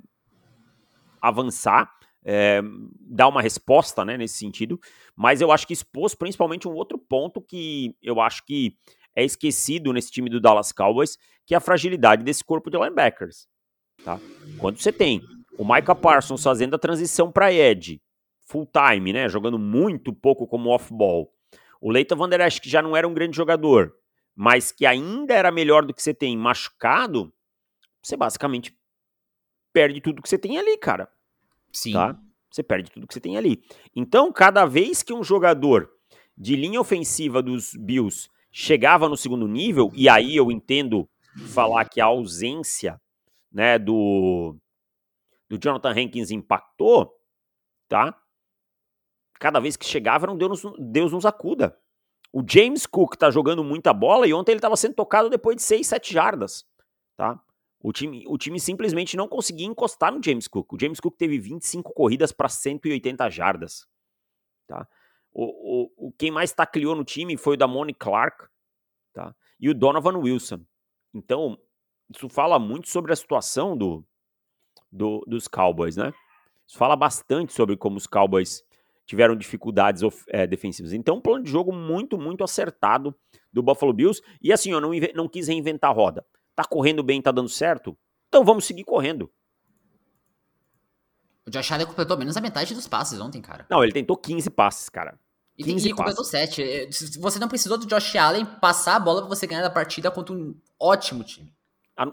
avançar 1.21 1.91
é, 2.25 2.63
dar 3.01 3.29
uma 3.29 3.43
resposta 3.43 4.05
né, 4.05 4.17
nesse 4.17 4.39
sentido, 4.39 4.81
mas 5.15 5.41
eu 5.41 5.53
acho 5.53 5.67
que 5.67 5.73
expôs 5.73 6.15
principalmente 6.15 6.67
um 6.67 6.73
outro 6.73 6.99
ponto 6.99 7.41
que 7.41 7.95
eu 8.03 8.21
acho 8.21 8.45
que 8.47 8.77
é 9.15 9.23
esquecido 9.23 9.93
nesse 9.93 10.11
time 10.11 10.31
do 10.31 10.41
Dallas 10.41 10.73
Cowboys, 10.73 11.19
que 11.47 11.55
é 11.55 11.57
a 11.57 11.61
fragilidade 11.61 12.25
desse 12.25 12.43
corpo 12.43 12.71
de 12.71 12.79
linebackers. 12.79 13.47
Tá? 14.03 14.19
Quando 14.59 14.81
você 14.81 14.93
tem 14.93 15.23
o 15.59 15.65
Micah 15.65 15.95
Parsons 15.95 16.43
fazendo 16.43 16.75
a 16.75 16.79
transição 16.79 17.31
para 17.31 17.53
Ed, 17.53 18.01
full 18.47 18.67
time, 18.67 19.13
né, 19.13 19.29
jogando 19.29 19.59
muito 19.59 20.13
pouco 20.13 20.47
como 20.47 20.71
off-ball, 20.71 21.33
o 21.81 21.91
Leighton 21.91 22.17
Van 22.17 22.29
Der 22.29 22.41
Esch, 22.41 22.59
que 22.59 22.69
já 22.69 22.81
não 22.81 22.97
era 22.97 23.07
um 23.07 23.15
grande 23.15 23.37
jogador, 23.37 23.95
mas 24.35 24.73
que 24.73 24.87
ainda 24.87 25.35
era 25.35 25.53
melhor 25.53 25.85
do 25.85 25.95
que 25.95 26.03
você 26.03 26.15
tem 26.15 26.37
machucado, 26.37 27.33
você 28.03 28.17
basicamente 28.17 28.77
perde 29.73 30.01
tudo 30.01 30.23
que 30.23 30.29
você 30.29 30.39
tem 30.39 30.59
ali, 30.59 30.77
cara. 30.79 31.09
Sim. 31.75 31.93
Tá? 31.93 32.19
Você 32.51 32.63
perde 32.63 32.91
tudo 32.91 33.07
que 33.07 33.13
você 33.13 33.21
tem 33.21 33.37
ali. 33.37 33.63
Então, 33.95 34.33
cada 34.33 34.65
vez 34.65 35.03
que 35.03 35.13
um 35.13 35.25
jogador 35.25 35.91
de 36.37 36.57
linha 36.57 36.81
ofensiva 36.81 37.43
dos 37.43 37.75
Bills 37.75 38.29
chegava 38.51 39.09
no 39.09 39.17
segundo 39.17 39.49
nível, 39.49 39.91
e 39.95 40.09
aí 40.09 40.37
eu 40.37 40.51
entendo 40.51 41.09
falar 41.53 41.89
que 41.89 42.01
a 42.01 42.05
ausência 42.05 43.01
né, 43.53 43.79
do, 43.79 44.57
do 45.49 45.59
Jonathan 45.59 45.91
Hankins 45.91 46.31
impactou, 46.31 47.13
tá? 47.89 48.17
Cada 49.41 49.59
vez 49.59 49.77
que 49.77 49.85
chegava, 49.85 50.27
não 50.27 50.37
Deus, 50.37 50.63
Deus 50.79 51.13
nos 51.13 51.27
acuda. 51.27 51.77
O 52.33 52.43
James 52.49 52.87
Cook 52.87 53.17
tá 53.17 53.31
jogando 53.31 53.63
muita 53.63 53.93
bola 53.93 54.27
e 54.27 54.35
ontem 54.35 54.53
ele 54.53 54.59
estava 54.59 54.77
sendo 54.77 54.95
tocado 54.95 55.29
depois 55.29 55.57
de 55.57 55.63
6, 55.63 55.87
7 55.87 56.13
jardas, 56.13 56.65
tá? 57.17 57.41
O 57.85 57.93
time, 57.93 58.25
o 58.27 58.39
time 58.39 58.59
simplesmente 58.59 59.15
não 59.15 59.29
conseguia 59.29 59.67
encostar 59.67 60.11
no 60.11 60.19
James 60.25 60.49
Cook. 60.49 60.73
O 60.73 60.81
James 60.81 60.99
Cook 60.99 61.19
teve 61.19 61.39
25 61.39 61.93
corridas 61.93 62.33
para 62.33 62.49
180 62.49 63.29
jardas. 63.29 63.87
Tá? 64.67 64.89
O, 65.31 65.45
o, 65.45 66.09
o, 66.09 66.13
quem 66.13 66.31
mais 66.31 66.51
tacleou 66.51 66.97
no 66.97 67.05
time 67.05 67.37
foi 67.37 67.57
o 67.57 67.59
da 67.59 67.69
Moni 67.69 67.93
Clark 67.93 68.47
tá? 69.13 69.37
e 69.61 69.69
o 69.69 69.75
Donovan 69.75 70.17
Wilson. 70.17 70.65
Então, 71.13 71.59
isso 72.09 72.27
fala 72.31 72.59
muito 72.59 72.89
sobre 72.89 73.13
a 73.13 73.17
situação 73.17 73.77
do, 73.77 74.03
do, 74.91 75.23
dos 75.27 75.47
Cowboys, 75.47 75.95
né? 75.95 76.15
Isso 76.67 76.79
fala 76.79 76.97
bastante 76.97 77.53
sobre 77.53 77.77
como 77.77 77.99
os 77.99 78.07
Cowboys 78.07 78.65
tiveram 79.05 79.37
dificuldades 79.37 80.01
é, 80.29 80.47
defensivas. 80.47 80.95
Então, 80.95 81.17
um 81.17 81.21
plano 81.21 81.45
de 81.45 81.51
jogo 81.51 81.71
muito, 81.71 82.17
muito 82.17 82.43
acertado 82.43 83.15
do 83.53 83.63
Buffalo 83.63 83.93
Bills. 83.93 84.23
E 84.41 84.55
assim, 84.55 84.71
eu 84.71 84.81
não, 84.81 84.93
não 85.15 85.29
quis 85.29 85.49
reinventar 85.49 85.91
a 85.91 85.95
roda. 85.95 86.25
Tá 86.55 86.65
correndo 86.65 87.03
bem, 87.03 87.21
tá 87.21 87.33
dando 87.33 87.49
certo? 87.49 87.97
Então 88.29 88.45
vamos 88.45 88.65
seguir 88.65 88.85
correndo. 88.85 89.31
O 91.47 91.51
Josh 91.51 91.73
Allen 91.73 91.87
completou 91.87 92.17
menos 92.17 92.37
a 92.37 92.41
metade 92.41 92.75
dos 92.75 92.89
passes 92.89 93.21
ontem, 93.21 93.43
cara. 93.43 93.67
Não, 93.69 93.83
ele 93.83 93.93
tentou 93.93 94.17
15 94.17 94.49
passes, 94.51 94.89
cara. 94.89 95.19
15 95.59 95.87
e, 95.87 95.91
e 95.91 95.95
completou 95.95 96.25
7. 96.25 96.63
É, 96.63 96.89
você 97.19 97.39
não 97.39 97.49
precisou 97.49 97.77
do 97.77 97.87
Josh 97.87 98.17
Allen 98.17 98.45
passar 98.45 98.97
a 98.97 99.01
bola 99.01 99.21
pra 99.21 99.29
você 99.29 99.47
ganhar 99.47 99.65
a 99.65 99.71
partida 99.71 100.11
contra 100.11 100.35
um 100.35 100.55
ótimo 100.81 101.23
time. 101.23 101.55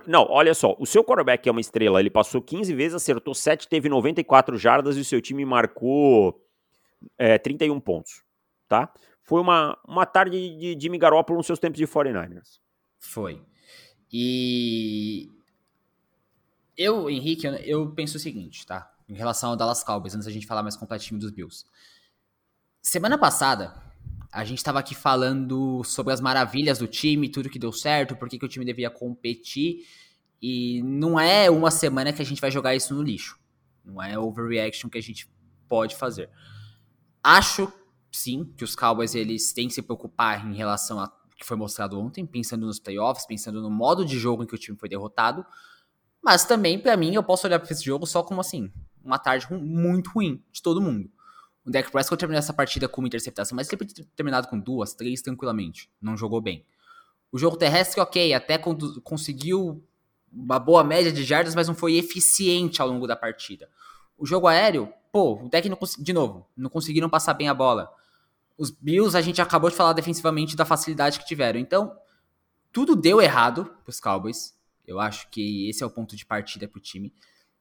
Não, 0.05 0.27
olha 0.29 0.53
só, 0.53 0.75
o 0.77 0.85
seu 0.85 1.03
quarterback 1.03 1.49
é 1.49 1.51
uma 1.51 1.59
estrela, 1.59 1.99
ele 1.99 2.11
passou 2.11 2.39
15 2.39 2.71
vezes, 2.75 2.93
acertou 2.93 3.33
7, 3.33 3.67
teve 3.67 3.89
94 3.89 4.55
jardas 4.55 4.95
e 4.95 4.99
o 4.99 5.05
seu 5.05 5.19
time 5.19 5.43
marcou 5.43 6.39
é, 7.17 7.39
31 7.39 7.79
pontos, 7.79 8.21
tá? 8.67 8.93
Foi 9.23 9.41
uma, 9.41 9.75
uma 9.87 10.05
tarde 10.05 10.55
de 10.55 10.77
Jimmy 10.79 10.99
Garoppolo 10.99 11.37
nos 11.37 11.47
seus 11.47 11.57
tempos 11.57 11.79
de 11.79 11.87
49ers. 11.87 12.59
Foi. 12.99 13.41
E 14.11 15.29
eu, 16.77 17.09
Henrique, 17.09 17.47
eu, 17.63 17.91
penso 17.91 18.17
o 18.17 18.19
seguinte, 18.19 18.65
tá? 18.65 18.91
Em 19.07 19.13
relação 19.13 19.51
ao 19.51 19.55
Dallas 19.55 19.83
Cowboys, 19.83 20.15
antes 20.15 20.25
da 20.25 20.31
gente 20.31 20.47
falar 20.47 20.63
mais 20.63 20.75
completo 20.75 21.03
time 21.03 21.19
dos 21.19 21.31
Bills. 21.31 21.65
Semana 22.81 23.17
passada, 23.17 23.73
a 24.31 24.43
gente 24.43 24.57
estava 24.57 24.79
aqui 24.79 24.95
falando 24.95 25.83
sobre 25.83 26.13
as 26.13 26.19
maravilhas 26.19 26.79
do 26.79 26.87
time, 26.87 27.29
tudo 27.29 27.49
que 27.49 27.59
deu 27.59 27.71
certo, 27.71 28.15
por 28.15 28.27
que 28.27 28.43
o 28.43 28.47
time 28.47 28.65
devia 28.65 28.89
competir. 28.89 29.85
E 30.41 30.81
não 30.83 31.19
é 31.19 31.49
uma 31.49 31.69
semana 31.69 32.11
que 32.11 32.21
a 32.21 32.25
gente 32.25 32.41
vai 32.41 32.49
jogar 32.49 32.75
isso 32.75 32.95
no 32.95 33.03
lixo. 33.03 33.39
Não 33.85 34.01
é 34.01 34.17
overreaction 34.17 34.89
que 34.89 34.97
a 34.97 35.01
gente 35.03 35.29
pode 35.67 35.95
fazer. 35.95 36.29
Acho, 37.23 37.71
sim, 38.11 38.51
que 38.57 38.63
os 38.63 38.75
Cowboys 38.75 39.13
eles 39.13 39.53
têm 39.53 39.67
que 39.67 39.73
se 39.73 39.81
preocupar 39.81 40.47
em 40.49 40.55
relação 40.55 40.99
a 40.99 41.07
que 41.41 41.45
foi 41.47 41.57
mostrado 41.57 41.99
ontem, 41.99 42.25
pensando 42.25 42.67
nos 42.67 42.79
playoffs, 42.79 43.25
pensando 43.25 43.61
no 43.61 43.69
modo 43.69 44.05
de 44.05 44.17
jogo 44.17 44.43
em 44.43 44.45
que 44.45 44.53
o 44.53 44.57
time 44.57 44.77
foi 44.77 44.87
derrotado. 44.87 45.43
Mas 46.23 46.45
também, 46.45 46.79
para 46.79 46.95
mim, 46.95 47.15
eu 47.15 47.23
posso 47.23 47.47
olhar 47.47 47.59
para 47.59 47.71
esse 47.71 47.83
jogo 47.83 48.05
só 48.05 48.21
como 48.21 48.39
assim, 48.39 48.71
uma 49.03 49.17
tarde 49.17 49.51
muito 49.51 50.11
ruim 50.11 50.41
de 50.51 50.61
todo 50.61 50.79
mundo. 50.79 51.09
O 51.65 51.71
Dak 51.71 51.91
Prescott 51.91 52.19
terminou 52.19 52.37
essa 52.37 52.53
partida 52.53 52.87
com 52.87 53.01
uma 53.01 53.07
interceptação, 53.07 53.55
mas 53.55 53.67
ele 53.67 53.77
podia 53.77 53.95
ter 53.95 54.05
terminado 54.15 54.47
com 54.47 54.59
duas, 54.59 54.93
três 54.93 55.21
tranquilamente. 55.21 55.89
Não 55.99 56.15
jogou 56.15 56.39
bem. 56.39 56.63
O 57.31 57.39
jogo 57.39 57.57
terrestre, 57.57 57.99
ok, 57.99 58.33
até 58.33 58.59
conseguiu 59.03 59.83
uma 60.31 60.59
boa 60.59 60.83
média 60.83 61.11
de 61.11 61.23
jardas, 61.23 61.55
mas 61.55 61.67
não 61.67 61.75
foi 61.75 61.95
eficiente 61.95 62.81
ao 62.81 62.87
longo 62.87 63.07
da 63.07 63.15
partida. 63.15 63.67
O 64.15 64.25
jogo 64.27 64.47
aéreo, 64.47 64.93
pô, 65.11 65.43
o 65.43 65.49
Dak 65.49 65.67
não 65.67 65.77
de 65.97 66.13
novo, 66.13 66.47
não 66.55 66.69
conseguiram 66.69 67.09
passar 67.09 67.33
bem 67.33 67.49
a 67.49 67.53
bola. 67.53 67.91
Os 68.57 68.69
Bills, 68.71 69.17
a 69.17 69.21
gente 69.21 69.41
acabou 69.41 69.69
de 69.69 69.75
falar 69.75 69.93
defensivamente 69.93 70.55
da 70.55 70.65
facilidade 70.65 71.19
que 71.19 71.25
tiveram. 71.25 71.59
Então, 71.59 71.95
tudo 72.71 72.95
deu 72.95 73.21
errado 73.21 73.65
pros 73.83 73.99
Cowboys. 73.99 74.55
Eu 74.85 74.99
acho 74.99 75.29
que 75.29 75.69
esse 75.69 75.83
é 75.83 75.85
o 75.85 75.89
ponto 75.89 76.15
de 76.15 76.25
partida 76.25 76.67
pro 76.67 76.79
time. 76.79 77.13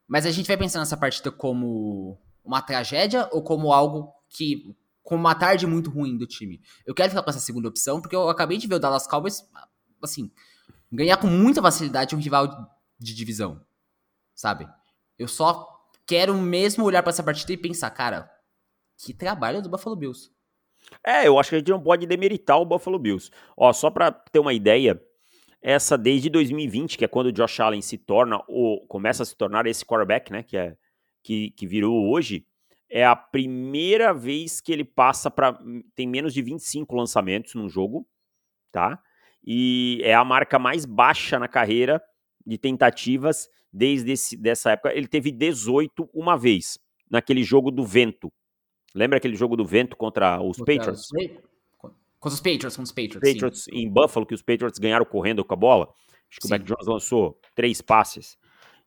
Mas 0.07 0.26
a 0.26 0.30
gente 0.30 0.47
vai 0.47 0.57
pensar 0.57 0.80
nessa 0.80 0.97
partida 0.97 1.30
como 1.30 2.18
uma 2.45 2.61
tragédia 2.61 3.28
ou 3.32 3.43
como 3.43 3.72
algo 3.72 4.12
que. 4.28 4.74
como 5.03 5.20
uma 5.20 5.34
tarde 5.34 5.66
muito 5.66 5.91
ruim 5.91 6.16
do 6.16 6.26
time? 6.26 6.61
Eu 6.84 6.95
quero 6.95 7.11
ficar 7.11 7.22
com 7.22 7.30
essa 7.30 7.41
segunda 7.41 7.68
opção, 7.68 8.01
porque 8.01 8.16
eu 8.16 8.28
acabei 8.28 8.59
de 8.59 8.66
ver 8.66 8.74
o 8.74 8.78
Dallas 8.78 9.07
Cowboys, 9.07 9.45
assim, 10.03 10.30
ganhar 10.91 11.16
com 11.16 11.28
muita 11.28 11.62
facilidade 11.62 12.16
um 12.16 12.18
rival 12.18 12.49
de 12.99 13.14
divisão. 13.14 13.64
Sabe? 14.34 14.68
Eu 15.18 15.28
só 15.28 15.80
quero 16.07 16.34
mesmo 16.34 16.84
olhar 16.84 17.03
para 17.03 17.11
essa 17.11 17.22
partida 17.22 17.53
e 17.53 17.57
pensar, 17.57 17.91
cara, 17.91 18.28
que 18.97 19.14
trabalho 19.14 19.62
do 19.62 19.68
Buffalo 19.68 19.95
Bills. 19.95 20.30
É, 21.04 21.26
eu 21.26 21.38
acho 21.38 21.50
que 21.50 21.56
a 21.56 21.58
gente 21.58 21.70
não 21.70 21.80
pode 21.80 22.06
demeritar 22.06 22.60
o 22.60 22.64
Buffalo 22.64 22.98
Bills. 22.98 23.30
Ó, 23.56 23.72
só 23.72 23.90
para 23.90 24.10
ter 24.10 24.38
uma 24.38 24.52
ideia, 24.52 25.00
essa 25.62 25.96
desde 25.96 26.28
2020, 26.28 26.98
que 26.98 27.04
é 27.04 27.08
quando 27.08 27.26
o 27.26 27.32
Josh 27.32 27.60
Allen 27.60 27.82
se 27.82 27.98
torna 27.98 28.42
ou 28.48 28.86
começa 28.86 29.22
a 29.22 29.26
se 29.26 29.36
tornar 29.36 29.66
esse 29.66 29.84
quarterback, 29.84 30.32
né, 30.32 30.42
que 30.42 30.56
é 30.56 30.76
que, 31.22 31.50
que 31.50 31.66
virou 31.66 32.10
hoje, 32.10 32.46
é 32.88 33.04
a 33.04 33.14
primeira 33.14 34.12
vez 34.12 34.60
que 34.60 34.72
ele 34.72 34.84
passa 34.84 35.30
para. 35.30 35.58
tem 35.94 36.08
menos 36.08 36.34
de 36.34 36.42
25 36.42 36.94
lançamentos 36.96 37.54
num 37.54 37.68
jogo, 37.68 38.06
tá? 38.72 39.00
E 39.44 40.00
é 40.02 40.14
a 40.14 40.24
marca 40.24 40.58
mais 40.58 40.84
baixa 40.84 41.38
na 41.38 41.46
carreira 41.46 42.02
de 42.44 42.58
tentativas 42.58 43.48
desde 43.72 44.12
esse, 44.12 44.36
dessa 44.36 44.72
época. 44.72 44.92
Ele 44.92 45.06
teve 45.06 45.30
18 45.30 46.10
uma 46.12 46.36
vez, 46.36 46.78
naquele 47.08 47.44
jogo 47.44 47.70
do 47.70 47.84
vento. 47.84 48.32
Lembra 48.95 49.18
aquele 49.18 49.36
jogo 49.36 49.57
do 49.57 49.64
vento 49.64 49.97
contra 49.97 50.41
os 50.43 50.59
contra 50.59 50.76
Patriots? 50.76 51.09
Contra 52.18 52.34
os 52.34 52.41
Patriots, 52.41 52.76
contra 52.76 52.82
os 52.82 52.93
Patriots. 52.93 53.32
Patriots 53.32 53.64
sim. 53.64 53.70
em 53.72 53.88
Buffalo, 53.88 54.26
que 54.26 54.34
os 54.34 54.43
Patriots 54.43 54.78
ganharam 54.78 55.05
correndo 55.05 55.45
com 55.45 55.55
a 55.55 55.57
bola. 55.57 55.88
Acho 56.28 56.41
que 56.41 56.49
sim. 56.49 56.55
o 56.55 56.59
Mac 56.59 56.62
Jones 56.62 56.86
lançou 56.86 57.38
três 57.55 57.80
passes. 57.80 58.38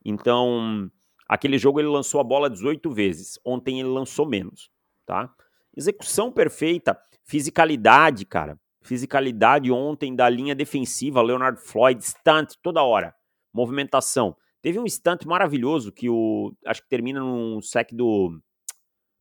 Então, 0.06 0.92
Aquele 1.28 1.58
jogo 1.58 1.80
ele 1.80 1.88
lançou 1.88 2.20
a 2.20 2.24
bola 2.24 2.50
18 2.50 2.92
vezes, 2.92 3.40
ontem 3.46 3.80
ele 3.80 3.90
lançou 3.90 4.24
menos, 4.24 4.70
tá? 5.06 5.34
Execução 5.76 6.32
perfeita, 6.32 6.96
fisicalidade, 7.24 8.26
cara. 8.26 8.60
Fisicalidade 8.82 9.72
ontem 9.72 10.16
da 10.16 10.30
linha 10.30 10.54
defensiva, 10.54 11.22
Leonard 11.22 11.60
Floyd, 11.60 12.04
stunt 12.04 12.54
toda 12.62 12.84
hora, 12.84 13.16
movimentação. 13.54 14.36
Teve 14.62 14.78
um 14.78 14.88
stunt 14.88 15.26
maravilhoso 15.26 15.92
que 15.92 16.10
o 16.10 16.54
acho 16.66 16.84
que 16.84 16.90
termina 16.90 17.22
num 17.22 17.62
sec 17.62 17.92
do 17.94 18.40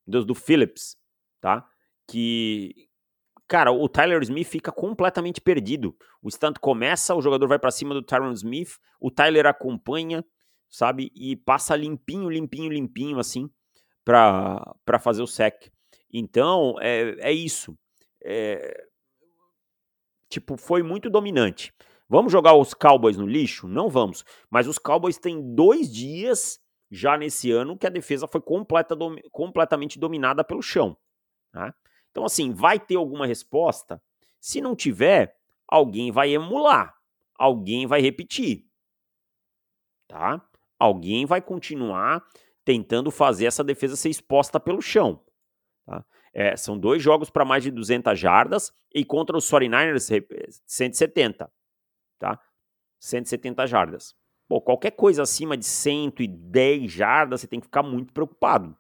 do, 0.07 0.25
do 0.25 0.35
Phillips, 0.35 0.97
tá? 1.41 1.67
Que 2.09 2.89
cara, 3.53 3.71
o 3.71 3.87
Tyler 3.87 4.23
Smith 4.23 4.47
fica 4.47 4.73
completamente 4.73 5.39
perdido. 5.39 5.95
O 6.23 6.31
stunt 6.31 6.59
começa, 6.59 7.15
o 7.15 7.21
jogador 7.21 7.47
vai 7.47 7.59
para 7.59 7.71
cima 7.71 7.93
do 7.93 8.03
Tyron 8.03 8.33
Smith, 8.33 8.79
o 8.99 9.11
Tyler 9.11 9.45
acompanha, 9.45 10.25
sabe? 10.71 11.13
E 11.15 11.37
passa 11.37 11.77
limpinho, 11.77 12.31
limpinho, 12.31 12.73
limpinho, 12.73 13.19
assim, 13.19 13.51
para 14.05 14.99
fazer 14.99 15.23
o 15.23 15.27
sec. 15.27 15.71
Então, 16.11 16.77
é, 16.81 17.15
é 17.19 17.33
isso. 17.33 17.77
É, 18.25 18.87
tipo, 20.31 20.57
foi 20.57 20.83
muito 20.83 21.11
dominante. 21.11 21.75
Vamos 22.09 22.33
jogar 22.33 22.55
os 22.55 22.73
Cowboys 22.73 23.19
no 23.19 23.27
lixo? 23.27 23.69
Não 23.69 23.91
vamos. 23.91 24.25
Mas 24.51 24.67
os 24.67 24.79
Cowboys 24.79 25.19
têm 25.19 25.55
dois 25.55 25.93
dias 25.93 26.59
já 26.93 27.17
nesse 27.17 27.51
ano 27.51 27.77
que 27.77 27.87
a 27.87 27.91
defesa 27.91 28.29
foi 28.29 28.41
completa, 28.41 28.95
dom, 28.95 29.17
completamente 29.33 29.99
dominada 29.99 30.45
pelo 30.45 30.63
chão. 30.63 30.97
Tá? 31.51 31.75
Então, 32.11 32.25
assim, 32.25 32.53
vai 32.53 32.79
ter 32.79 32.97
alguma 32.97 33.27
resposta? 33.27 34.01
Se 34.39 34.61
não 34.61 34.77
tiver, 34.77 35.37
alguém 35.67 36.13
vai 36.13 36.31
emular, 36.31 36.95
alguém 37.35 37.87
vai 37.87 38.01
repetir. 38.01 38.67
Tá? 40.07 40.47
alguém 40.83 41.25
vai 41.25 41.41
continuar 41.41 42.27
tentando 42.65 43.11
fazer 43.13 43.47
essa 43.47 43.63
defesa 43.63 43.95
ser 43.95 44.09
exposta 44.09 44.59
pelo 44.59 44.83
chão. 44.83 45.25
Tá? 45.87 46.05
É, 46.35 46.57
são 46.57 46.77
dois 46.77 47.01
jogos 47.01 47.31
para 47.31 47.45
mais 47.45 47.63
de 47.63 47.71
200 47.71 48.19
jardas 48.19 48.73
e 48.93 49.05
contra 49.05 49.37
os 49.37 49.49
49ers 49.49 50.61
170. 50.67 51.51
Tá? 52.19 52.41
170 52.99 53.67
jardas. 53.67 54.17
Pô, 54.53 54.61
qualquer 54.61 54.91
coisa 54.91 55.23
acima 55.23 55.57
de 55.57 55.65
110 55.65 56.93
jardas, 56.93 57.41
você 57.41 57.47
tem 57.47 57.59
que 57.59 57.65
ficar 57.65 57.83
muito 57.83 58.13
preocupado. 58.13 58.77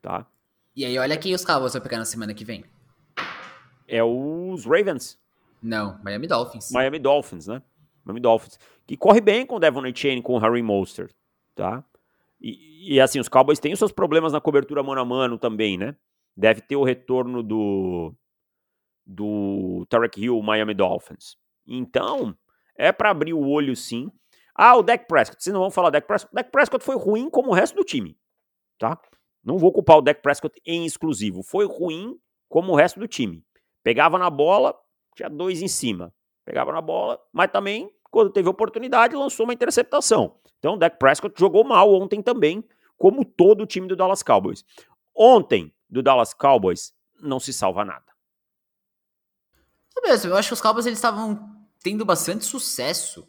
Tá? 0.00 0.26
E 0.74 0.86
aí, 0.86 0.98
olha 0.98 1.18
quem 1.18 1.34
os 1.34 1.44
Cowboys 1.44 1.74
vão 1.74 1.82
pegar 1.82 1.98
na 1.98 2.06
semana 2.06 2.32
que 2.32 2.46
vem. 2.46 2.64
É 3.86 4.02
os 4.02 4.64
Ravens. 4.64 5.20
Não, 5.62 6.00
Miami 6.02 6.26
Dolphins. 6.26 6.70
Miami 6.72 6.98
Dolphins, 6.98 7.46
né? 7.46 7.62
Miami 8.02 8.20
Dolphins, 8.20 8.58
que 8.86 8.96
corre 8.96 9.20
bem 9.20 9.44
com 9.44 9.56
o 9.56 9.58
Devon 9.58 9.82
Chain, 9.94 10.22
com 10.22 10.32
o 10.32 10.38
Harry 10.38 10.62
Mostert, 10.62 11.12
tá? 11.54 11.84
E, 12.40 12.94
e, 12.94 13.00
assim, 13.02 13.20
os 13.20 13.28
Cowboys 13.28 13.58
têm 13.58 13.74
os 13.74 13.78
seus 13.78 13.92
problemas 13.92 14.32
na 14.32 14.40
cobertura 14.40 14.82
mano 14.82 15.02
a 15.02 15.04
mano 15.04 15.36
também, 15.36 15.76
né? 15.76 15.94
Deve 16.34 16.62
ter 16.62 16.76
o 16.76 16.84
retorno 16.84 17.42
do 17.42 18.14
do 19.04 19.84
Tarek 19.90 20.18
Hill, 20.24 20.40
Miami 20.40 20.72
Dolphins. 20.72 21.36
Então, 21.66 22.34
é 22.74 22.90
para 22.90 23.10
abrir 23.10 23.34
o 23.34 23.46
olho 23.46 23.76
sim. 23.76 24.10
Ah, 24.62 24.76
o 24.76 24.82
Dak 24.82 25.06
Prescott, 25.06 25.42
vocês 25.42 25.54
não 25.54 25.60
vão 25.60 25.70
falar 25.70 25.90
Dak 25.90 26.06
Prescott. 26.06 26.32
O 26.32 26.34
Dak 26.34 26.50
Prescott 26.50 26.84
foi 26.84 26.96
ruim 26.96 27.30
como 27.30 27.50
o 27.50 27.54
resto 27.54 27.76
do 27.76 27.84
time, 27.84 28.18
tá? 28.78 29.00
Não 29.42 29.56
vou 29.56 29.72
culpar 29.72 29.96
o 29.96 30.02
Dak 30.02 30.20
Prescott 30.20 30.60
em 30.66 30.84
exclusivo. 30.84 31.42
Foi 31.42 31.64
ruim 31.64 32.18
como 32.48 32.72
o 32.72 32.76
resto 32.76 33.00
do 33.00 33.08
time. 33.08 33.42
Pegava 33.82 34.18
na 34.18 34.28
bola, 34.28 34.78
tinha 35.16 35.30
dois 35.30 35.62
em 35.62 35.68
cima 35.68 36.12
pegava 36.50 36.72
na 36.72 36.80
bola, 36.80 37.20
mas 37.32 37.50
também, 37.50 37.88
quando 38.10 38.32
teve 38.32 38.48
oportunidade, 38.48 39.14
lançou 39.14 39.44
uma 39.44 39.52
interceptação. 39.52 40.36
Então, 40.58 40.74
o 40.74 40.76
Dak 40.76 40.98
Prescott 40.98 41.38
jogou 41.38 41.62
mal 41.62 41.92
ontem 41.94 42.20
também, 42.20 42.64
como 42.98 43.24
todo 43.24 43.62
o 43.62 43.66
time 43.66 43.86
do 43.86 43.94
Dallas 43.94 44.22
Cowboys. 44.22 44.64
Ontem, 45.14 45.72
do 45.88 46.02
Dallas 46.02 46.34
Cowboys, 46.34 46.92
não 47.22 47.38
se 47.38 47.52
salva 47.52 47.84
nada. 47.84 48.04
É 49.96 50.08
mesmo, 50.08 50.30
eu 50.30 50.36
acho 50.36 50.48
que 50.48 50.54
os 50.54 50.60
Cowboys 50.60 50.86
eles 50.86 50.98
estavam 50.98 51.38
tendo 51.82 52.04
bastante 52.04 52.44
sucesso 52.44 53.28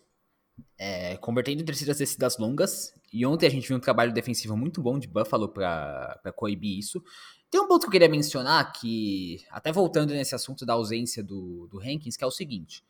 é, 0.84 1.16
convertendo 1.18 1.62
em 1.62 1.66
terceiras 1.66 2.00
descidas 2.00 2.40
longas. 2.40 2.92
E 3.14 3.24
ontem 3.24 3.46
a 3.46 3.50
gente 3.52 3.68
viu 3.68 3.78
um 3.78 3.80
trabalho 3.80 4.12
defensivo 4.12 4.58
muito 4.58 4.82
bom 4.82 4.98
de 4.98 5.08
Buffalo 5.08 5.48
para 5.48 6.34
coibir 6.36 6.80
isso. 6.80 7.04
Tem 7.52 7.62
um 7.62 7.68
ponto 7.68 7.82
que 7.82 7.88
eu 7.88 7.92
queria 7.92 8.10
mencionar 8.10 8.72
que, 8.74 9.46
até 9.52 9.72
voltando 9.72 10.12
nesse 10.12 10.34
assunto 10.34 10.66
da 10.66 10.74
ausência 10.74 11.24
do, 11.24 11.68
do 11.68 11.80
Hankins, 11.80 12.18
que 12.18 12.24
é 12.24 12.28
o 12.28 12.32
seguinte. 12.32 12.84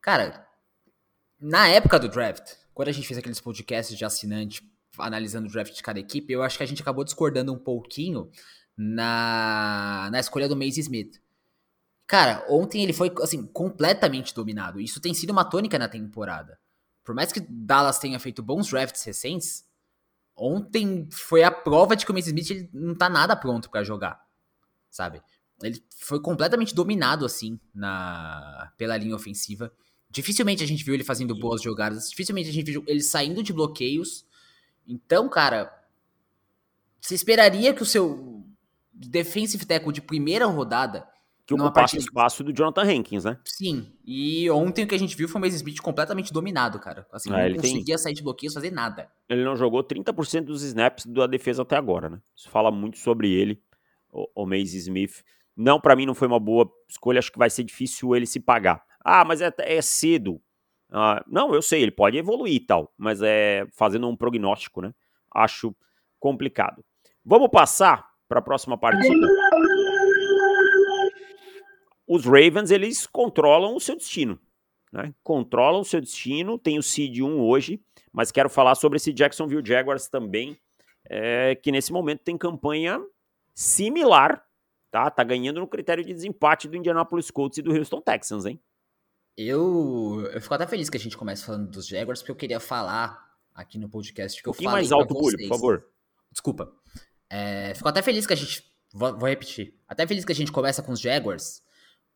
Cara, 0.00 0.44
na 1.40 1.68
época 1.68 2.00
do 2.00 2.08
draft, 2.08 2.54
quando 2.74 2.88
a 2.88 2.92
gente 2.92 3.06
fez 3.06 3.16
aqueles 3.16 3.40
podcasts 3.40 3.96
de 3.96 4.04
assinante 4.04 4.68
analisando 4.98 5.46
o 5.46 5.52
draft 5.52 5.72
de 5.72 5.82
cada 5.84 6.00
equipe, 6.00 6.32
eu 6.32 6.42
acho 6.42 6.56
que 6.56 6.64
a 6.64 6.66
gente 6.66 6.82
acabou 6.82 7.04
discordando 7.04 7.52
um 7.52 7.58
pouquinho 7.58 8.28
na, 8.76 10.08
na 10.10 10.18
escolha 10.18 10.48
do 10.48 10.56
Mace 10.56 10.80
Smith. 10.80 11.20
Cara, 12.08 12.44
ontem 12.48 12.82
ele 12.82 12.92
foi, 12.92 13.14
assim, 13.22 13.46
completamente 13.46 14.34
dominado. 14.34 14.80
Isso 14.80 15.00
tem 15.00 15.14
sido 15.14 15.30
uma 15.30 15.44
tônica 15.44 15.78
na 15.78 15.88
temporada. 15.88 16.58
Por 17.08 17.14
mais 17.14 17.32
que 17.32 17.40
Dallas 17.40 17.98
tenha 17.98 18.18
feito 18.18 18.42
bons 18.42 18.68
drafts 18.68 19.02
recentes, 19.02 19.66
ontem 20.36 21.08
foi 21.10 21.42
a 21.42 21.50
prova 21.50 21.96
de 21.96 22.04
que 22.04 22.12
o 22.12 22.14
Mace 22.14 22.28
Smith 22.28 22.50
ele 22.50 22.68
não 22.70 22.94
tá 22.94 23.08
nada 23.08 23.34
pronto 23.34 23.70
para 23.70 23.82
jogar, 23.82 24.22
sabe? 24.90 25.22
Ele 25.62 25.82
foi 26.00 26.20
completamente 26.20 26.74
dominado, 26.74 27.24
assim, 27.24 27.58
na 27.74 28.70
pela 28.76 28.94
linha 28.98 29.16
ofensiva. 29.16 29.72
Dificilmente 30.10 30.62
a 30.62 30.66
gente 30.66 30.84
viu 30.84 30.92
ele 30.92 31.02
fazendo 31.02 31.34
boas 31.34 31.62
jogadas, 31.62 32.10
dificilmente 32.10 32.50
a 32.50 32.52
gente 32.52 32.70
viu 32.70 32.84
ele 32.86 33.00
saindo 33.00 33.42
de 33.42 33.54
bloqueios. 33.54 34.26
Então, 34.86 35.30
cara, 35.30 35.82
você 37.00 37.14
esperaria 37.14 37.72
que 37.72 37.82
o 37.82 37.86
seu 37.86 38.44
defensive 38.92 39.64
tackle 39.64 39.94
de 39.94 40.02
primeira 40.02 40.44
rodada 40.44 41.08
que 41.48 41.54
ocupasse 41.54 41.96
o 41.96 41.98
espaço 41.98 42.44
do 42.44 42.52
Jonathan 42.52 42.82
Hankins, 42.82 43.24
né? 43.24 43.38
Sim. 43.42 43.90
E 44.04 44.50
ontem 44.50 44.84
o 44.84 44.86
que 44.86 44.94
a 44.94 44.98
gente 44.98 45.16
viu 45.16 45.26
foi 45.26 45.40
o 45.40 45.42
Mason 45.42 45.56
Smith 45.56 45.80
completamente 45.80 46.30
dominado, 46.30 46.78
cara. 46.78 47.06
Assim, 47.10 47.32
ah, 47.32 47.48
não 47.48 47.56
conseguia 47.56 47.84
tem... 47.86 47.98
sair 47.98 48.12
de 48.12 48.22
bloqueios, 48.22 48.52
fazer 48.52 48.70
nada. 48.70 49.10
Ele 49.30 49.42
não 49.42 49.56
jogou 49.56 49.82
30% 49.82 50.44
dos 50.44 50.62
snaps 50.62 51.06
da 51.06 51.26
defesa 51.26 51.62
até 51.62 51.74
agora, 51.74 52.10
né? 52.10 52.20
Isso 52.36 52.50
fala 52.50 52.70
muito 52.70 52.98
sobre 52.98 53.32
ele, 53.32 53.62
o, 54.12 54.42
o 54.42 54.46
Mason 54.46 54.76
Smith. 54.76 55.24
Não, 55.56 55.80
para 55.80 55.96
mim 55.96 56.04
não 56.04 56.14
foi 56.14 56.28
uma 56.28 56.38
boa 56.38 56.70
escolha, 56.86 57.18
acho 57.18 57.32
que 57.32 57.38
vai 57.38 57.48
ser 57.48 57.64
difícil 57.64 58.14
ele 58.14 58.26
se 58.26 58.40
pagar. 58.40 58.82
Ah, 59.02 59.24
mas 59.24 59.40
é, 59.40 59.50
é 59.60 59.80
cedo. 59.80 60.42
Ah, 60.92 61.24
não, 61.26 61.54
eu 61.54 61.62
sei, 61.62 61.80
ele 61.80 61.92
pode 61.92 62.18
evoluir 62.18 62.56
e 62.56 62.60
tal, 62.60 62.92
mas 62.98 63.22
é 63.22 63.66
fazendo 63.72 64.06
um 64.06 64.14
prognóstico, 64.14 64.82
né? 64.82 64.92
Acho 65.34 65.74
complicado. 66.20 66.84
Vamos 67.24 67.48
passar 67.48 68.06
para 68.28 68.40
a 68.40 68.42
próxima 68.42 68.76
partida 68.76 69.26
os 72.08 72.24
Ravens 72.24 72.70
eles 72.70 73.06
controlam 73.06 73.76
o 73.76 73.80
seu 73.80 73.94
destino. 73.94 74.40
Né? 74.92 75.14
Controlam 75.22 75.82
o 75.82 75.84
seu 75.84 76.00
destino, 76.00 76.58
tem 76.58 76.78
o 76.78 76.82
seed 76.82 77.20
1 77.20 77.40
hoje, 77.40 77.80
mas 78.10 78.32
quero 78.32 78.48
falar 78.48 78.74
sobre 78.74 78.96
esse 78.96 79.12
Jacksonville 79.12 79.64
Jaguars 79.64 80.08
também, 80.08 80.58
é, 81.04 81.54
que 81.54 81.70
nesse 81.70 81.92
momento 81.92 82.22
tem 82.22 82.38
campanha 82.38 82.98
similar, 83.54 84.42
tá? 84.90 85.10
Tá 85.10 85.22
ganhando 85.22 85.60
no 85.60 85.66
critério 85.66 86.02
de 86.02 86.14
desempate 86.14 86.66
do 86.66 86.76
Indianapolis 86.76 87.30
Colts 87.30 87.58
e 87.58 87.62
do 87.62 87.72
Houston 87.72 88.00
Texans, 88.00 88.46
hein? 88.46 88.58
Eu, 89.36 90.28
eu 90.32 90.40
fico 90.40 90.54
até 90.54 90.66
feliz 90.66 90.90
que 90.90 90.96
a 90.96 91.00
gente 91.00 91.16
comece 91.16 91.44
falando 91.44 91.70
dos 91.70 91.86
Jaguars, 91.86 92.20
porque 92.20 92.32
eu 92.32 92.36
queria 92.36 92.58
falar 92.58 93.28
aqui 93.54 93.78
no 93.78 93.88
podcast 93.88 94.42
que 94.42 94.48
um 94.48 94.50
eu 94.50 94.54
falei 94.54 94.70
mais 94.70 94.90
alto, 94.90 95.14
Bulho, 95.14 95.36
por 95.36 95.48
favor. 95.48 95.86
Desculpa. 96.32 96.72
É, 97.30 97.74
fico 97.74 97.88
até 97.88 98.02
feliz 98.02 98.26
que 98.26 98.32
a 98.32 98.36
gente, 98.36 98.64
vou, 98.92 99.16
vou 99.16 99.28
repetir, 99.28 99.74
até 99.86 100.06
feliz 100.06 100.24
que 100.24 100.32
a 100.32 100.34
gente 100.34 100.50
começa 100.50 100.82
com 100.82 100.92
os 100.92 101.00
Jaguars, 101.00 101.62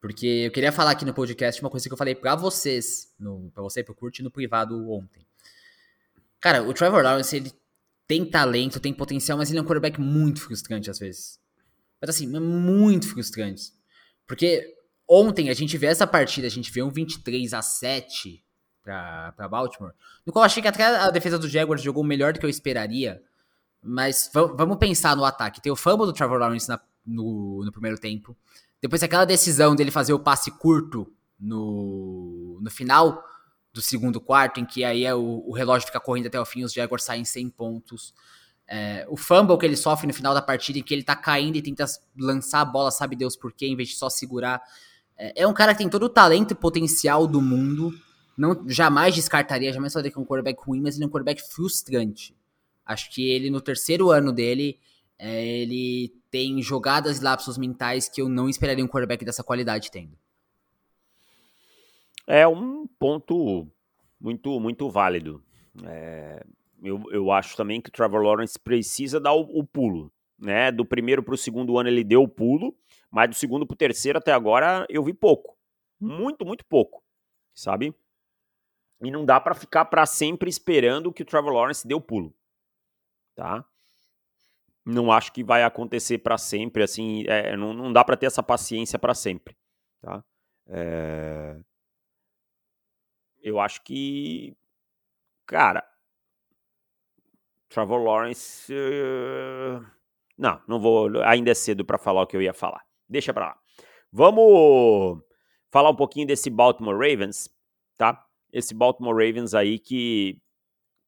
porque 0.02 0.26
eu 0.26 0.50
queria 0.50 0.72
falar 0.72 0.90
aqui 0.90 1.04
no 1.04 1.14
podcast 1.14 1.60
uma 1.62 1.70
coisa 1.70 1.88
que 1.88 1.92
eu 1.92 1.96
falei 1.96 2.12
para 2.12 2.34
vocês, 2.34 3.14
pra 3.54 3.62
você 3.62 3.80
e 3.80 3.84
pro 3.84 3.94
Kurt 3.94 4.18
no 4.18 4.32
privado 4.32 4.90
ontem. 4.90 5.24
Cara, 6.40 6.60
o 6.60 6.74
Trevor 6.74 7.04
Lawrence, 7.04 7.36
ele 7.36 7.52
tem 8.04 8.24
talento, 8.24 8.80
tem 8.80 8.92
potencial, 8.92 9.38
mas 9.38 9.48
ele 9.48 9.60
é 9.60 9.62
um 9.62 9.64
quarterback 9.64 10.00
muito 10.00 10.40
frustrante 10.40 10.90
às 10.90 10.98
vezes. 10.98 11.38
Mas 12.00 12.10
assim, 12.10 12.26
muito 12.26 13.08
frustrante. 13.08 13.72
Porque 14.26 14.74
ontem 15.06 15.48
a 15.48 15.54
gente 15.54 15.78
vê 15.78 15.86
essa 15.86 16.04
partida, 16.04 16.48
a 16.48 16.50
gente 16.50 16.72
vê 16.72 16.82
um 16.82 16.90
23 16.90 17.54
a 17.54 17.62
7 17.62 18.44
pra, 18.82 19.30
pra 19.36 19.48
Baltimore, 19.48 19.92
no 20.26 20.32
qual 20.32 20.42
eu 20.42 20.46
achei 20.46 20.60
que 20.60 20.68
até 20.68 20.84
a 20.84 21.10
defesa 21.10 21.38
do 21.38 21.48
Jaguars 21.48 21.80
jogou 21.80 22.02
melhor 22.02 22.32
do 22.32 22.40
que 22.40 22.44
eu 22.44 22.50
esperaria. 22.50 23.22
Mas 23.80 24.28
vamos 24.34 24.78
pensar 24.78 25.14
no 25.14 25.24
ataque. 25.24 25.62
Tem 25.62 25.70
o 25.70 25.76
fumble 25.76 26.06
do 26.06 26.12
Trevor 26.12 26.40
Lawrence 26.40 26.68
na, 26.68 26.80
no, 27.06 27.64
no 27.64 27.70
primeiro 27.70 27.98
tempo. 27.98 28.36
Depois 28.82 29.00
aquela 29.00 29.24
decisão 29.24 29.76
dele 29.76 29.92
fazer 29.92 30.12
o 30.12 30.18
passe 30.18 30.50
curto 30.50 31.06
no, 31.38 32.58
no 32.60 32.70
final 32.70 33.24
do 33.72 33.80
segundo 33.80 34.20
quarto, 34.20 34.58
em 34.58 34.66
que 34.66 34.82
aí 34.82 35.04
é 35.04 35.14
o, 35.14 35.44
o 35.46 35.52
relógio 35.52 35.86
fica 35.86 36.00
correndo 36.00 36.26
até 36.26 36.38
o 36.38 36.44
fim, 36.44 36.64
os 36.64 36.72
Jaguars 36.72 37.04
saem 37.04 37.24
sem 37.24 37.48
pontos. 37.48 38.12
É, 38.66 39.06
o 39.08 39.16
fumble 39.16 39.56
que 39.56 39.64
ele 39.64 39.76
sofre 39.76 40.06
no 40.06 40.12
final 40.12 40.34
da 40.34 40.42
partida, 40.42 40.78
em 40.78 40.82
que 40.82 40.92
ele 40.92 41.04
tá 41.04 41.14
caindo 41.14 41.56
e 41.56 41.62
tenta 41.62 41.84
lançar 42.18 42.60
a 42.60 42.64
bola, 42.64 42.90
sabe 42.90 43.14
Deus 43.14 43.36
por 43.36 43.52
quê, 43.52 43.66
em 43.66 43.76
vez 43.76 43.90
de 43.90 43.94
só 43.94 44.10
segurar. 44.10 44.60
É, 45.16 45.42
é 45.42 45.46
um 45.46 45.54
cara 45.54 45.72
que 45.72 45.78
tem 45.78 45.88
todo 45.88 46.04
o 46.04 46.08
talento 46.08 46.50
e 46.50 46.54
potencial 46.54 47.26
do 47.26 47.40
mundo. 47.40 47.92
Não, 48.36 48.68
jamais 48.68 49.14
descartaria, 49.14 49.72
jamais 49.72 49.92
falaria 49.92 50.10
que 50.10 50.18
é 50.18 50.20
um 50.20 50.26
quarterback 50.26 50.60
ruim, 50.60 50.80
mas 50.80 50.96
ele 50.96 51.04
é 51.04 51.06
um 51.06 51.10
quarterback 51.10 51.40
frustrante. 51.52 52.34
Acho 52.84 53.10
que 53.10 53.30
ele, 53.30 53.48
no 53.48 53.60
terceiro 53.60 54.10
ano 54.10 54.32
dele, 54.32 54.78
é, 55.18 55.46
ele 55.58 56.12
tem 56.32 56.62
jogadas 56.62 57.18
e 57.18 57.22
lapsos 57.22 57.58
mentais 57.58 58.08
que 58.08 58.22
eu 58.22 58.28
não 58.28 58.48
esperaria 58.48 58.82
um 58.82 58.88
quarterback 58.88 59.22
dessa 59.22 59.44
qualidade 59.44 59.90
tendo. 59.90 60.18
É 62.26 62.48
um 62.48 62.86
ponto 62.98 63.68
muito, 64.18 64.58
muito 64.58 64.88
válido. 64.90 65.44
É, 65.84 66.42
eu, 66.82 67.02
eu 67.10 67.30
acho 67.30 67.54
também 67.54 67.82
que 67.82 67.90
o 67.90 67.92
Trevor 67.92 68.22
Lawrence 68.22 68.58
precisa 68.58 69.20
dar 69.20 69.34
o, 69.34 69.42
o 69.42 69.62
pulo. 69.62 70.10
Né? 70.38 70.72
Do 70.72 70.86
primeiro 70.86 71.22
para 71.22 71.34
o 71.34 71.38
segundo 71.38 71.78
ano 71.78 71.90
ele 71.90 72.02
deu 72.02 72.22
o 72.22 72.28
pulo, 72.28 72.74
mas 73.10 73.28
do 73.28 73.36
segundo 73.36 73.66
para 73.66 73.74
o 73.74 73.78
terceiro 73.78 74.18
até 74.18 74.32
agora 74.32 74.86
eu 74.88 75.04
vi 75.04 75.12
pouco. 75.12 75.58
Muito, 76.00 76.46
muito 76.46 76.64
pouco. 76.64 77.04
Sabe? 77.54 77.94
E 79.02 79.10
não 79.10 79.26
dá 79.26 79.38
para 79.38 79.54
ficar 79.54 79.84
para 79.84 80.06
sempre 80.06 80.48
esperando 80.48 81.12
que 81.12 81.22
o 81.22 81.26
Trevor 81.26 81.52
Lawrence 81.52 81.86
dê 81.86 81.94
o 81.94 82.00
pulo. 82.00 82.34
Tá? 83.34 83.66
Não 84.84 85.12
acho 85.12 85.32
que 85.32 85.44
vai 85.44 85.62
acontecer 85.62 86.18
para 86.18 86.36
sempre, 86.36 86.82
assim, 86.82 87.24
é, 87.26 87.56
não, 87.56 87.72
não 87.72 87.92
dá 87.92 88.04
para 88.04 88.16
ter 88.16 88.26
essa 88.26 88.42
paciência 88.42 88.98
para 88.98 89.14
sempre, 89.14 89.56
tá? 90.00 90.24
É... 90.66 91.60
Eu 93.42 93.58
acho 93.60 93.82
que, 93.82 94.56
cara, 95.46 95.84
Trevor 97.68 98.02
Lawrence, 98.02 98.72
uh... 98.72 99.84
não, 100.36 100.60
não 100.68 100.80
vou, 100.80 101.22
ainda 101.22 101.50
é 101.50 101.54
cedo 101.54 101.84
para 101.84 101.98
falar 101.98 102.22
o 102.22 102.26
que 102.26 102.36
eu 102.36 102.42
ia 102.42 102.54
falar. 102.54 102.84
Deixa 103.08 103.32
para 103.32 103.48
lá. 103.48 103.58
Vamos 104.10 105.22
falar 105.70 105.90
um 105.90 105.96
pouquinho 105.96 106.26
desse 106.26 106.50
Baltimore 106.50 106.94
Ravens, 106.94 107.48
tá? 107.96 108.24
Esse 108.52 108.74
Baltimore 108.74 109.14
Ravens 109.14 109.54
aí 109.54 109.78
que, 109.78 110.38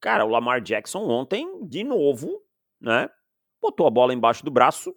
cara, 0.01 0.25
o 0.25 0.29
Lamar 0.29 0.61
Jackson 0.61 1.01
ontem, 1.09 1.67
de 1.67 1.85
novo, 1.85 2.43
né? 2.81 3.09
Botou 3.65 3.87
a 3.87 3.91
bola 3.91 4.13
embaixo 4.13 4.45
do 4.45 4.51
braço, 4.51 4.95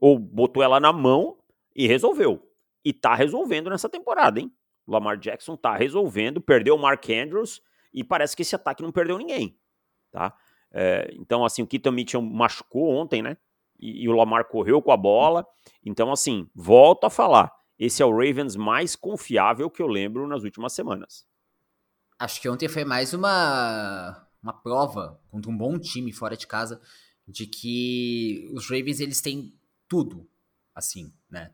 ou 0.00 0.18
botou 0.18 0.62
ela 0.62 0.80
na 0.80 0.92
mão 0.92 1.36
e 1.74 1.86
resolveu. 1.86 2.42
E 2.82 2.92
tá 2.92 3.14
resolvendo 3.14 3.68
nessa 3.68 3.88
temporada, 3.88 4.40
hein? 4.40 4.50
O 4.86 4.92
Lamar 4.92 5.18
Jackson 5.18 5.56
tá 5.56 5.76
resolvendo, 5.76 6.40
perdeu 6.40 6.76
o 6.76 6.78
Mark 6.78 7.04
Andrews 7.10 7.60
e 7.92 8.02
parece 8.02 8.34
que 8.34 8.42
esse 8.42 8.54
ataque 8.54 8.82
não 8.82 8.92
perdeu 8.92 9.18
ninguém, 9.18 9.58
tá? 10.10 10.34
É, 10.72 11.10
então, 11.14 11.44
assim, 11.44 11.62
o 11.62 11.66
Keaton 11.66 11.90
Mitchell 11.90 12.22
machucou 12.22 12.88
ontem, 12.90 13.22
né? 13.22 13.36
E, 13.78 14.04
e, 14.04 14.08
o 14.08 14.12
Lamar 14.12 14.46
correu 14.46 14.80
com 14.80 14.92
a 14.92 14.96
bola. 14.96 15.46
Então, 15.84 16.10
assim, 16.10 16.48
volto 16.54 17.04
a 17.04 17.10
falar. 17.10 17.52
Esse 17.78 18.02
é 18.02 18.06
o 18.06 18.10
Ravens 18.10 18.56
mais 18.56 18.96
confiável 18.96 19.70
que 19.70 19.82
eu 19.82 19.86
lembro 19.86 20.26
nas 20.26 20.44
últimas 20.44 20.72
semanas. 20.72 21.26
Acho 22.18 22.40
que 22.40 22.48
ontem 22.48 22.68
foi 22.68 22.84
mais 22.84 23.12
uma, 23.12 24.26
uma 24.42 24.52
prova 24.52 25.20
contra 25.28 25.50
um 25.50 25.56
bom 25.56 25.78
time 25.78 26.12
fora 26.12 26.36
de 26.36 26.46
casa 26.46 26.80
de 27.26 27.46
que 27.46 28.48
os 28.52 28.68
Ravens 28.70 29.00
eles 29.00 29.20
têm 29.20 29.52
tudo, 29.88 30.28
assim, 30.74 31.12
né? 31.30 31.52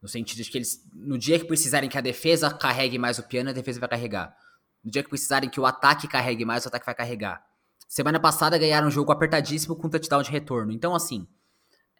No 0.00 0.08
sentido 0.08 0.42
de 0.42 0.50
que 0.50 0.58
eles, 0.58 0.82
no 0.94 1.18
dia 1.18 1.38
que 1.38 1.44
precisarem 1.44 1.90
que 1.90 1.98
a 1.98 2.00
defesa 2.00 2.50
carregue 2.50 2.98
mais 2.98 3.18
o 3.18 3.22
piano, 3.22 3.50
a 3.50 3.52
defesa 3.52 3.78
vai 3.78 3.88
carregar. 3.88 4.34
No 4.82 4.90
dia 4.90 5.02
que 5.02 5.10
precisarem 5.10 5.50
que 5.50 5.60
o 5.60 5.66
ataque 5.66 6.08
carregue 6.08 6.44
mais, 6.44 6.64
o 6.64 6.68
ataque 6.68 6.86
vai 6.86 6.94
carregar. 6.94 7.44
Semana 7.86 8.18
passada 8.18 8.56
ganharam 8.56 8.88
um 8.88 8.90
jogo 8.90 9.12
apertadíssimo 9.12 9.76
com 9.76 9.90
touchdown 9.90 10.22
de 10.22 10.30
retorno. 10.30 10.72
Então, 10.72 10.94
assim, 10.94 11.28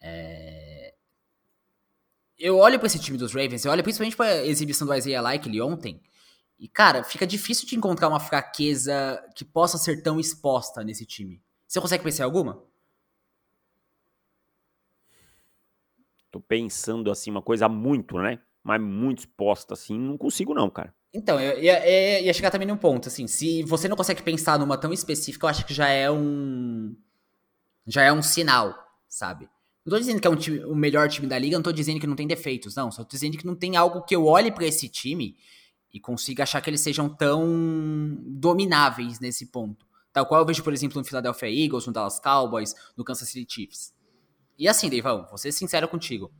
é... 0.01 0.95
eu 2.39 2.57
olho 2.57 2.79
para 2.79 2.87
esse 2.87 2.97
time 2.97 3.17
dos 3.17 3.33
Ravens, 3.33 3.65
eu 3.65 3.71
olho 3.71 3.83
principalmente 3.83 4.15
para 4.15 4.45
exibição 4.45 4.87
do 4.87 4.95
Isaiah 4.95 5.21
Likely 5.21 5.61
ontem, 5.61 6.01
e, 6.57 6.67
cara, 6.67 7.03
fica 7.03 7.25
difícil 7.25 7.67
de 7.67 7.75
encontrar 7.75 8.07
uma 8.07 8.19
fraqueza 8.19 9.23
que 9.35 9.43
possa 9.43 9.77
ser 9.77 10.01
tão 10.03 10.19
exposta 10.19 10.83
nesse 10.83 11.05
time. 11.05 11.41
Você 11.67 11.81
consegue 11.81 12.03
pensar 12.03 12.23
alguma? 12.23 12.63
Tô 16.31 16.39
pensando 16.39 17.11
assim, 17.11 17.29
uma 17.29 17.41
coisa 17.41 17.67
muito, 17.67 18.17
né? 18.17 18.39
Mas 18.63 18.81
muito 18.81 19.19
exposta 19.19 19.73
assim, 19.73 19.99
não 19.99 20.17
consigo 20.17 20.53
não, 20.53 20.69
cara. 20.69 20.93
Então, 21.13 21.39
eu 21.39 21.61
ia, 21.61 21.85
ia, 21.85 22.21
ia, 22.21 22.33
chegar 22.33 22.51
também 22.51 22.67
num 22.67 22.77
ponto, 22.77 23.09
assim, 23.09 23.27
se 23.27 23.63
você 23.63 23.89
não 23.89 23.97
consegue 23.97 24.23
pensar 24.23 24.57
numa 24.57 24.77
tão 24.77 24.93
específica, 24.93 25.45
eu 25.45 25.49
acho 25.49 25.65
que 25.65 25.73
já 25.73 25.89
é 25.89 26.09
um. 26.09 26.95
Já 27.85 28.03
é 28.03 28.13
um 28.13 28.21
sinal, 28.21 28.73
sabe? 29.09 29.49
Não 29.85 29.91
tô 29.91 29.99
dizendo 29.99 30.21
que 30.21 30.27
é 30.27 30.29
um 30.29 30.35
time, 30.35 30.63
o 30.63 30.75
melhor 30.75 31.09
time 31.09 31.27
da 31.27 31.37
liga, 31.37 31.57
não 31.57 31.63
tô 31.63 31.71
dizendo 31.71 31.99
que 31.99 32.07
não 32.07 32.15
tem 32.15 32.27
defeitos, 32.27 32.75
não. 32.75 32.91
Só 32.91 33.03
tô 33.03 33.09
dizendo 33.09 33.37
que 33.37 33.45
não 33.45 33.55
tem 33.55 33.75
algo 33.75 34.03
que 34.03 34.15
eu 34.15 34.25
olhe 34.25 34.51
para 34.51 34.65
esse 34.65 34.87
time 34.87 35.35
e 35.93 35.99
consiga 35.99 36.43
achar 36.43 36.61
que 36.61 36.69
eles 36.69 36.81
sejam 36.81 37.09
tão 37.09 38.15
domináveis 38.21 39.19
nesse 39.19 39.47
ponto. 39.47 39.85
Tal 40.13 40.25
qual 40.25 40.41
eu 40.41 40.45
vejo, 40.45 40.63
por 40.63 40.71
exemplo, 40.71 40.99
no 40.99 41.05
Philadelphia 41.05 41.49
Eagles, 41.49 41.87
no 41.87 41.93
Dallas 41.93 42.19
Cowboys, 42.19 42.75
no 42.95 43.03
Kansas 43.03 43.27
City 43.27 43.51
Chiefs. 43.51 43.93
E 44.61 44.67
assim, 44.67 44.91
Deivão, 44.91 45.25
vou 45.27 45.39
ser 45.39 45.51
sincero 45.51 45.87
contigo. 45.87 46.31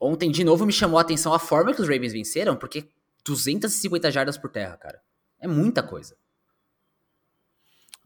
Ontem, 0.00 0.28
de 0.28 0.42
novo, 0.42 0.66
me 0.66 0.72
chamou 0.72 0.98
a 0.98 1.02
atenção 1.02 1.32
a 1.32 1.38
forma 1.38 1.72
que 1.72 1.80
os 1.80 1.88
Ravens 1.88 2.12
venceram, 2.12 2.56
porque 2.56 2.88
250 3.24 4.10
jardas 4.10 4.36
por 4.36 4.50
terra, 4.50 4.76
cara. 4.76 5.00
É 5.38 5.46
muita 5.46 5.80
coisa. 5.80 6.16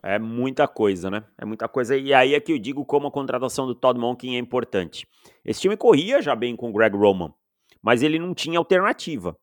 É 0.03 0.19
muita 0.19 0.69
coisa, 0.69 1.11
né? 1.11 1.25
É 1.39 1.47
muita 1.47 1.67
coisa. 1.67 1.97
E 1.97 2.13
aí 2.13 2.35
é 2.35 2.41
que 2.41 2.53
eu 2.53 2.59
digo 2.59 2.85
como 2.85 3.07
a 3.07 3.11
contratação 3.11 3.67
do 3.67 3.75
Todd 3.75 3.99
Monken 3.99 4.37
é 4.37 4.39
importante. 4.39 5.09
Esse 5.43 5.63
time 5.63 5.79
corria 5.79 6.21
já 6.21 6.37
bem 6.37 6.55
com 6.55 6.69
o 6.69 6.73
Greg 6.75 6.95
Roman, 6.95 7.33
mas 7.81 8.03
ele 8.03 8.19
não 8.19 8.35
tinha 8.35 8.59
alternativa. 8.59 9.35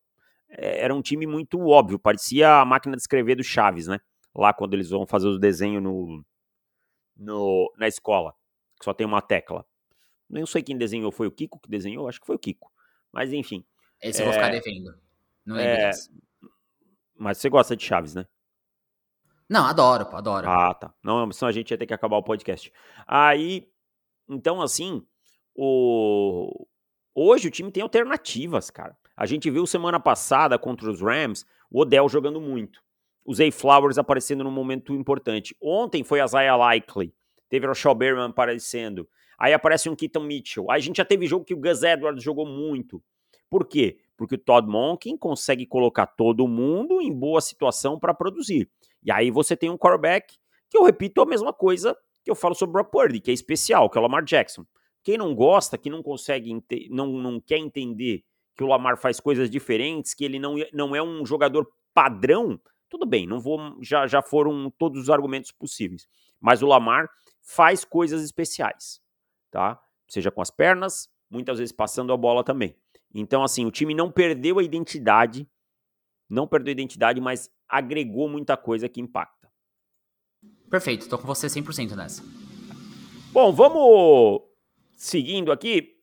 É, 0.52 0.84
era 0.84 0.94
um 0.94 1.02
time 1.02 1.26
muito 1.26 1.60
óbvio, 1.62 1.98
parecia 1.98 2.62
a 2.62 2.66
máquina 2.66 2.96
de 2.96 3.02
escrever 3.02 3.34
do 3.34 3.44
Chaves, 3.44 3.88
né? 3.88 4.00
Lá 4.36 4.54
quando 4.54 4.76
eles 4.76 4.92
vão 4.92 5.08
fazer 5.08 5.28
os 5.30 5.40
desenhos 5.40 5.82
no, 5.82 6.24
no, 7.18 7.74
na 7.76 7.88
escola, 7.88 8.36
que 8.78 8.86
só 8.86 8.94
tem 8.94 9.08
uma 9.08 9.20
tecla. 9.20 9.66
Não 10.30 10.46
sei 10.46 10.62
quem 10.62 10.78
desenhou, 10.78 11.12
foi 11.12 11.28
o 11.28 11.32
Kiko 11.32 11.60
que 11.60 11.70
desenhou? 11.70 12.08
Acho 12.08 12.20
que 12.20 12.28
foi 12.28 12.36
o 12.36 12.40
Kiko. 12.40 12.72
Mas 13.12 13.34
enfim. 13.34 13.66
Esse 14.02 14.22
é, 14.22 14.22
eu 14.22 14.26
vou 14.26 14.34
ficar 14.34 14.54
é, 14.54 14.60
devendo. 14.60 14.94
Não 15.46 15.58
é, 15.58 15.90
é 15.90 15.92
Mas 17.18 17.38
você 17.38 17.50
gosta 17.50 17.76
de 17.76 17.84
Chaves, 17.84 18.14
né? 18.14 18.26
Não, 19.50 19.66
adoro, 19.66 20.08
adoro. 20.16 20.48
Ah, 20.48 20.74
tá. 20.76 20.94
Não, 21.04 21.32
senão 21.32 21.50
a 21.50 21.52
gente 21.52 21.72
ia 21.72 21.78
ter 21.78 21.88
que 21.88 21.94
acabar 21.94 22.18
o 22.18 22.24
podcast. 22.24 22.72
Aí, 23.08 23.68
então, 24.30 24.62
assim, 24.62 25.04
o... 25.56 26.68
hoje 27.16 27.48
o 27.48 27.52
time 27.52 27.72
tem 27.72 27.82
alternativas, 27.82 28.70
cara. 28.70 28.96
A 29.18 29.26
gente 29.26 29.50
viu 29.50 29.66
semana 29.66 30.00
passada 30.00 30.58
contra 30.60 30.90
os 30.90 31.02
Rams 31.02 31.46
o 31.72 31.82
Odell 31.82 32.08
jogando 32.08 32.40
muito. 32.40 32.82
O 33.26 33.34
Zay 33.34 33.52
Flowers 33.52 33.98
aparecendo 33.98 34.44
num 34.44 34.52
momento 34.52 34.94
importante. 34.94 35.56
Ontem 35.62 36.04
foi 36.04 36.20
a 36.20 36.28
Zaya 36.28 36.56
Likely. 36.56 37.14
Teve 37.50 37.66
o 37.66 37.70
Rochelle 37.70 37.98
Berman 37.98 38.30
aparecendo. 38.30 39.10
Aí 39.40 39.54
aparece 39.54 39.90
um 39.90 39.96
Keaton 39.96 40.24
Mitchell. 40.24 40.70
Aí 40.70 40.78
a 40.78 40.84
gente 40.84 40.98
já 40.98 41.06
teve 41.06 41.26
jogo 41.26 41.46
que 41.46 41.54
o 41.54 41.60
Gus 41.60 41.82
Edwards 41.82 42.22
jogou 42.22 42.46
muito. 42.46 43.02
Por 43.50 43.66
quê? 43.66 43.98
Porque 44.18 44.36
o 44.36 44.38
Todd 44.38 44.68
Monken 44.68 45.18
consegue 45.18 45.66
colocar 45.66 46.06
todo 46.06 46.48
mundo 46.48 47.02
em 47.02 47.12
boa 47.12 47.40
situação 47.40 47.98
para 47.98 48.14
produzir. 48.14 48.70
E 49.02 49.12
aí 49.12 49.32
você 49.32 49.56
tem 49.56 49.70
um 49.70 49.78
quarterback 49.78 50.38
que 50.70 50.78
eu 50.78 50.84
repito 50.84 51.22
a 51.22 51.26
mesma 51.26 51.54
coisa 51.54 51.98
que 52.24 52.30
eu 52.30 52.36
falo 52.36 52.54
sobre 52.54 52.72
o 52.72 52.74
Brock 52.74 52.92
Purdy, 52.92 53.20
que 53.20 53.32
é 53.32 53.34
especial, 53.34 53.90
que 53.90 53.98
é 53.98 54.02
o 54.02 54.04
Lamar 54.04 54.24
Jackson. 54.24 54.66
Quem 55.04 55.18
não 55.18 55.34
gosta, 55.34 55.78
que 55.78 55.90
não 55.90 56.04
consegue, 56.04 56.62
não, 56.90 57.08
não 57.08 57.40
quer 57.40 57.58
entender 57.58 58.24
que 58.56 58.64
o 58.64 58.68
Lamar 58.68 58.98
faz 58.98 59.20
coisas 59.20 59.50
diferentes, 59.50 60.14
que 60.14 60.26
ele 60.26 60.38
não, 60.38 60.56
não 60.74 60.96
é 60.96 61.02
um 61.02 61.26
jogador 61.26 61.66
padrão, 61.94 62.60
tudo 62.90 63.06
bem, 63.06 63.26
não 63.26 63.40
vou, 63.40 63.78
já, 63.82 64.06
já 64.06 64.22
foram 64.22 64.70
todos 64.78 65.04
os 65.04 65.10
argumentos 65.10 65.52
possíveis. 65.52 66.08
Mas 66.42 66.62
o 66.62 66.68
Lamar 66.68 67.10
faz 67.42 67.86
coisas 67.86 68.22
especiais, 68.22 69.02
tá? 69.50 69.80
Seja 70.08 70.32
com 70.32 70.42
as 70.42 70.50
pernas, 70.50 71.10
muitas 71.30 71.60
vezes 71.60 71.72
passando 71.72 72.12
a 72.12 72.18
bola 72.18 72.44
também. 72.44 72.76
Então, 73.14 73.44
assim, 73.44 73.66
o 73.66 73.72
time 73.72 73.94
não 73.94 74.12
perdeu 74.12 74.60
a 74.60 74.64
identidade, 74.64 75.48
não 76.30 76.48
perdeu 76.48 76.72
a 76.72 76.74
identidade, 76.74 77.20
mas 77.20 77.50
agregou 77.68 78.28
muita 78.30 78.56
coisa 78.56 78.88
que 78.88 79.02
impacta. 79.02 79.50
Perfeito, 80.70 81.10
tô 81.10 81.18
com 81.18 81.26
você 81.26 81.48
100% 81.48 81.96
nessa. 81.96 82.24
Bom, 83.32 83.52
vamos 83.52 84.42
seguindo 84.96 85.52
aqui. 85.52 85.96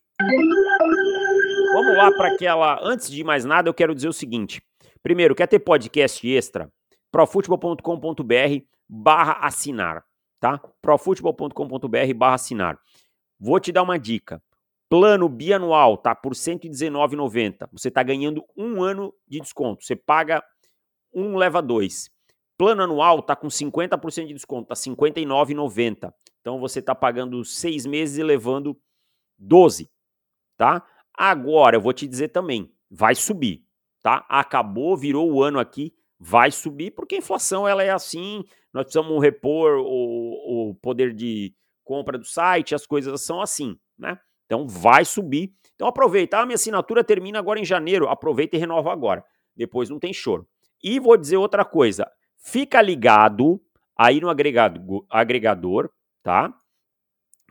Vamos 1.73 1.97
lá 1.97 2.11
para 2.13 2.33
aquela. 2.35 2.79
Antes 2.83 3.11
de 3.11 3.23
mais 3.23 3.45
nada, 3.45 3.69
eu 3.69 3.75
quero 3.75 3.95
dizer 3.95 4.09
o 4.09 4.13
seguinte. 4.13 4.63
Primeiro, 5.03 5.35
quer 5.35 5.47
ter 5.47 5.61
podcast 5.61 6.27
extra? 6.27 6.71
profutebol.com.br 7.13 8.65
barra 8.89 9.39
assinar, 9.41 10.05
tá? 10.41 10.61
profutebol.com.br 10.83 12.15
barra 12.15 12.35
assinar. 12.35 12.79
Vou 13.39 13.61
te 13.61 13.73
dar 13.73 13.83
uma 13.83 13.99
dica. 13.99 14.43
Plano 14.89 15.29
bianual 15.29 15.97
tá 15.97 16.15
por 16.15 16.33
R$ 16.33 16.39
119,90. 16.39 17.69
Você 17.73 17.89
está 17.89 18.03
ganhando 18.03 18.45
um 18.57 18.83
ano 18.83 19.13
de 19.27 19.41
desconto. 19.41 19.85
Você 19.85 19.97
paga 19.97 20.43
um 21.13 21.37
leva 21.37 21.61
dois. 21.61 22.11
Plano 22.59 22.83
anual 22.83 23.23
tá 23.23 23.37
com 23.37 23.49
50% 23.49 24.27
de 24.27 24.35
desconto, 24.35 24.69
tá 24.69 24.75
R$ 24.75 24.81
59,90. 24.81 26.13
Então 26.41 26.59
você 26.59 26.81
tá 26.81 26.95
pagando 26.95 27.45
seis 27.45 27.85
meses 27.85 28.19
e 28.19 28.23
levando 28.23 28.79
12, 29.39 29.91
tá? 30.57 30.87
Agora 31.13 31.77
eu 31.77 31.81
vou 31.81 31.93
te 31.93 32.07
dizer 32.07 32.29
também, 32.29 32.73
vai 32.91 33.15
subir, 33.15 33.65
tá? 34.03 34.25
Acabou, 34.29 34.97
virou 34.97 35.31
o 35.31 35.43
ano 35.43 35.59
aqui, 35.59 35.95
vai 36.19 36.51
subir 36.51 36.93
porque 36.93 37.17
a 37.17 37.19
inflação 37.19 37.69
ela 37.69 37.83
é 37.83 37.91
assim. 37.91 38.43
Nós 38.73 38.85
precisamos 38.85 39.21
repor 39.23 39.79
o, 39.79 40.71
o 40.71 40.75
poder 40.77 41.13
de 41.13 41.55
compra 41.87 42.19
do 42.19 42.25
site, 42.25 42.75
as 42.75 42.85
coisas 42.85 43.23
são 43.23 43.41
assim, 43.41 43.79
né? 43.97 44.19
Então 44.45 44.67
vai 44.67 45.05
subir. 45.05 45.55
Então 45.75 45.89
aproveita. 45.89 46.39
A 46.39 46.45
minha 46.45 46.57
assinatura 46.57 47.05
termina 47.05 47.39
agora 47.39 47.61
em 47.61 47.65
janeiro. 47.65 48.09
Aproveita 48.09 48.57
e 48.57 48.59
renova 48.59 48.93
agora. 48.93 49.25
Depois 49.55 49.89
não 49.89 49.99
tem 49.99 50.13
choro. 50.13 50.47
E 50.83 51.01
vou 51.01 51.17
dizer 51.17 51.37
outra 51.37 51.65
coisa. 51.65 52.11
Fica 52.37 52.83
ligado 52.83 53.61
aí 53.97 54.21
no 54.21 54.29
agregado, 54.29 55.07
agregador, 55.09 55.91
tá? 56.23 56.53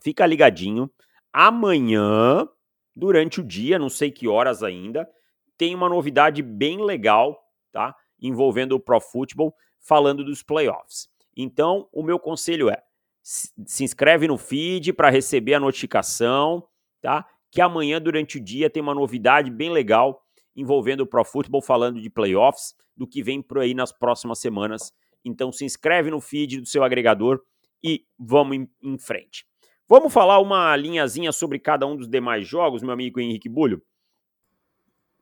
Fica 0.02 0.26
ligadinho. 0.26 0.92
Amanhã, 1.34 2.48
durante 2.96 3.42
o 3.42 3.44
dia, 3.44 3.80
não 3.80 3.90
sei 3.90 4.12
que 4.12 4.28
horas 4.28 4.62
ainda, 4.64 5.10
tem 5.58 5.74
uma 5.74 5.90
novidade 5.90 6.42
bem 6.42 6.84
legal, 6.84 7.38
tá? 7.72 7.96
Envolvendo 8.22 8.74
o 8.74 8.80
Pro 8.80 9.02
Football, 9.02 9.54
falando 9.80 10.24
dos 10.24 10.44
playoffs. 10.44 11.10
Então, 11.36 11.90
o 11.92 12.04
meu 12.04 12.20
conselho 12.20 12.70
é: 12.70 12.82
se 13.26 13.84
inscreve 13.84 14.28
no 14.28 14.38
feed 14.38 14.94
para 14.94 15.10
receber 15.10 15.56
a 15.56 15.60
notificação, 15.60 16.64
tá? 17.02 17.28
Que 17.50 17.60
amanhã, 17.60 18.00
durante 18.00 18.38
o 18.38 18.44
dia, 18.44 18.70
tem 18.70 18.84
uma 18.84 18.94
novidade 18.94 19.50
bem 19.50 19.72
legal 19.72 20.24
envolvendo 20.56 21.02
o 21.02 21.08
Pro 21.08 21.26
Football, 21.26 21.62
falando 21.62 22.00
de 22.00 22.10
playoffs, 22.10 22.76
do 22.96 23.08
que 23.08 23.24
vem 23.24 23.42
por 23.42 23.60
aí 23.60 23.74
nas 23.74 23.92
próximas 23.92 24.38
semanas. 24.40 24.94
Então 25.24 25.52
se 25.52 25.66
inscreve 25.66 26.12
no 26.12 26.22
feed 26.22 26.62
do 26.62 26.68
seu 26.68 26.84
agregador 26.84 27.42
e 27.84 28.06
vamos 28.18 28.58
em, 28.58 28.70
em 28.84 28.98
frente. 28.98 29.44
Vamos 29.88 30.14
falar 30.14 30.40
uma 30.40 30.76
linhazinha 30.76 31.32
sobre 31.32 31.58
cada 31.58 31.88
um 31.88 31.96
dos 31.96 32.08
demais 32.08 32.48
jogos, 32.48 32.84
meu 32.84 32.92
amigo 32.92 33.20
Henrique 33.20 33.50
Bulho? 33.50 33.82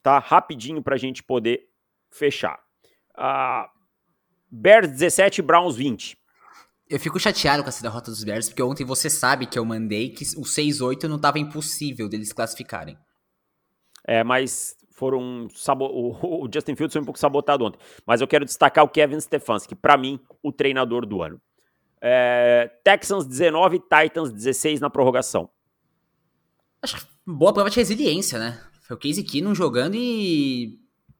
Tá? 0.01 0.20
Rapidinho 0.20 0.84
para 0.84 0.95
a 0.95 0.99
gente 0.99 1.24
poder 1.24 1.70
fechar. 2.12 2.60
Uh, 3.18 3.68
Bears 4.51 4.89
17, 4.89 5.41
Browns 5.41 5.78
20. 5.78 6.18
Eu 6.90 7.00
fico 7.00 7.20
chateado 7.20 7.64
com 7.64 7.70
essa 7.70 7.82
derrota 7.82 8.12
dos 8.12 8.24
Bears, 8.24 8.50
porque 8.50 8.62
ontem 8.62 8.84
você 8.84 9.10
sabe 9.10 9.46
que 9.46 9.58
eu 9.58 9.66
mandei 9.66 10.10
que 10.10 10.24
o 10.38 10.42
6-8 10.42 11.04
não 11.04 11.16
estava 11.16 11.40
impossível 11.40 12.10
deles 12.10 12.34
classificarem. 12.34 12.98
É, 14.06 14.24
mas 14.24 14.76
foram 14.92 15.48
sabo... 15.54 15.86
o 16.22 16.48
Justin 16.54 16.76
Fields 16.76 16.94
foi 16.94 17.02
um 17.02 17.06
pouco 17.06 17.20
sabotado 17.20 17.66
ontem, 17.66 17.80
mas 18.06 18.22
eu 18.22 18.28
quero 18.28 18.46
destacar 18.46 18.84
o 18.84 18.90
Kevin 18.90 19.20
Stefanski, 19.20 19.76
para 19.76 19.98
mim, 19.98 20.20
o 20.42 20.52
treinador 20.52 21.06
do 21.06 21.22
ano. 21.22 21.42
É... 22.02 22.70
Texans 22.84 23.26
19, 23.26 23.80
Titans 23.80 24.32
16 24.32 24.80
na 24.82 24.90
prorrogação. 24.90 25.50
Acho 26.82 26.98
que 26.98 27.06
boa 27.26 27.54
prova 27.54 27.70
de 27.70 27.78
resiliência, 27.78 28.38
né? 28.38 28.62
Foi 28.82 28.98
o 28.98 29.00
Casey 29.00 29.24
Keenum 29.24 29.56
jogando 29.56 29.96
e 29.96 30.78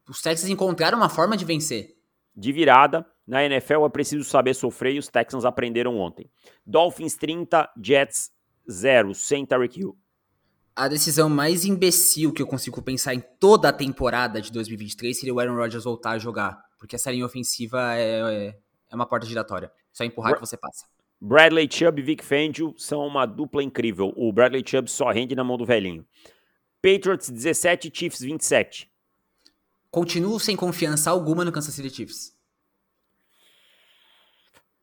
os 0.10 0.22
Texans 0.22 0.50
encontraram 0.50 0.98
uma 0.98 1.08
forma 1.08 1.38
de 1.38 1.46
vencer. 1.46 1.96
De 2.36 2.52
virada, 2.52 3.06
na 3.26 3.44
NFL 3.44 3.86
é 3.86 3.90
preciso 3.90 4.24
saber 4.24 4.54
sofrer 4.54 4.96
e 4.96 5.00
os 5.00 5.08
Texans 5.08 5.46
aprenderam 5.46 5.98
ontem. 5.98 6.30
Dolphins 6.66 7.16
30, 7.16 7.70
Jets 7.82 8.32
0, 8.70 9.14
sem 9.14 9.46
Tarek 9.46 9.80
Hill 9.80 9.98
a 10.76 10.88
decisão 10.88 11.30
mais 11.30 11.66
imbecil 11.66 12.34
que 12.34 12.42
eu 12.42 12.48
consigo 12.48 12.82
pensar 12.82 13.14
em 13.14 13.24
toda 13.40 13.70
a 13.70 13.74
temporada 13.74 14.42
de 14.42 14.52
2023 14.52 15.18
seria 15.18 15.34
o 15.34 15.40
Aaron 15.40 15.56
Rodgers 15.56 15.84
voltar 15.84 16.12
a 16.12 16.18
jogar. 16.18 16.60
Porque 16.80 16.96
essa 16.96 17.12
linha 17.12 17.26
ofensiva 17.26 17.94
é, 17.96 18.48
é, 18.48 18.60
é 18.92 18.96
uma 18.96 19.06
porta 19.06 19.26
giratória. 19.26 19.72
Só 19.92 20.04
empurrar 20.04 20.32
Bra 20.32 20.40
que 20.40 20.46
você 20.46 20.58
passa. 20.58 20.86
Bradley 21.22 21.70
Chubb 21.72 22.02
e 22.02 22.04
Vic 22.04 22.24
Fangio 22.24 22.74
são 22.78 23.06
uma 23.06 23.26
dupla 23.26 23.64
incrível. 23.64 24.12
O 24.18 24.34
Bradley 24.34 24.64
Chubb 24.66 24.90
só 24.90 25.10
rende 25.12 25.36
na 25.36 25.44
mão 25.44 25.58
do 25.58 25.66
velhinho. 25.66 26.06
Patriots 26.82 27.30
17, 27.30 27.92
Chiefs 27.94 28.20
27. 28.20 28.92
Continuo 29.90 30.40
sem 30.40 30.58
confiança 30.58 31.12
alguma 31.12 31.46
no 31.46 31.52
Kansas 31.52 31.74
City 31.74 31.90
Chiefs. 31.90 32.33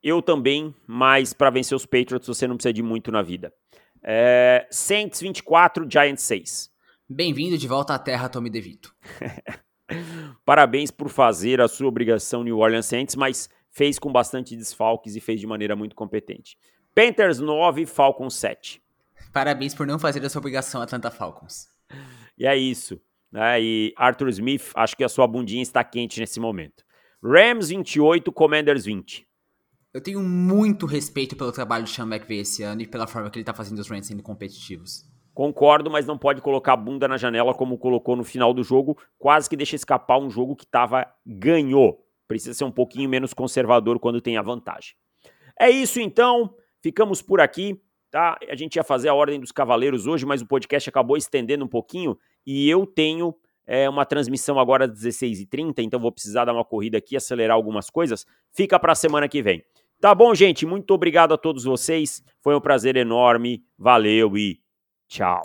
Eu 0.03 0.23
também, 0.23 0.75
mas 0.87 1.35
para 1.35 1.51
vencer 1.51 1.77
os 1.77 1.85
Patriots 1.85 2.27
você 2.27 2.47
não 2.49 2.57
precisa 2.57 2.73
de 2.73 2.83
muito 2.83 3.13
na 3.13 3.21
vida. 3.21 3.53
É, 4.03 4.67
Saints 4.71 5.21
24, 5.21 5.87
Giants 5.91 6.23
6. 6.23 6.71
Bem-vindo 7.07 7.59
de 7.59 7.69
volta 7.69 7.95
à 7.95 7.99
terra, 7.99 8.29
Tommy 8.31 8.49
DeVito. 8.49 8.95
Parabéns 10.45 10.91
por 10.91 11.11
fazer 11.11 11.61
a 11.61 11.69
sua 11.69 11.89
obrigação 11.89 12.43
New 12.43 12.59
Orleans 12.59 12.87
Saints, 12.87 13.15
mas 13.15 13.51
fez 13.71 13.99
com 13.99 14.11
bastante 14.11 14.57
desfalques 14.57 15.17
e 15.17 15.21
fez 15.21 15.39
de 15.39 15.47
maneira 15.47 15.77
muito 15.77 15.95
competente. 15.95 16.57
Panthers 16.95 17.39
9, 17.39 17.85
Falcons 17.85 18.35
7. 18.37 18.83
Parabéns 19.35 19.75
por 19.75 19.87
não 19.87 19.99
fazer 19.99 20.25
essa 20.25 20.39
obrigação 20.39 20.81
Atlanta 20.81 21.11
Falcons. 21.11 21.69
E 22.39 22.47
é 22.47 22.57
isso. 22.57 22.99
Né? 23.31 23.61
E 23.61 23.95
Arthur 23.97 24.31
Smith, 24.31 24.71
acho 24.75 24.97
que 24.97 25.05
a 25.05 25.09
sua 25.11 25.27
bundinha 25.27 25.63
está 25.63 25.85
quente 25.85 26.19
nesse 26.19 26.41
momento. 26.41 26.85
Rams 27.23 27.69
28, 27.69 28.33
Commanders 28.33 28.87
20. 28.87 29.29
Eu 29.93 30.01
tenho 30.01 30.23
muito 30.23 30.87
respeito 30.87 31.37
pelo 31.37 31.51
trabalho 31.51 31.83
de 31.83 31.91
Sean 31.91 32.07
McVay 32.07 32.39
esse 32.39 32.63
ano 32.63 32.81
e 32.81 32.87
pela 32.87 33.09
forma 33.09 33.29
que 33.29 33.39
ele 33.39 33.43
está 33.43 33.53
fazendo 33.53 33.81
os 33.81 33.89
Rams 33.89 34.07
sendo 34.07 34.23
competitivos. 34.23 35.05
Concordo, 35.35 35.91
mas 35.91 36.07
não 36.07 36.17
pode 36.17 36.41
colocar 36.41 36.75
a 36.75 36.77
bunda 36.77 37.09
na 37.09 37.17
janela 37.17 37.53
como 37.53 37.77
colocou 37.77 38.15
no 38.15 38.23
final 38.23 38.55
do 38.55 38.63
jogo. 38.63 38.97
Quase 39.19 39.51
que 39.51 39.57
deixa 39.57 39.75
escapar 39.75 40.19
um 40.19 40.31
jogo 40.31 40.55
que 40.55 40.65
tava 40.65 41.13
ganhou. 41.27 42.07
Precisa 42.29 42.55
ser 42.55 42.63
um 42.63 42.71
pouquinho 42.71 43.09
menos 43.09 43.35
conservador 43.35 43.99
quando 43.99 44.21
tem 44.21 44.37
a 44.37 44.43
vantagem. 44.43 44.95
É 45.59 45.69
isso 45.69 45.99
então. 46.01 46.55
Ficamos 46.81 47.21
por 47.21 47.41
aqui. 47.41 47.83
Tá? 48.13 48.39
A 48.49 48.55
gente 48.55 48.77
ia 48.77 48.85
fazer 48.85 49.09
a 49.09 49.15
ordem 49.15 49.41
dos 49.41 49.51
cavaleiros 49.51 50.07
hoje, 50.07 50.25
mas 50.25 50.41
o 50.41 50.47
podcast 50.47 50.89
acabou 50.89 51.17
estendendo 51.17 51.65
um 51.65 51.69
pouquinho 51.69 52.17
e 52.47 52.69
eu 52.69 52.87
tenho 52.87 53.35
é, 53.67 53.89
uma 53.89 54.05
transmissão 54.05 54.59
agora 54.59 54.85
às 54.85 54.91
16h30, 54.91 55.75
então 55.79 56.01
vou 56.01 56.11
precisar 56.11 56.45
dar 56.45 56.53
uma 56.53 56.65
corrida 56.65 56.99
aqui, 56.99 57.17
acelerar 57.17 57.55
algumas 57.55 57.89
coisas. 57.89 58.27
Fica 58.53 58.79
para 58.81 58.91
a 58.91 58.97
semana 58.97 59.29
que 59.29 59.41
vem. 59.41 59.63
Tá 60.01 60.15
bom, 60.15 60.35
gente? 60.35 60.65
Muito 60.65 60.93
obrigado 60.95 61.35
a 61.35 61.39
todos 61.39 61.65
vocês. 61.65 62.23
Foi 62.41 62.57
um 62.57 62.61
prazer 62.61 62.97
enorme. 62.97 63.63
Valeu 63.79 64.37
e 64.37 64.59
tchau. 65.07 65.43